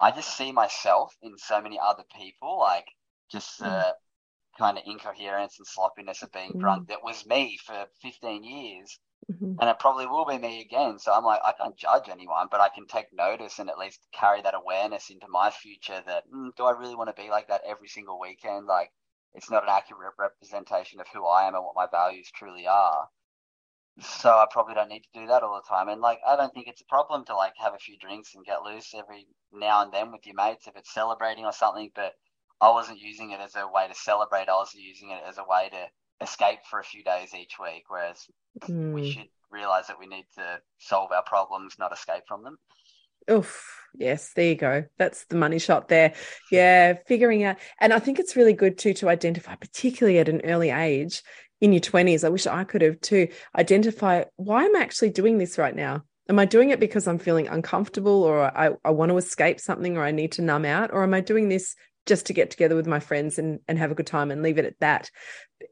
I 0.00 0.10
just 0.10 0.36
see 0.36 0.52
myself 0.52 1.14
in 1.22 1.36
so 1.36 1.60
many 1.60 1.78
other 1.78 2.04
people. 2.16 2.58
Like, 2.58 2.86
just 3.30 3.58
the 3.58 3.64
mm. 3.64 3.92
kind 4.58 4.78
of 4.78 4.84
incoherence 4.86 5.58
and 5.58 5.66
sloppiness 5.66 6.22
of 6.22 6.32
being 6.32 6.52
mm. 6.52 6.60
drunk 6.60 6.88
that 6.88 7.04
was 7.04 7.26
me 7.26 7.58
for 7.64 7.86
15 8.02 8.42
years. 8.44 8.98
Mm-hmm. 9.30 9.60
And 9.60 9.70
it 9.70 9.78
probably 9.78 10.06
will 10.06 10.24
be 10.24 10.38
me 10.38 10.60
again. 10.60 10.98
So 10.98 11.12
I'm 11.12 11.24
like, 11.24 11.40
I 11.44 11.52
can't 11.52 11.76
judge 11.76 12.08
anyone, 12.08 12.48
but 12.50 12.60
I 12.60 12.68
can 12.68 12.86
take 12.86 13.12
notice 13.12 13.58
and 13.58 13.70
at 13.70 13.78
least 13.78 14.00
carry 14.12 14.42
that 14.42 14.54
awareness 14.54 15.10
into 15.10 15.28
my 15.28 15.50
future 15.50 16.02
that 16.06 16.24
mm, 16.32 16.50
do 16.56 16.64
I 16.64 16.72
really 16.72 16.96
want 16.96 17.14
to 17.14 17.22
be 17.22 17.28
like 17.28 17.48
that 17.48 17.62
every 17.66 17.88
single 17.88 18.18
weekend? 18.18 18.66
Like, 18.66 18.90
it's 19.34 19.50
not 19.50 19.62
an 19.62 19.68
accurate 19.68 20.14
representation 20.18 21.00
of 21.00 21.06
who 21.12 21.26
I 21.26 21.46
am 21.46 21.54
and 21.54 21.64
what 21.64 21.76
my 21.76 21.86
values 21.86 22.30
truly 22.34 22.66
are. 22.66 23.08
So 23.98 24.30
I 24.30 24.46
probably 24.50 24.74
don't 24.74 24.88
need 24.88 25.02
to 25.02 25.20
do 25.20 25.26
that 25.26 25.42
all 25.42 25.60
the 25.62 25.68
time. 25.68 25.88
And 25.88 26.00
like, 26.00 26.20
I 26.26 26.36
don't 26.36 26.52
think 26.54 26.68
it's 26.68 26.80
a 26.80 26.86
problem 26.86 27.24
to 27.26 27.34
like 27.34 27.52
have 27.58 27.74
a 27.74 27.78
few 27.78 27.98
drinks 27.98 28.34
and 28.34 28.44
get 28.44 28.62
loose 28.62 28.94
every 28.94 29.26
now 29.52 29.82
and 29.82 29.92
then 29.92 30.12
with 30.12 30.24
your 30.24 30.36
mates 30.36 30.66
if 30.66 30.76
it's 30.76 30.94
celebrating 30.94 31.44
or 31.44 31.52
something. 31.52 31.90
But 31.94 32.12
I 32.60 32.70
wasn't 32.70 33.00
using 33.00 33.32
it 33.32 33.40
as 33.40 33.56
a 33.56 33.66
way 33.66 33.88
to 33.88 33.94
celebrate. 33.94 34.48
I 34.48 34.52
was 34.52 34.74
using 34.74 35.10
it 35.10 35.22
as 35.28 35.38
a 35.38 35.44
way 35.44 35.68
to 35.70 36.24
escape 36.24 36.60
for 36.68 36.78
a 36.78 36.84
few 36.84 37.02
days 37.02 37.34
each 37.34 37.58
week. 37.60 37.84
Whereas 37.88 38.26
mm. 38.60 38.92
we 38.92 39.02
hmm. 39.02 39.10
should 39.10 39.28
realize 39.50 39.88
that 39.88 39.98
we 39.98 40.06
need 40.06 40.26
to 40.36 40.60
solve 40.78 41.12
our 41.12 41.24
problems, 41.24 41.76
not 41.78 41.92
escape 41.92 42.22
from 42.28 42.44
them. 42.44 42.56
Oof. 43.30 43.76
Yes, 43.94 44.32
there 44.34 44.46
you 44.46 44.54
go. 44.54 44.84
That's 44.98 45.24
the 45.26 45.36
money 45.36 45.58
shot 45.58 45.88
there. 45.88 46.14
Yeah, 46.50 46.94
figuring 47.06 47.42
out. 47.42 47.56
And 47.80 47.92
I 47.92 47.98
think 47.98 48.18
it's 48.18 48.36
really 48.36 48.52
good 48.52 48.78
too 48.78 48.94
to 48.94 49.08
identify, 49.08 49.56
particularly 49.56 50.18
at 50.20 50.28
an 50.28 50.42
early 50.44 50.70
age 50.70 51.22
in 51.60 51.72
your 51.72 51.80
20s. 51.80 52.24
I 52.24 52.28
wish 52.28 52.46
I 52.46 52.64
could 52.64 52.82
have 52.82 53.00
too. 53.00 53.28
Identify 53.56 54.24
why 54.36 54.64
am 54.64 54.76
I 54.76 54.80
actually 54.80 55.10
doing 55.10 55.38
this 55.38 55.58
right 55.58 55.74
now? 55.74 56.02
Am 56.28 56.38
I 56.38 56.44
doing 56.44 56.70
it 56.70 56.80
because 56.80 57.08
I'm 57.08 57.18
feeling 57.18 57.48
uncomfortable 57.48 58.22
or 58.22 58.56
I, 58.56 58.70
I 58.84 58.90
want 58.90 59.10
to 59.10 59.18
escape 59.18 59.58
something 59.58 59.96
or 59.96 60.04
I 60.04 60.12
need 60.12 60.32
to 60.32 60.42
numb 60.42 60.64
out? 60.64 60.90
Or 60.92 61.02
am 61.02 61.12
I 61.12 61.20
doing 61.20 61.48
this 61.48 61.74
just 62.06 62.26
to 62.26 62.32
get 62.32 62.50
together 62.50 62.74
with 62.74 62.86
my 62.86 63.00
friends 63.00 63.38
and, 63.38 63.60
and 63.68 63.78
have 63.78 63.90
a 63.90 63.94
good 63.94 64.06
time 64.06 64.30
and 64.30 64.42
leave 64.42 64.58
it 64.58 64.64
at 64.64 64.78
that. 64.80 65.10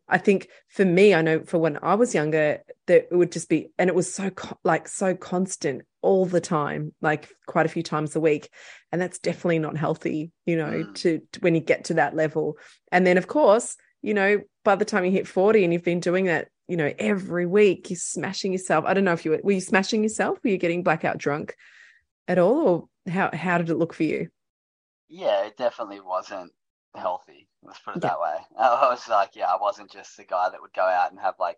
I 0.08 0.18
think 0.18 0.48
for 0.68 0.84
me, 0.84 1.14
I 1.14 1.22
know 1.22 1.40
for 1.40 1.58
when 1.58 1.78
I 1.82 1.94
was 1.94 2.14
younger, 2.14 2.60
that 2.86 3.08
it 3.10 3.16
would 3.16 3.32
just 3.32 3.48
be, 3.48 3.70
and 3.78 3.88
it 3.88 3.96
was 3.96 4.12
so 4.12 4.30
like 4.62 4.86
so 4.86 5.14
constant 5.14 5.82
all 6.02 6.26
the 6.26 6.40
time, 6.40 6.94
like 7.00 7.28
quite 7.46 7.66
a 7.66 7.70
few 7.70 7.82
times 7.82 8.14
a 8.14 8.20
week. 8.20 8.50
And 8.92 9.00
that's 9.00 9.18
definitely 9.18 9.58
not 9.58 9.76
healthy, 9.76 10.30
you 10.46 10.56
know, 10.56 10.84
mm. 10.84 10.94
to, 10.96 11.20
to 11.32 11.40
when 11.40 11.54
you 11.54 11.60
get 11.60 11.84
to 11.86 11.94
that 11.94 12.14
level. 12.14 12.56
And 12.92 13.06
then, 13.06 13.18
of 13.18 13.26
course, 13.26 13.76
you 14.02 14.14
know, 14.14 14.40
by 14.64 14.76
the 14.76 14.84
time 14.84 15.04
you 15.04 15.10
hit 15.10 15.26
40 15.26 15.64
and 15.64 15.72
you've 15.72 15.84
been 15.84 16.00
doing 16.00 16.26
that, 16.26 16.48
you 16.66 16.76
know, 16.76 16.92
every 16.98 17.46
week, 17.46 17.90
you're 17.90 17.96
smashing 17.96 18.52
yourself. 18.52 18.84
I 18.86 18.94
don't 18.94 19.04
know 19.04 19.12
if 19.12 19.24
you 19.24 19.32
were, 19.32 19.40
were 19.42 19.52
you 19.52 19.60
smashing 19.60 20.02
yourself? 20.02 20.38
Were 20.42 20.50
you 20.50 20.58
getting 20.58 20.82
blackout 20.82 21.18
drunk 21.18 21.56
at 22.26 22.38
all? 22.38 22.68
Or 22.68 22.88
how, 23.12 23.30
how 23.32 23.58
did 23.58 23.70
it 23.70 23.76
look 23.76 23.94
for 23.94 24.04
you? 24.04 24.28
Yeah, 25.08 25.46
it 25.46 25.56
definitely 25.56 26.00
wasn't 26.00 26.52
healthy. 26.94 27.48
Let's 27.62 27.78
put 27.80 27.96
it 27.96 28.02
yeah. 28.02 28.10
that 28.10 28.20
way. 28.20 28.36
I 28.58 28.88
was 28.90 29.08
like, 29.08 29.30
yeah, 29.34 29.46
I 29.46 29.56
wasn't 29.60 29.90
just 29.90 30.16
the 30.16 30.24
guy 30.24 30.50
that 30.50 30.60
would 30.60 30.74
go 30.74 30.82
out 30.82 31.10
and 31.10 31.20
have 31.20 31.34
like 31.40 31.56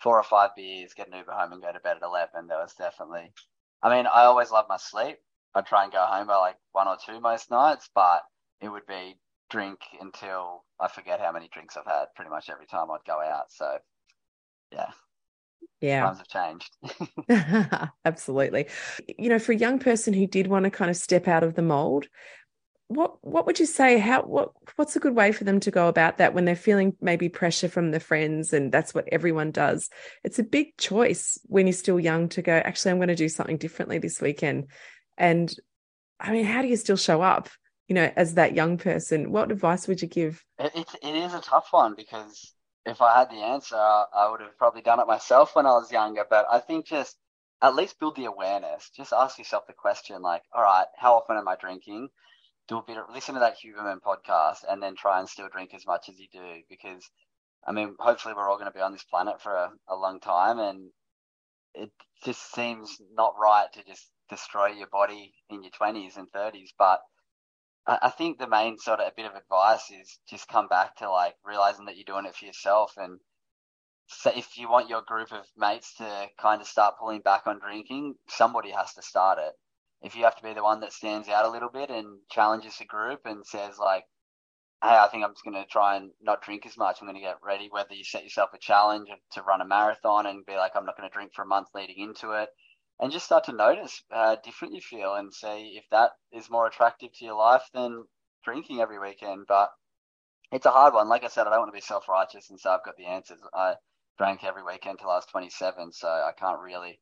four 0.00 0.16
or 0.16 0.22
five 0.22 0.50
beers, 0.56 0.94
get 0.94 1.08
an 1.08 1.16
Uber 1.16 1.32
home, 1.32 1.52
and 1.52 1.62
go 1.62 1.72
to 1.72 1.80
bed 1.80 1.96
at 1.96 2.02
eleven. 2.02 2.46
There 2.46 2.58
was 2.58 2.74
definitely. 2.74 3.32
I 3.82 3.94
mean, 3.94 4.06
I 4.06 4.24
always 4.24 4.50
love 4.50 4.66
my 4.68 4.76
sleep. 4.76 5.16
I'd 5.54 5.66
try 5.66 5.84
and 5.84 5.92
go 5.92 6.04
home 6.04 6.26
by 6.26 6.36
like 6.36 6.56
one 6.72 6.88
or 6.88 6.96
two 7.04 7.20
most 7.20 7.50
nights, 7.50 7.88
but 7.94 8.22
it 8.60 8.68
would 8.68 8.86
be 8.86 9.16
drink 9.50 9.80
until 10.00 10.64
I 10.78 10.88
forget 10.88 11.20
how 11.20 11.32
many 11.32 11.48
drinks 11.52 11.76
I've 11.76 11.86
had 11.86 12.06
pretty 12.14 12.30
much 12.30 12.48
every 12.50 12.66
time 12.66 12.90
I'd 12.90 13.04
go 13.06 13.20
out. 13.20 13.50
So, 13.50 13.78
yeah. 14.72 14.90
Yeah. 15.80 16.04
Times 16.04 16.18
have 16.18 16.28
changed. 17.28 17.90
Absolutely. 18.04 18.68
You 19.18 19.28
know, 19.28 19.38
for 19.38 19.52
a 19.52 19.56
young 19.56 19.78
person 19.78 20.14
who 20.14 20.26
did 20.26 20.46
want 20.46 20.64
to 20.64 20.70
kind 20.70 20.90
of 20.90 20.96
step 20.96 21.28
out 21.28 21.42
of 21.42 21.54
the 21.54 21.62
mold, 21.62 22.06
what 22.90 23.24
what 23.24 23.46
would 23.46 23.60
you 23.60 23.66
say 23.66 23.98
how 23.98 24.20
what 24.22 24.50
what's 24.74 24.96
a 24.96 24.98
good 25.00 25.14
way 25.14 25.30
for 25.30 25.44
them 25.44 25.60
to 25.60 25.70
go 25.70 25.86
about 25.86 26.18
that 26.18 26.34
when 26.34 26.44
they're 26.44 26.56
feeling 26.56 26.92
maybe 27.00 27.28
pressure 27.28 27.68
from 27.68 27.92
their 27.92 28.00
friends 28.00 28.52
and 28.52 28.72
that's 28.72 28.92
what 28.92 29.08
everyone 29.12 29.52
does 29.52 29.88
it's 30.24 30.40
a 30.40 30.42
big 30.42 30.76
choice 30.76 31.38
when 31.44 31.68
you're 31.68 31.72
still 31.72 32.00
young 32.00 32.28
to 32.28 32.42
go 32.42 32.52
actually 32.52 32.90
i'm 32.90 32.98
going 32.98 33.06
to 33.06 33.14
do 33.14 33.28
something 33.28 33.58
differently 33.58 33.98
this 33.98 34.20
weekend 34.20 34.66
and 35.16 35.54
i 36.18 36.32
mean 36.32 36.44
how 36.44 36.62
do 36.62 36.66
you 36.66 36.76
still 36.76 36.96
show 36.96 37.22
up 37.22 37.48
you 37.90 37.94
know 37.94 38.10
as 38.16 38.34
that 38.34 38.54
young 38.54 38.78
person 38.78 39.32
what 39.32 39.50
advice 39.50 39.86
would 39.88 40.00
you 40.00 40.08
give? 40.08 40.42
It, 40.58 40.72
it, 40.74 40.88
it 41.02 41.14
is 41.14 41.34
a 41.34 41.40
tough 41.40 41.68
one 41.72 41.94
because 41.96 42.54
if 42.86 43.02
i 43.02 43.18
had 43.18 43.28
the 43.28 43.42
answer 43.42 43.76
i 43.76 44.28
would 44.30 44.40
have 44.40 44.56
probably 44.56 44.80
done 44.80 45.00
it 45.00 45.06
myself 45.06 45.54
when 45.54 45.66
i 45.66 45.72
was 45.72 45.92
younger 45.92 46.24
but 46.30 46.46
i 46.50 46.60
think 46.60 46.86
just 46.86 47.16
at 47.62 47.74
least 47.74 48.00
build 48.00 48.16
the 48.16 48.24
awareness. 48.24 48.90
Just 48.96 49.12
ask 49.12 49.38
yourself 49.38 49.66
the 49.66 49.74
question 49.74 50.22
like 50.22 50.42
all 50.54 50.62
right 50.62 50.86
how 50.96 51.14
often 51.16 51.36
am 51.36 51.48
i 51.48 51.56
drinking? 51.56 52.08
Do 52.68 52.78
a 52.78 52.82
bit 52.82 52.96
of 52.96 53.04
listen 53.12 53.34
to 53.34 53.40
that 53.40 53.56
Huberman 53.58 53.98
podcast 54.00 54.58
and 54.68 54.82
then 54.82 54.94
try 54.96 55.18
and 55.18 55.28
still 55.28 55.48
drink 55.48 55.74
as 55.74 55.86
much 55.86 56.08
as 56.08 56.18
you 56.18 56.26
do 56.32 56.62
because 56.68 57.02
I 57.66 57.72
mean 57.72 57.96
hopefully 57.98 58.34
we're 58.34 58.48
all 58.48 58.56
going 58.56 58.70
to 58.70 58.78
be 58.78 58.80
on 58.80 58.92
this 58.92 59.04
planet 59.04 59.42
for 59.42 59.52
a, 59.52 59.70
a 59.88 59.96
long 59.96 60.20
time 60.20 60.58
and 60.58 60.90
it 61.74 61.90
just 62.24 62.52
seems 62.54 62.96
not 63.12 63.34
right 63.38 63.66
to 63.74 63.84
just 63.84 64.08
destroy 64.28 64.68
your 64.68 64.86
body 64.86 65.34
in 65.50 65.62
your 65.62 65.72
20s 65.72 66.16
and 66.16 66.30
30s 66.32 66.70
but 66.78 67.00
I, 67.86 68.10
think 68.10 68.38
the 68.38 68.46
main 68.46 68.78
sort 68.78 69.00
of 69.00 69.08
a 69.08 69.12
bit 69.16 69.26
of 69.26 69.34
advice 69.34 69.90
is 69.90 70.18
just 70.28 70.48
come 70.48 70.68
back 70.68 70.96
to 70.96 71.10
like 71.10 71.34
realizing 71.44 71.86
that 71.86 71.96
you're 71.96 72.04
doing 72.04 72.26
it 72.26 72.36
for 72.36 72.44
yourself 72.44 72.94
and 72.96 73.18
so 74.06 74.30
if 74.34 74.58
you 74.58 74.68
want 74.68 74.88
your 74.88 75.02
group 75.02 75.32
of 75.32 75.46
mates 75.56 75.94
to 75.94 76.26
kind 76.40 76.60
of 76.60 76.66
start 76.66 76.96
pulling 77.00 77.20
back 77.20 77.46
on 77.46 77.58
drinking 77.58 78.14
somebody 78.28 78.70
has 78.70 78.92
to 78.94 79.02
start 79.02 79.38
it 79.38 79.54
if 80.02 80.16
you 80.16 80.24
have 80.24 80.36
to 80.36 80.42
be 80.42 80.54
the 80.54 80.62
one 80.62 80.80
that 80.80 80.92
stands 80.92 81.28
out 81.28 81.44
a 81.44 81.50
little 81.50 81.68
bit 81.68 81.90
and 81.90 82.18
challenges 82.30 82.78
the 82.78 82.84
group 82.84 83.20
and 83.24 83.46
says 83.46 83.78
like, 83.78 84.04
hey, 84.82 84.88
I 84.88 85.08
think 85.08 85.24
I'm 85.24 85.34
just 85.34 85.44
going 85.44 85.62
to 85.62 85.68
try 85.68 85.96
and 85.96 86.10
not 86.22 86.42
drink 86.42 86.64
as 86.64 86.78
much. 86.78 86.98
I'm 87.00 87.06
going 87.06 87.16
to 87.16 87.20
get 87.20 87.36
ready. 87.44 87.68
Whether 87.70 87.94
you 87.94 88.04
set 88.04 88.24
yourself 88.24 88.50
a 88.54 88.58
challenge 88.58 89.08
to 89.32 89.42
run 89.42 89.60
a 89.60 89.66
marathon 89.66 90.26
and 90.26 90.46
be 90.46 90.56
like, 90.56 90.72
I'm 90.74 90.86
not 90.86 90.96
going 90.96 91.08
to 91.08 91.12
drink 91.12 91.32
for 91.34 91.42
a 91.42 91.46
month 91.46 91.68
leading 91.74 91.98
into 91.98 92.32
it, 92.32 92.48
and 93.00 93.10
just 93.10 93.24
start 93.24 93.44
to 93.44 93.52
notice 93.52 94.02
how 94.10 94.36
different 94.36 94.74
you 94.74 94.80
feel 94.80 95.14
and 95.14 95.32
see 95.32 95.78
if 95.78 95.84
that 95.90 96.10
is 96.32 96.50
more 96.50 96.66
attractive 96.66 97.10
to 97.14 97.24
your 97.24 97.34
life 97.34 97.64
than 97.72 98.04
drinking 98.44 98.80
every 98.80 98.98
weekend. 98.98 99.46
But 99.48 99.70
it's 100.52 100.66
a 100.66 100.70
hard 100.70 100.92
one. 100.92 101.08
Like 101.08 101.24
I 101.24 101.28
said, 101.28 101.46
I 101.46 101.50
don't 101.50 101.60
want 101.60 101.72
to 101.72 101.76
be 101.76 101.80
self 101.80 102.08
righteous 102.08 102.50
and 102.50 102.60
say 102.60 102.68
I've 102.68 102.84
got 102.84 102.96
the 102.96 103.06
answers. 103.06 103.40
I 103.54 103.74
drank 104.18 104.44
every 104.44 104.62
weekend 104.62 104.98
till 104.98 105.08
I 105.08 105.16
was 105.16 105.26
27, 105.26 105.92
so 105.92 106.08
I 106.08 106.32
can't 106.38 106.60
really 106.60 107.00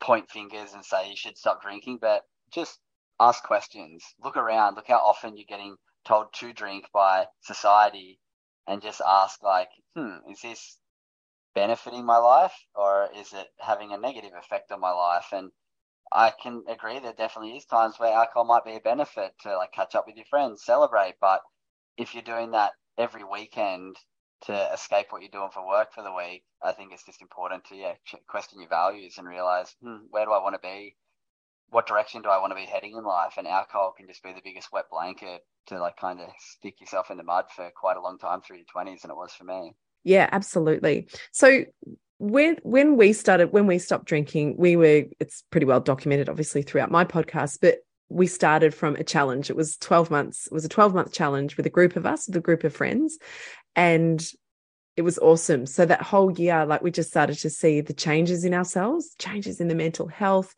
point 0.00 0.30
fingers 0.30 0.72
and 0.74 0.84
say 0.84 1.08
you 1.08 1.16
should 1.16 1.38
stop 1.38 1.62
drinking, 1.62 1.98
but 2.00 2.22
just 2.52 2.78
ask 3.20 3.42
questions. 3.44 4.04
Look 4.22 4.36
around. 4.36 4.74
Look 4.74 4.88
how 4.88 4.98
often 4.98 5.36
you're 5.36 5.46
getting 5.48 5.76
told 6.04 6.32
to 6.34 6.52
drink 6.52 6.86
by 6.92 7.26
society, 7.42 8.18
and 8.66 8.82
just 8.82 9.00
ask 9.06 9.42
like, 9.44 9.68
hmm, 9.96 10.16
is 10.30 10.40
this 10.42 10.78
benefiting 11.54 12.04
my 12.04 12.18
life 12.18 12.54
or 12.74 13.08
is 13.16 13.32
it 13.32 13.48
having 13.58 13.92
a 13.92 13.98
negative 13.98 14.32
effect 14.38 14.70
on 14.72 14.80
my 14.80 14.92
life? 14.92 15.26
And 15.32 15.50
I 16.12 16.30
can 16.30 16.64
agree 16.68 16.98
there 16.98 17.12
definitely 17.12 17.56
is 17.56 17.66
times 17.66 17.98
where 17.98 18.12
alcohol 18.12 18.44
might 18.44 18.64
be 18.64 18.76
a 18.76 18.80
benefit 18.80 19.32
to 19.42 19.56
like 19.56 19.72
catch 19.72 19.94
up 19.94 20.06
with 20.06 20.16
your 20.16 20.24
friends, 20.26 20.64
celebrate. 20.64 21.16
But 21.20 21.42
if 21.96 22.14
you're 22.14 22.22
doing 22.22 22.52
that 22.52 22.72
every 22.96 23.24
weekend 23.24 23.96
to 24.42 24.72
escape 24.72 25.06
what 25.10 25.20
you're 25.20 25.30
doing 25.30 25.50
for 25.52 25.66
work 25.66 25.92
for 25.92 26.02
the 26.02 26.12
week, 26.12 26.44
I 26.62 26.72
think 26.72 26.92
it's 26.92 27.04
just 27.04 27.22
important 27.22 27.64
to 27.66 27.76
yeah 27.76 27.94
question 28.28 28.60
your 28.60 28.68
values 28.68 29.18
and 29.18 29.26
realize 29.26 29.74
hmm, 29.82 30.06
where 30.10 30.24
do 30.24 30.32
I 30.32 30.42
want 30.42 30.54
to 30.54 30.60
be, 30.60 30.96
what 31.70 31.86
direction 31.86 32.22
do 32.22 32.28
I 32.28 32.40
want 32.40 32.52
to 32.52 32.56
be 32.56 32.66
heading 32.66 32.96
in 32.96 33.04
life, 33.04 33.34
and 33.36 33.46
alcohol 33.46 33.94
can 33.96 34.06
just 34.06 34.22
be 34.22 34.32
the 34.32 34.40
biggest 34.42 34.72
wet 34.72 34.86
blanket 34.90 35.42
to 35.66 35.78
like 35.78 35.96
kind 35.96 36.20
of 36.20 36.28
stick 36.38 36.80
yourself 36.80 37.10
in 37.10 37.18
the 37.18 37.22
mud 37.24 37.46
for 37.54 37.70
quite 37.76 37.96
a 37.96 38.00
long 38.02 38.18
time 38.18 38.40
through 38.40 38.56
your 38.56 38.66
twenties, 38.72 39.02
and 39.02 39.10
it 39.10 39.16
was 39.16 39.32
for 39.32 39.44
me. 39.44 39.74
Yeah, 40.08 40.26
absolutely. 40.32 41.06
So 41.32 41.64
when 42.16 42.56
when 42.62 42.96
we 42.96 43.12
started 43.12 43.52
when 43.52 43.66
we 43.66 43.78
stopped 43.78 44.06
drinking, 44.06 44.56
we 44.56 44.74
were 44.74 45.04
it's 45.20 45.44
pretty 45.50 45.66
well 45.66 45.80
documented, 45.80 46.30
obviously 46.30 46.62
throughout 46.62 46.90
my 46.90 47.04
podcast, 47.04 47.58
but 47.60 47.76
we 48.08 48.26
started 48.26 48.72
from 48.74 48.96
a 48.96 49.04
challenge. 49.04 49.50
It 49.50 49.56
was 49.56 49.76
12 49.76 50.10
months. 50.10 50.46
It 50.46 50.54
was 50.54 50.64
a 50.64 50.68
12 50.70 50.94
month 50.94 51.12
challenge 51.12 51.58
with 51.58 51.66
a 51.66 51.70
group 51.70 51.94
of 51.94 52.06
us, 52.06 52.26
with 52.26 52.36
a 52.36 52.40
group 52.40 52.64
of 52.64 52.74
friends 52.74 53.18
and 53.76 54.26
it 54.96 55.02
was 55.02 55.18
awesome. 55.18 55.66
So 55.66 55.84
that 55.84 56.00
whole 56.02 56.32
year, 56.32 56.64
like 56.64 56.82
we 56.82 56.90
just 56.90 57.10
started 57.10 57.38
to 57.40 57.50
see 57.50 57.82
the 57.82 57.92
changes 57.92 58.46
in 58.46 58.54
ourselves, 58.54 59.14
changes 59.18 59.60
in 59.60 59.68
the 59.68 59.74
mental 59.74 60.08
health. 60.08 60.54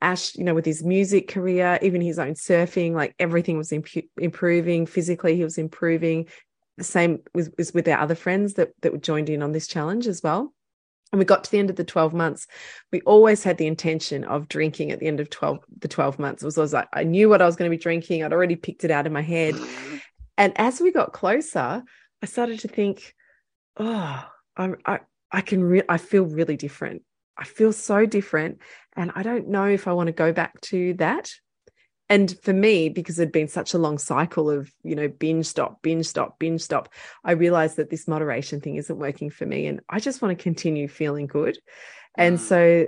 Ash, 0.00 0.34
you 0.36 0.44
know, 0.44 0.54
with 0.54 0.64
his 0.66 0.82
music 0.82 1.28
career, 1.28 1.78
even 1.82 2.00
his 2.00 2.18
own 2.18 2.34
surfing, 2.34 2.92
like 2.94 3.14
everything 3.18 3.58
was 3.58 3.72
imp- 3.72 4.08
improving 4.18 4.86
physically. 4.86 5.36
He 5.36 5.44
was 5.44 5.58
improving. 5.58 6.26
The 6.78 6.84
same 6.84 7.20
was, 7.34 7.50
was 7.56 7.72
with 7.72 7.88
our 7.88 7.98
other 7.98 8.14
friends 8.14 8.54
that 8.54 8.70
that 8.82 8.92
were 8.92 8.98
joined 8.98 9.30
in 9.30 9.42
on 9.42 9.52
this 9.52 9.66
challenge 9.66 10.06
as 10.06 10.22
well. 10.22 10.52
And 11.12 11.18
we 11.20 11.24
got 11.24 11.44
to 11.44 11.50
the 11.50 11.58
end 11.58 11.70
of 11.70 11.76
the 11.76 11.84
12 11.84 12.12
months. 12.12 12.46
We 12.92 13.00
always 13.02 13.44
had 13.44 13.58
the 13.58 13.68
intention 13.68 14.24
of 14.24 14.48
drinking 14.48 14.90
at 14.90 14.98
the 14.98 15.06
end 15.06 15.20
of 15.20 15.30
12 15.30 15.60
the 15.78 15.88
12 15.88 16.18
months. 16.18 16.42
It 16.42 16.46
was 16.46 16.58
always 16.58 16.72
like 16.72 16.88
I 16.92 17.04
knew 17.04 17.28
what 17.28 17.40
I 17.40 17.46
was 17.46 17.56
going 17.56 17.70
to 17.70 17.76
be 17.76 17.82
drinking. 17.82 18.22
I'd 18.22 18.32
already 18.32 18.56
picked 18.56 18.84
it 18.84 18.90
out 18.90 19.06
in 19.06 19.12
my 19.12 19.22
head. 19.22 19.54
Mm. 19.54 20.00
And 20.38 20.52
as 20.56 20.80
we 20.80 20.92
got 20.92 21.12
closer, 21.12 21.82
I 22.22 22.26
started 22.26 22.60
to 22.60 22.68
think, 22.68 23.14
oh, 23.78 24.24
I'm, 24.56 24.76
I, 24.84 25.00
I 25.30 25.40
can, 25.40 25.62
re- 25.62 25.82
I 25.88 25.98
feel 25.98 26.24
really 26.24 26.56
different. 26.56 27.02
I 27.36 27.44
feel 27.44 27.72
so 27.72 28.06
different. 28.06 28.60
And 28.94 29.12
I 29.14 29.22
don't 29.22 29.48
know 29.48 29.66
if 29.66 29.86
I 29.88 29.92
want 29.92 30.08
to 30.08 30.12
go 30.12 30.32
back 30.32 30.60
to 30.62 30.94
that. 30.94 31.30
And 32.08 32.38
for 32.42 32.52
me, 32.52 32.88
because 32.88 33.18
it'd 33.18 33.32
been 33.32 33.48
such 33.48 33.74
a 33.74 33.78
long 33.78 33.98
cycle 33.98 34.48
of, 34.48 34.70
you 34.84 34.94
know, 34.94 35.08
binge 35.08 35.46
stop, 35.46 35.82
binge 35.82 36.06
stop, 36.06 36.38
binge 36.38 36.60
stop, 36.60 36.88
I 37.24 37.32
realized 37.32 37.76
that 37.76 37.90
this 37.90 38.06
moderation 38.06 38.60
thing 38.60 38.76
isn't 38.76 38.98
working 38.98 39.30
for 39.30 39.44
me. 39.44 39.66
And 39.66 39.80
I 39.88 39.98
just 39.98 40.22
want 40.22 40.36
to 40.36 40.42
continue 40.42 40.86
feeling 40.86 41.26
good. 41.26 41.58
And 42.16 42.38
mm. 42.38 42.40
so 42.40 42.86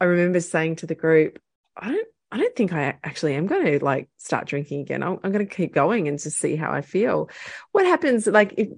I 0.00 0.04
remember 0.04 0.40
saying 0.40 0.76
to 0.76 0.86
the 0.86 0.94
group, 0.94 1.40
I 1.76 1.90
don't 1.90 2.08
I 2.32 2.38
don't 2.38 2.56
think 2.56 2.72
I 2.72 2.98
actually 3.04 3.34
am 3.34 3.46
going 3.46 3.64
to 3.64 3.84
like 3.84 4.08
start 4.18 4.46
drinking 4.46 4.80
again. 4.80 5.02
I'm, 5.02 5.18
I'm 5.22 5.32
going 5.32 5.46
to 5.46 5.54
keep 5.54 5.72
going 5.72 6.08
and 6.08 6.18
just 6.18 6.38
see 6.38 6.56
how 6.56 6.72
I 6.72 6.82
feel. 6.82 7.30
What 7.70 7.86
happens? 7.86 8.26
Like, 8.26 8.54
if, 8.56 8.68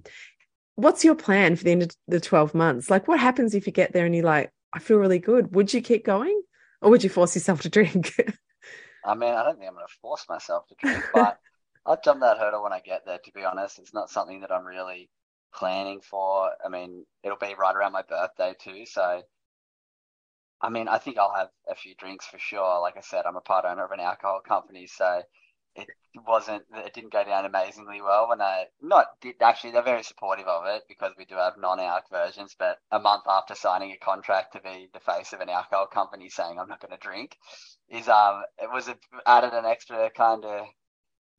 what's 0.74 1.04
your 1.04 1.14
plan 1.14 1.56
for 1.56 1.64
the 1.64 1.72
end 1.72 1.82
of 1.82 1.90
the 2.06 2.20
12 2.20 2.54
months? 2.54 2.90
Like, 2.90 3.08
what 3.08 3.18
happens 3.18 3.54
if 3.54 3.66
you 3.66 3.72
get 3.72 3.92
there 3.92 4.04
and 4.04 4.14
you're 4.14 4.24
like, 4.24 4.52
I 4.72 4.80
feel 4.80 4.98
really 4.98 5.18
good? 5.18 5.54
Would 5.54 5.72
you 5.72 5.80
keep 5.80 6.04
going 6.04 6.40
or 6.82 6.90
would 6.90 7.02
you 7.02 7.10
force 7.10 7.34
yourself 7.34 7.62
to 7.62 7.70
drink? 7.70 8.12
I 9.04 9.14
mean, 9.14 9.34
I 9.34 9.44
don't 9.44 9.58
think 9.58 9.68
I'm 9.68 9.74
going 9.74 9.86
to 9.86 9.98
force 10.00 10.26
myself 10.28 10.66
to 10.68 10.74
drink, 10.78 11.04
but 11.12 11.38
I'll 11.86 12.00
jump 12.00 12.20
that 12.20 12.38
hurdle 12.38 12.62
when 12.62 12.72
I 12.72 12.80
get 12.80 13.06
there, 13.06 13.18
to 13.24 13.32
be 13.32 13.44
honest. 13.44 13.78
It's 13.78 13.94
not 13.94 14.10
something 14.10 14.40
that 14.40 14.52
I'm 14.52 14.64
really 14.66 15.08
planning 15.54 16.00
for. 16.00 16.50
I 16.64 16.68
mean, 16.68 17.04
it'll 17.22 17.38
be 17.38 17.54
right 17.58 17.74
around 17.74 17.92
my 17.92 18.02
birthday 18.02 18.54
too. 18.60 18.84
So 18.86 19.22
I 20.60 20.70
mean, 20.70 20.88
I 20.88 20.98
think 20.98 21.18
I'll 21.18 21.34
have 21.34 21.50
a 21.68 21.74
few 21.74 21.94
drinks 21.94 22.26
for 22.26 22.38
sure. 22.38 22.80
Like 22.80 22.96
I 22.96 23.00
said, 23.00 23.26
I'm 23.26 23.36
a 23.36 23.40
part 23.40 23.64
owner 23.64 23.84
of 23.84 23.92
an 23.92 24.00
alcohol 24.00 24.40
company, 24.46 24.86
so 24.86 25.22
it 25.78 25.88
wasn't 26.26 26.64
it 26.74 26.94
didn't 26.94 27.12
go 27.12 27.24
down 27.24 27.44
amazingly 27.44 28.00
well 28.00 28.28
when 28.28 28.40
I 28.40 28.66
not 28.82 29.06
did 29.20 29.36
actually 29.40 29.72
they're 29.72 29.82
very 29.82 30.02
supportive 30.02 30.46
of 30.46 30.66
it 30.66 30.84
because 30.88 31.12
we 31.18 31.24
do 31.24 31.36
have 31.36 31.54
non-alc 31.58 32.04
versions. 32.10 32.56
But 32.58 32.78
a 32.90 32.98
month 32.98 33.24
after 33.28 33.54
signing 33.54 33.92
a 33.92 34.04
contract 34.04 34.54
to 34.54 34.60
be 34.60 34.88
the 34.92 35.00
face 35.00 35.32
of 35.32 35.40
an 35.40 35.48
alcohol 35.48 35.86
company 35.86 36.28
saying 36.28 36.58
I'm 36.58 36.68
not 36.68 36.80
going 36.80 36.92
to 36.92 36.98
drink 36.98 37.36
is 37.88 38.08
um 38.08 38.42
it 38.58 38.70
was 38.72 38.88
a, 38.88 38.96
added 39.26 39.52
an 39.52 39.64
extra 39.64 40.10
kind 40.10 40.44
of 40.44 40.66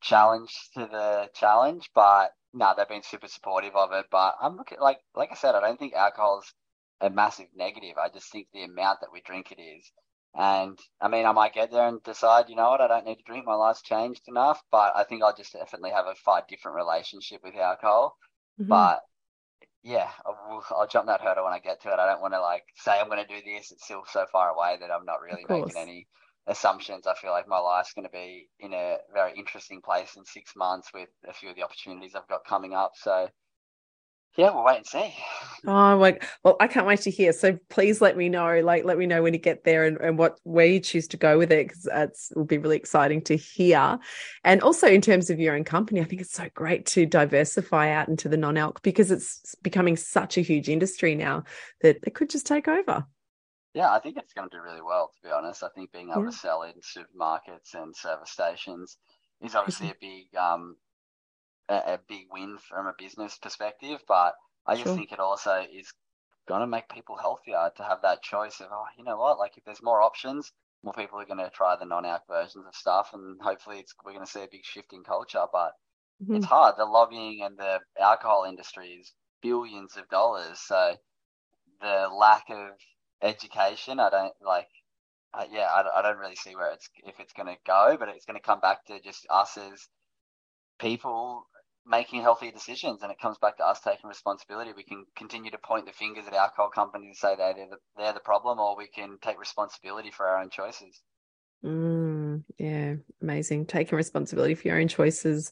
challenge 0.01 0.53
to 0.75 0.81
the 0.81 1.29
challenge, 1.33 1.89
but 1.93 2.31
no, 2.53 2.73
they've 2.75 2.87
been 2.87 3.03
super 3.03 3.27
supportive 3.27 3.75
of 3.75 3.91
it. 3.93 4.05
But 4.11 4.35
I'm 4.41 4.57
looking 4.57 4.79
like 4.79 4.99
like 5.15 5.31
I 5.31 5.35
said, 5.35 5.55
I 5.55 5.61
don't 5.61 5.79
think 5.79 5.93
alcohol's 5.93 6.53
a 7.01 7.09
massive 7.09 7.47
negative. 7.55 7.97
I 7.97 8.09
just 8.09 8.31
think 8.31 8.47
the 8.53 8.63
amount 8.63 9.01
that 9.01 9.11
we 9.13 9.21
drink 9.21 9.51
it 9.51 9.61
is. 9.61 9.91
And 10.35 10.77
I 11.01 11.07
mean, 11.07 11.25
I 11.25 11.31
might 11.31 11.53
get 11.53 11.71
there 11.71 11.87
and 11.87 12.01
decide, 12.03 12.49
you 12.49 12.55
know 12.55 12.69
what, 12.69 12.81
I 12.81 12.87
don't 12.87 13.05
need 13.05 13.17
to 13.17 13.23
drink. 13.23 13.45
My 13.45 13.55
life's 13.55 13.81
changed 13.81 14.21
enough, 14.27 14.61
but 14.71 14.93
I 14.95 15.03
think 15.03 15.23
I'll 15.23 15.35
just 15.35 15.53
definitely 15.53 15.89
have 15.91 16.05
a 16.05 16.15
far 16.15 16.43
different 16.47 16.77
relationship 16.77 17.41
with 17.43 17.55
alcohol. 17.55 18.15
Mm-hmm. 18.59 18.69
But 18.69 19.01
yeah, 19.83 20.09
I'll, 20.25 20.63
I'll, 20.71 20.87
jump 20.87 21.07
that 21.07 21.21
hurdle 21.21 21.45
when 21.45 21.53
I 21.53 21.59
get 21.59 21.81
to 21.81 21.89
it. 21.89 21.99
I 21.99 22.05
don't 22.05 22.21
want 22.21 22.33
to 22.33 22.41
like 22.41 22.63
say 22.75 22.99
I'm 22.99 23.09
going 23.09 23.25
to 23.25 23.27
do 23.27 23.41
this. 23.43 23.71
It's 23.71 23.83
still 23.85 24.03
so 24.07 24.25
far 24.31 24.49
away 24.49 24.77
that 24.79 24.91
I'm 24.91 25.05
not 25.05 25.21
really 25.21 25.45
making 25.49 25.77
any 25.77 26.07
assumptions. 26.47 27.07
I 27.07 27.15
feel 27.15 27.31
like 27.31 27.47
my 27.47 27.59
life's 27.59 27.93
going 27.93 28.05
to 28.05 28.11
be 28.11 28.49
in 28.59 28.73
a 28.73 28.97
very 29.13 29.33
interesting 29.37 29.81
place 29.81 30.15
in 30.17 30.25
six 30.25 30.53
months 30.55 30.89
with 30.93 31.09
a 31.27 31.33
few 31.33 31.49
of 31.49 31.55
the 31.55 31.63
opportunities 31.63 32.13
I've 32.15 32.27
got 32.27 32.45
coming 32.45 32.73
up. 32.73 32.91
So 32.95 33.29
yeah, 34.37 34.53
we'll 34.53 34.63
wait 34.63 34.77
and 34.77 34.87
see. 34.87 35.13
Oh, 35.67 35.97
like, 35.97 36.23
well, 36.43 36.55
I 36.59 36.67
can't 36.67 36.87
wait 36.87 37.01
to 37.01 37.11
hear. 37.11 37.33
So 37.33 37.57
please 37.69 37.99
let 37.99 38.15
me 38.15 38.29
know, 38.29 38.61
like, 38.61 38.85
let 38.85 38.97
me 38.97 39.05
know 39.05 39.21
when 39.21 39.33
you 39.33 39.39
get 39.39 39.63
there 39.63 39.83
and, 39.85 39.97
and 39.97 40.17
what 40.17 40.39
where 40.43 40.65
you 40.65 40.79
choose 40.79 41.07
to 41.09 41.17
go 41.17 41.37
with 41.37 41.51
it, 41.51 41.67
because 41.67 41.87
it 41.87 42.37
will 42.37 42.45
be 42.45 42.57
really 42.57 42.77
exciting 42.77 43.21
to 43.23 43.35
hear. 43.35 43.99
And 44.43 44.61
also 44.61 44.87
in 44.87 45.01
terms 45.01 45.29
of 45.29 45.39
your 45.39 45.55
own 45.55 45.63
company, 45.63 45.99
I 45.99 46.05
think 46.05 46.21
it's 46.21 46.33
so 46.33 46.47
great 46.53 46.85
to 46.87 47.05
diversify 47.05 47.91
out 47.91 48.07
into 48.07 48.29
the 48.29 48.37
non-alc 48.37 48.81
because 48.81 49.11
it's 49.11 49.55
becoming 49.61 49.97
such 49.97 50.37
a 50.37 50.41
huge 50.41 50.69
industry 50.69 51.15
now 51.15 51.43
that 51.81 51.97
it 52.03 52.15
could 52.15 52.29
just 52.29 52.47
take 52.47 52.67
over. 52.67 53.05
Yeah, 53.73 53.91
I 53.91 53.99
think 53.99 54.17
it's 54.17 54.33
going 54.33 54.49
to 54.49 54.55
do 54.55 54.63
really 54.63 54.81
well. 54.81 55.11
To 55.13 55.27
be 55.27 55.33
honest, 55.33 55.63
I 55.63 55.69
think 55.75 55.91
being 55.91 56.09
able 56.11 56.23
yeah. 56.23 56.31
to 56.31 56.35
sell 56.35 56.63
in 56.63 56.73
supermarkets 56.81 57.73
and 57.73 57.95
service 57.95 58.31
stations 58.31 58.97
is 59.41 59.55
obviously 59.55 59.89
a 59.89 59.95
big 59.99 60.35
um, 60.35 60.75
a, 61.69 61.93
a 61.93 61.99
big 62.07 62.25
win 62.31 62.57
from 62.67 62.87
a 62.87 62.93
business 62.97 63.37
perspective, 63.37 63.99
but 64.07 64.33
I 64.65 64.73
just 64.75 64.87
sure. 64.87 64.95
think 64.95 65.11
it 65.11 65.19
also 65.19 65.63
is 65.71 65.93
going 66.47 66.61
to 66.61 66.67
make 66.67 66.89
people 66.89 67.15
healthier 67.15 67.71
to 67.77 67.83
have 67.83 68.01
that 68.01 68.23
choice 68.23 68.59
of, 68.59 68.67
oh, 68.71 68.85
you 68.97 69.03
know 69.03 69.17
what, 69.17 69.39
like 69.39 69.57
if 69.57 69.63
there's 69.63 69.83
more 69.83 70.01
options, 70.01 70.51
more 70.83 70.93
people 70.93 71.19
are 71.19 71.25
going 71.25 71.39
to 71.39 71.49
try 71.49 71.75
the 71.75 71.85
non-alc 71.85 72.23
versions 72.27 72.65
of 72.67 72.75
stuff, 72.75 73.11
and 73.13 73.39
hopefully 73.41 73.79
it's 73.79 73.93
we're 74.03 74.13
going 74.13 74.25
to 74.25 74.31
see 74.31 74.41
a 74.41 74.47
big 74.51 74.63
shift 74.63 74.93
in 74.93 75.03
culture. 75.03 75.45
But 75.51 75.73
mm-hmm. 76.23 76.35
it's 76.35 76.45
hard. 76.45 76.75
The 76.77 76.85
lobbying 76.85 77.41
and 77.43 77.57
the 77.57 77.79
alcohol 77.99 78.45
industry 78.47 78.97
is 78.99 79.13
billions 79.41 79.97
of 79.97 80.07
dollars, 80.09 80.59
so 80.59 80.95
the 81.81 82.07
lack 82.13 82.45
of 82.49 82.71
education, 83.21 83.99
I 83.99 84.09
don't 84.09 84.33
like. 84.41 84.69
Uh, 85.31 85.45
yeah, 85.51 85.67
I, 85.67 85.99
I 85.99 86.01
don't 86.01 86.17
really 86.17 86.35
see 86.35 86.55
where 86.55 86.71
it's 86.71 86.89
if 87.05 87.19
it's 87.19 87.33
going 87.33 87.47
to 87.47 87.57
go, 87.67 87.97
but 87.99 88.09
it's 88.09 88.25
going 88.25 88.39
to 88.39 88.45
come 88.45 88.59
back 88.59 88.85
to 88.85 88.99
just 89.01 89.27
us 89.29 89.57
as 89.57 89.87
people 90.79 91.45
making 91.89 92.21
healthy 92.21 92.51
decisions 92.51 93.01
and 93.01 93.11
it 93.11 93.19
comes 93.19 93.37
back 93.39 93.57
to 93.57 93.65
us 93.65 93.81
taking 93.81 94.07
responsibility. 94.07 94.71
We 94.75 94.83
can 94.83 95.05
continue 95.17 95.51
to 95.51 95.57
point 95.57 95.87
the 95.87 95.91
fingers 95.91 96.27
at 96.27 96.33
alcohol 96.33 96.69
companies 96.69 97.07
and 97.07 97.17
say 97.17 97.35
they're 97.35 97.53
the, 97.53 97.77
they're 97.97 98.13
the 98.13 98.19
problem, 98.19 98.59
or 98.59 98.77
we 98.77 98.87
can 98.87 99.17
take 99.21 99.39
responsibility 99.39 100.11
for 100.11 100.27
our 100.27 100.41
own 100.41 100.49
choices. 100.51 101.01
Mm, 101.65 102.43
yeah, 102.57 102.95
amazing. 103.21 103.65
Taking 103.65 103.97
responsibility 103.97 104.55
for 104.55 104.67
your 104.67 104.79
own 104.79 104.87
choices. 104.87 105.51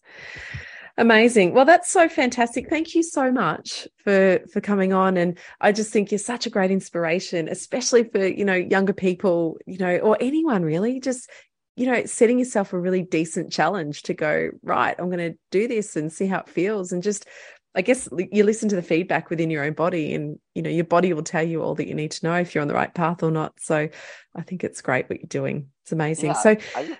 Amazing. 1.00 1.54
Well, 1.54 1.66
that's 1.66 1.92
so 1.92 2.08
fantastic. 2.10 2.70
Thank 2.70 2.96
you 2.96 3.04
so 3.04 3.32
much 3.32 3.88
for 4.04 4.40
for 4.52 4.62
coming 4.62 4.94
on 4.94 5.18
and 5.18 5.38
I 5.62 5.72
just 5.72 5.92
think 5.92 6.12
you're 6.12 6.18
such 6.18 6.46
a 6.46 6.50
great 6.50 6.72
inspiration, 6.72 7.50
especially 7.50 8.04
for, 8.04 8.26
you 8.26 8.46
know, 8.46 8.56
younger 8.56 8.94
people, 8.94 9.58
you 9.66 9.78
know, 9.78 9.98
or 9.98 10.18
anyone 10.20 10.64
really. 10.64 11.00
Just 11.00 11.30
you 11.78 11.86
know, 11.86 12.04
setting 12.06 12.40
yourself 12.40 12.74
a 12.74 12.80
really 12.80 13.04
decent 13.04 13.54
challenge 13.54 14.02
to 14.02 14.14
go, 14.16 14.50
right, 14.64 14.96
I'm 14.98 15.12
going 15.12 15.32
to 15.32 15.38
do 15.52 15.68
this 15.68 15.96
and 15.96 16.12
see 16.12 16.26
how 16.26 16.40
it 16.40 16.50
feels. 16.50 16.92
And 16.92 17.04
just, 17.04 17.28
I 17.76 17.84
guess 17.84 18.10
you 18.32 18.44
listen 18.44 18.68
to 18.70 18.76
the 18.76 18.82
feedback 18.82 19.30
within 19.30 19.52
your 19.52 19.64
own 19.64 19.74
body 19.74 20.16
and, 20.16 20.40
you 20.56 20.64
know, 20.64 20.72
your 20.72 20.86
body 20.86 21.14
will 21.14 21.22
tell 21.22 21.48
you 21.48 21.62
all 21.62 21.76
that 21.76 21.88
you 21.88 21.94
need 21.94 22.10
to 22.12 22.26
know 22.26 22.34
if 22.34 22.56
you're 22.56 22.64
on 22.64 22.68
the 22.68 22.74
right 22.74 22.92
path 22.92 23.22
or 23.22 23.30
not. 23.30 23.54
So 23.60 23.88
I 24.36 24.42
think 24.42 24.64
it's 24.64 24.82
great 24.82 25.08
what 25.08 25.20
you're 25.20 25.28
doing. 25.28 25.70
It's 25.84 25.92
amazing. 25.92 26.32
Yeah, 26.32 26.34
so, 26.34 26.56
I, 26.76 26.98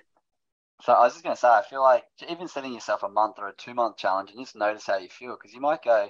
so 0.82 0.92
I 0.92 1.00
was 1.00 1.14
just 1.14 1.24
going 1.24 1.34
to 1.34 1.40
say, 1.40 1.48
I 1.48 1.62
feel 1.68 1.82
like 1.82 2.04
even 2.30 2.46
setting 2.46 2.72
yourself 2.72 3.02
a 3.02 3.08
month 3.08 3.34
or 3.38 3.48
a 3.48 3.56
two 3.56 3.74
month 3.74 3.96
challenge 3.96 4.30
and 4.30 4.38
just 4.38 4.54
notice 4.54 4.86
how 4.86 4.98
you 4.98 5.08
feel 5.08 5.36
because 5.36 5.52
you 5.52 5.60
might 5.60 5.82
go 5.82 6.08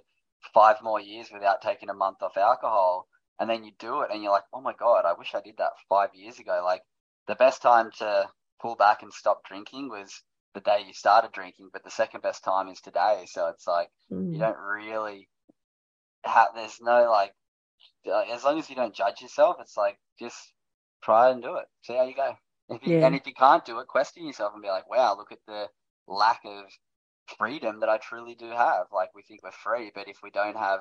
five 0.53 0.77
more 0.83 1.01
years 1.01 1.29
without 1.33 1.63
taking 1.63 1.89
a 1.89 1.95
month 1.95 2.19
off 2.21 2.37
alcohol 2.37 3.09
and 3.41 3.49
then 3.49 3.65
you 3.65 3.73
do 3.79 4.03
it 4.03 4.11
and 4.13 4.23
you're 4.23 4.33
like, 4.33 4.45
oh 4.53 4.61
my 4.61 4.75
God, 4.79 5.07
I 5.07 5.15
wish 5.15 5.35
I 5.35 5.41
did 5.41 5.57
that 5.57 5.73
five 5.89 6.11
years 6.15 6.39
ago. 6.39 6.61
Like 6.63 6.83
the 7.29 7.35
best 7.35 7.63
time 7.63 7.91
to 8.01 8.29
pull 8.61 8.77
back 8.77 9.03
and 9.03 9.13
stop 9.13 9.45
drinking 9.45 9.89
was 9.89 10.23
the 10.55 10.61
day 10.61 10.83
you 10.87 10.93
started 10.93 11.33
drinking, 11.33 11.71
but 11.73 11.85
the 11.85 11.91
second 11.91 12.23
best 12.23 12.45
time 12.45 12.69
is 12.69 12.81
today. 12.81 13.25
So 13.27 13.49
it's 13.49 13.67
like 13.67 13.89
mm. 14.11 14.33
you 14.33 14.39
don't 14.39 14.59
really 14.59 15.29
have. 16.25 16.49
There's 16.55 16.79
no 16.81 17.11
like, 17.11 17.33
as 18.33 18.45
long 18.45 18.59
as 18.59 18.69
you 18.69 18.77
don't 18.77 18.95
judge 18.95 19.21
yourself, 19.21 19.57
it's 19.61 19.77
like 19.77 19.99
just 20.19 20.37
try 21.03 21.31
and 21.31 21.43
do 21.43 21.57
it. 21.57 21.67
See 21.83 21.95
how 21.95 22.05
you 22.05 22.15
go. 22.15 22.35
If 22.71 22.87
you, 22.87 22.99
yeah. 22.99 23.07
And 23.07 23.15
if 23.15 23.27
you 23.27 23.35
can't 23.35 23.65
do 23.65 23.79
it, 23.79 23.87
question 23.87 24.27
yourself 24.27 24.53
and 24.55 24.63
be 24.63 24.69
like, 24.69 24.91
wow, 24.91 25.17
look 25.17 25.33
at 25.33 25.39
the 25.47 25.67
lack 26.07 26.41
of 26.45 26.65
freedom 27.39 27.81
that 27.81 27.89
I 27.89 27.99
truly 27.99 28.35
do 28.35 28.51
have. 28.51 28.87
Like 28.93 29.15
we 29.15 29.23
think 29.23 29.43
we're 29.43 29.53
free, 29.53 29.91
but 29.95 30.09
if 30.09 30.19
we 30.23 30.31
don't 30.31 30.57
have 30.57 30.81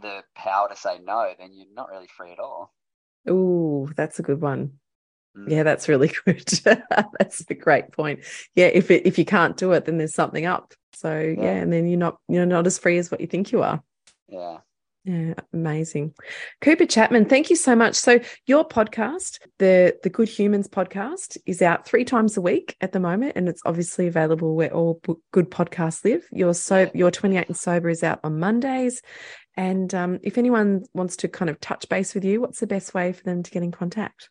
the 0.00 0.22
power 0.34 0.68
to 0.68 0.76
say 0.76 0.98
no, 1.02 1.32
then 1.38 1.50
you're 1.52 1.66
not 1.74 1.88
really 1.90 2.08
free 2.16 2.32
at 2.32 2.38
all. 2.38 2.74
Oh, 3.28 3.88
that's 3.96 4.18
a 4.18 4.22
good 4.22 4.40
one. 4.40 4.78
Yeah, 5.46 5.62
that's 5.62 5.88
really 5.88 6.12
good. 6.24 6.48
that's 6.64 7.44
a 7.48 7.54
great 7.54 7.92
point. 7.92 8.20
Yeah, 8.54 8.66
if 8.66 8.90
it, 8.90 9.06
if 9.06 9.18
you 9.18 9.24
can't 9.24 9.56
do 9.56 9.72
it, 9.72 9.84
then 9.84 9.98
there's 9.98 10.14
something 10.14 10.46
up. 10.46 10.74
So 10.94 11.18
yeah. 11.18 11.42
yeah, 11.42 11.54
and 11.56 11.72
then 11.72 11.86
you're 11.86 11.98
not 11.98 12.18
you're 12.28 12.46
not 12.46 12.66
as 12.66 12.78
free 12.78 12.98
as 12.98 13.10
what 13.10 13.20
you 13.20 13.26
think 13.26 13.52
you 13.52 13.62
are. 13.62 13.82
Yeah. 14.28 14.58
Yeah, 15.04 15.34
amazing. 15.52 16.14
Cooper 16.60 16.84
Chapman, 16.84 17.26
thank 17.26 17.48
you 17.48 17.54
so 17.54 17.76
much. 17.76 17.94
So 17.94 18.18
your 18.46 18.66
podcast, 18.66 19.38
the 19.58 19.96
the 20.02 20.10
Good 20.10 20.28
Humans 20.28 20.66
podcast, 20.66 21.38
is 21.46 21.62
out 21.62 21.86
three 21.86 22.04
times 22.04 22.36
a 22.36 22.40
week 22.40 22.74
at 22.80 22.90
the 22.90 22.98
moment, 22.98 23.34
and 23.36 23.48
it's 23.48 23.62
obviously 23.64 24.08
available 24.08 24.56
where 24.56 24.74
all 24.74 25.00
good 25.32 25.48
podcasts 25.48 26.04
live. 26.04 26.26
Your 26.32 26.54
so 26.54 26.90
your 26.92 27.12
28 27.12 27.46
and 27.46 27.56
sober 27.56 27.88
is 27.88 28.02
out 28.02 28.18
on 28.24 28.40
Mondays, 28.40 29.00
and 29.56 29.94
um, 29.94 30.18
if 30.24 30.38
anyone 30.38 30.82
wants 30.92 31.14
to 31.18 31.28
kind 31.28 31.50
of 31.50 31.60
touch 31.60 31.88
base 31.88 32.12
with 32.12 32.24
you, 32.24 32.40
what's 32.40 32.58
the 32.58 32.66
best 32.66 32.92
way 32.92 33.12
for 33.12 33.22
them 33.22 33.44
to 33.44 33.50
get 33.52 33.62
in 33.62 33.70
contact? 33.70 34.28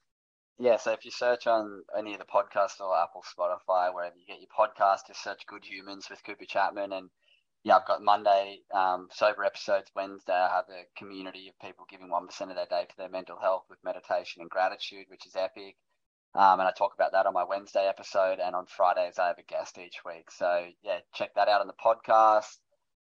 Yeah, 0.58 0.78
so 0.78 0.94
if 0.94 1.04
you 1.04 1.12
search 1.12 1.48
on 1.48 1.84
any 1.98 2.14
of 2.14 2.20
the 2.20 2.26
podcasts 2.26 2.80
or 2.80 2.96
Apple, 2.98 3.24
Spotify, 3.24 3.94
wherever 3.94 4.16
you 4.16 4.26
get 4.26 4.40
your 4.40 4.50
podcast, 4.58 5.08
just 5.08 5.22
search 5.22 5.46
Good 5.48 5.66
Humans 5.66 6.08
with 6.10 6.24
Cooper 6.24 6.46
Chapman. 6.46 6.94
And 6.94 7.10
yeah, 7.66 7.76
I've 7.78 7.88
got 7.88 8.02
Monday 8.02 8.60
um, 8.74 9.10
sober 9.12 9.44
episodes. 9.44 9.92
Wednesday, 9.96 10.34
I 10.34 10.48
have 10.50 10.66
a 10.70 10.86
community 10.98 11.50
of 11.50 11.60
people 11.60 11.86
giving 11.90 12.10
1% 12.10 12.42
of 12.50 12.56
their 12.56 12.68
day 12.68 12.86
to 12.88 12.98
their 12.98 13.10
mental 13.10 13.38
health 13.38 13.66
with 13.70 13.84
meditation 13.84 14.42
and 14.42 14.50
gratitude, 14.50 15.08
which 15.10 15.26
is 15.26 15.36
epic. 15.36 15.76
Um, 16.34 16.60
and 16.60 16.68
I 16.68 16.72
talk 16.72 16.94
about 16.94 17.12
that 17.12 17.26
on 17.26 17.34
my 17.34 17.44
Wednesday 17.44 17.88
episode. 17.88 18.40
And 18.40 18.56
on 18.56 18.66
Fridays, 18.66 19.20
I 19.20 19.28
have 19.28 19.40
a 19.40 19.44
guest 19.44 19.78
each 19.78 20.06
week. 20.06 20.32
So 20.32 20.68
yeah, 20.84 21.00
check 21.14 21.36
that 21.36 21.50
out 21.50 21.62
on 21.62 21.68
the 21.68 21.74
podcast. 21.74 22.58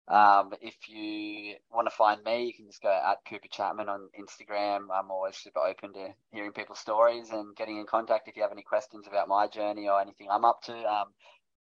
Um, 0.09 0.55
if 0.63 0.75
you 0.89 1.57
want 1.71 1.87
to 1.87 1.95
find 1.95 2.23
me, 2.25 2.47
you 2.47 2.55
can 2.55 2.67
just 2.67 2.83
go 2.83 2.89
at 2.89 3.19
Cooper 3.29 3.49
Chapman 3.51 3.89
on 3.89 4.09
Instagram. 4.19 4.87
I'm 4.93 5.11
always 5.11 5.37
super 5.37 5.61
open 5.61 5.93
to 5.93 6.09
hearing 6.33 6.53
people's 6.53 6.79
stories 6.79 7.31
and 7.31 7.55
getting 7.57 7.77
in 7.79 7.87
contact 7.87 8.27
if 8.27 8.37
you 8.37 8.43
have 8.43 8.53
any 8.53 8.63
questions 8.63 9.07
about 9.07 9.29
my 9.29 9.47
journey 9.49 9.89
or 9.89 10.01
anything 10.01 10.29
I'm 10.31 10.47
up 10.47 10.63
to. 10.63 10.73
Um, 10.73 11.09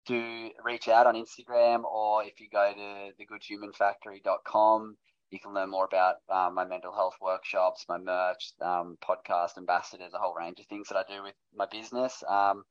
do 0.06 0.50
reach 0.64 0.88
out 0.88 1.06
on 1.06 1.14
Instagram 1.14 1.84
or 1.84 2.24
if 2.24 2.40
you 2.40 2.48
go 2.50 2.72
to 2.72 3.12
thegoodhumanfactory.com, 3.22 4.96
you 5.30 5.38
can 5.40 5.52
learn 5.52 5.70
more 5.70 5.84
about 5.84 6.16
um, 6.30 6.54
my 6.54 6.64
mental 6.64 6.92
health 6.92 7.16
workshops, 7.20 7.84
my 7.88 7.98
merch, 7.98 8.52
um, 8.62 8.96
podcast 9.06 9.58
ambassadors, 9.58 10.14
a 10.14 10.18
whole 10.18 10.34
range 10.34 10.60
of 10.60 10.66
things 10.66 10.88
that 10.88 10.96
I 10.96 11.02
do 11.12 11.22
with 11.22 11.34
my 11.54 11.66
business. 11.70 12.22
Um, 12.26 12.64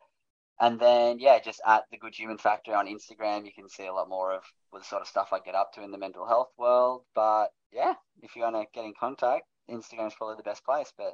and 0.60 0.80
then, 0.80 1.20
yeah, 1.20 1.40
just 1.40 1.62
at 1.66 1.84
the 1.92 1.98
Good 1.98 2.16
Human 2.16 2.38
Factory 2.38 2.74
on 2.74 2.88
Instagram, 2.88 3.46
you 3.46 3.52
can 3.54 3.70
see 3.70 3.86
a 3.86 3.94
lot 3.94 4.10
more 4.10 4.34
of 4.34 4.44
the 4.74 4.84
sort 4.84 5.02
of 5.02 5.08
stuff 5.08 5.30
I 5.32 5.40
get 5.40 5.56
up 5.56 5.74
to 5.74 5.84
in 5.84 5.92
the 5.92 5.98
mental 5.98 6.28
health 6.28 6.50
world. 6.58 7.04
But 7.14 7.48
yeah, 7.72 7.94
if 8.22 8.36
you 8.36 8.44
want 8.44 8.56
to 8.56 8.66
get 8.74 8.86
in 8.86 8.94
contact, 9.00 9.46
Instagram 9.70 10.08
is 10.08 10.14
probably 10.16 10.38
the 10.38 10.44
best 10.44 10.66
place. 10.66 10.92
But 10.98 11.14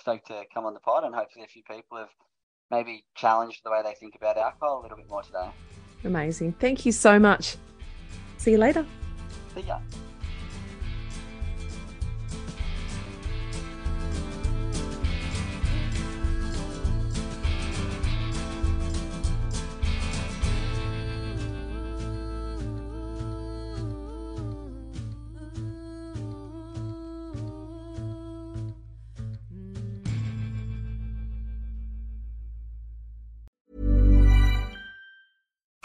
stoked 0.00 0.28
to 0.28 0.44
come 0.52 0.64
on 0.64 0.74
the 0.74 0.80
pod, 0.80 1.04
and 1.04 1.14
hopefully 1.14 1.44
a 1.44 1.48
few 1.48 1.62
people 1.64 1.98
have 1.98 2.10
maybe 2.70 3.04
challenged 3.14 3.60
the 3.64 3.70
way 3.70 3.82
they 3.82 3.94
think 3.94 4.14
about 4.14 4.38
alcohol 4.38 4.80
a 4.80 4.82
little 4.82 4.96
bit 4.96 5.08
more 5.08 5.22
today. 5.22 5.50
Amazing. 6.04 6.52
Thank 6.52 6.86
you 6.86 6.92
so 6.92 7.18
much. 7.18 7.56
See 8.38 8.52
you 8.52 8.58
later. 8.58 8.86
See 9.54 9.62
ya. 9.62 9.78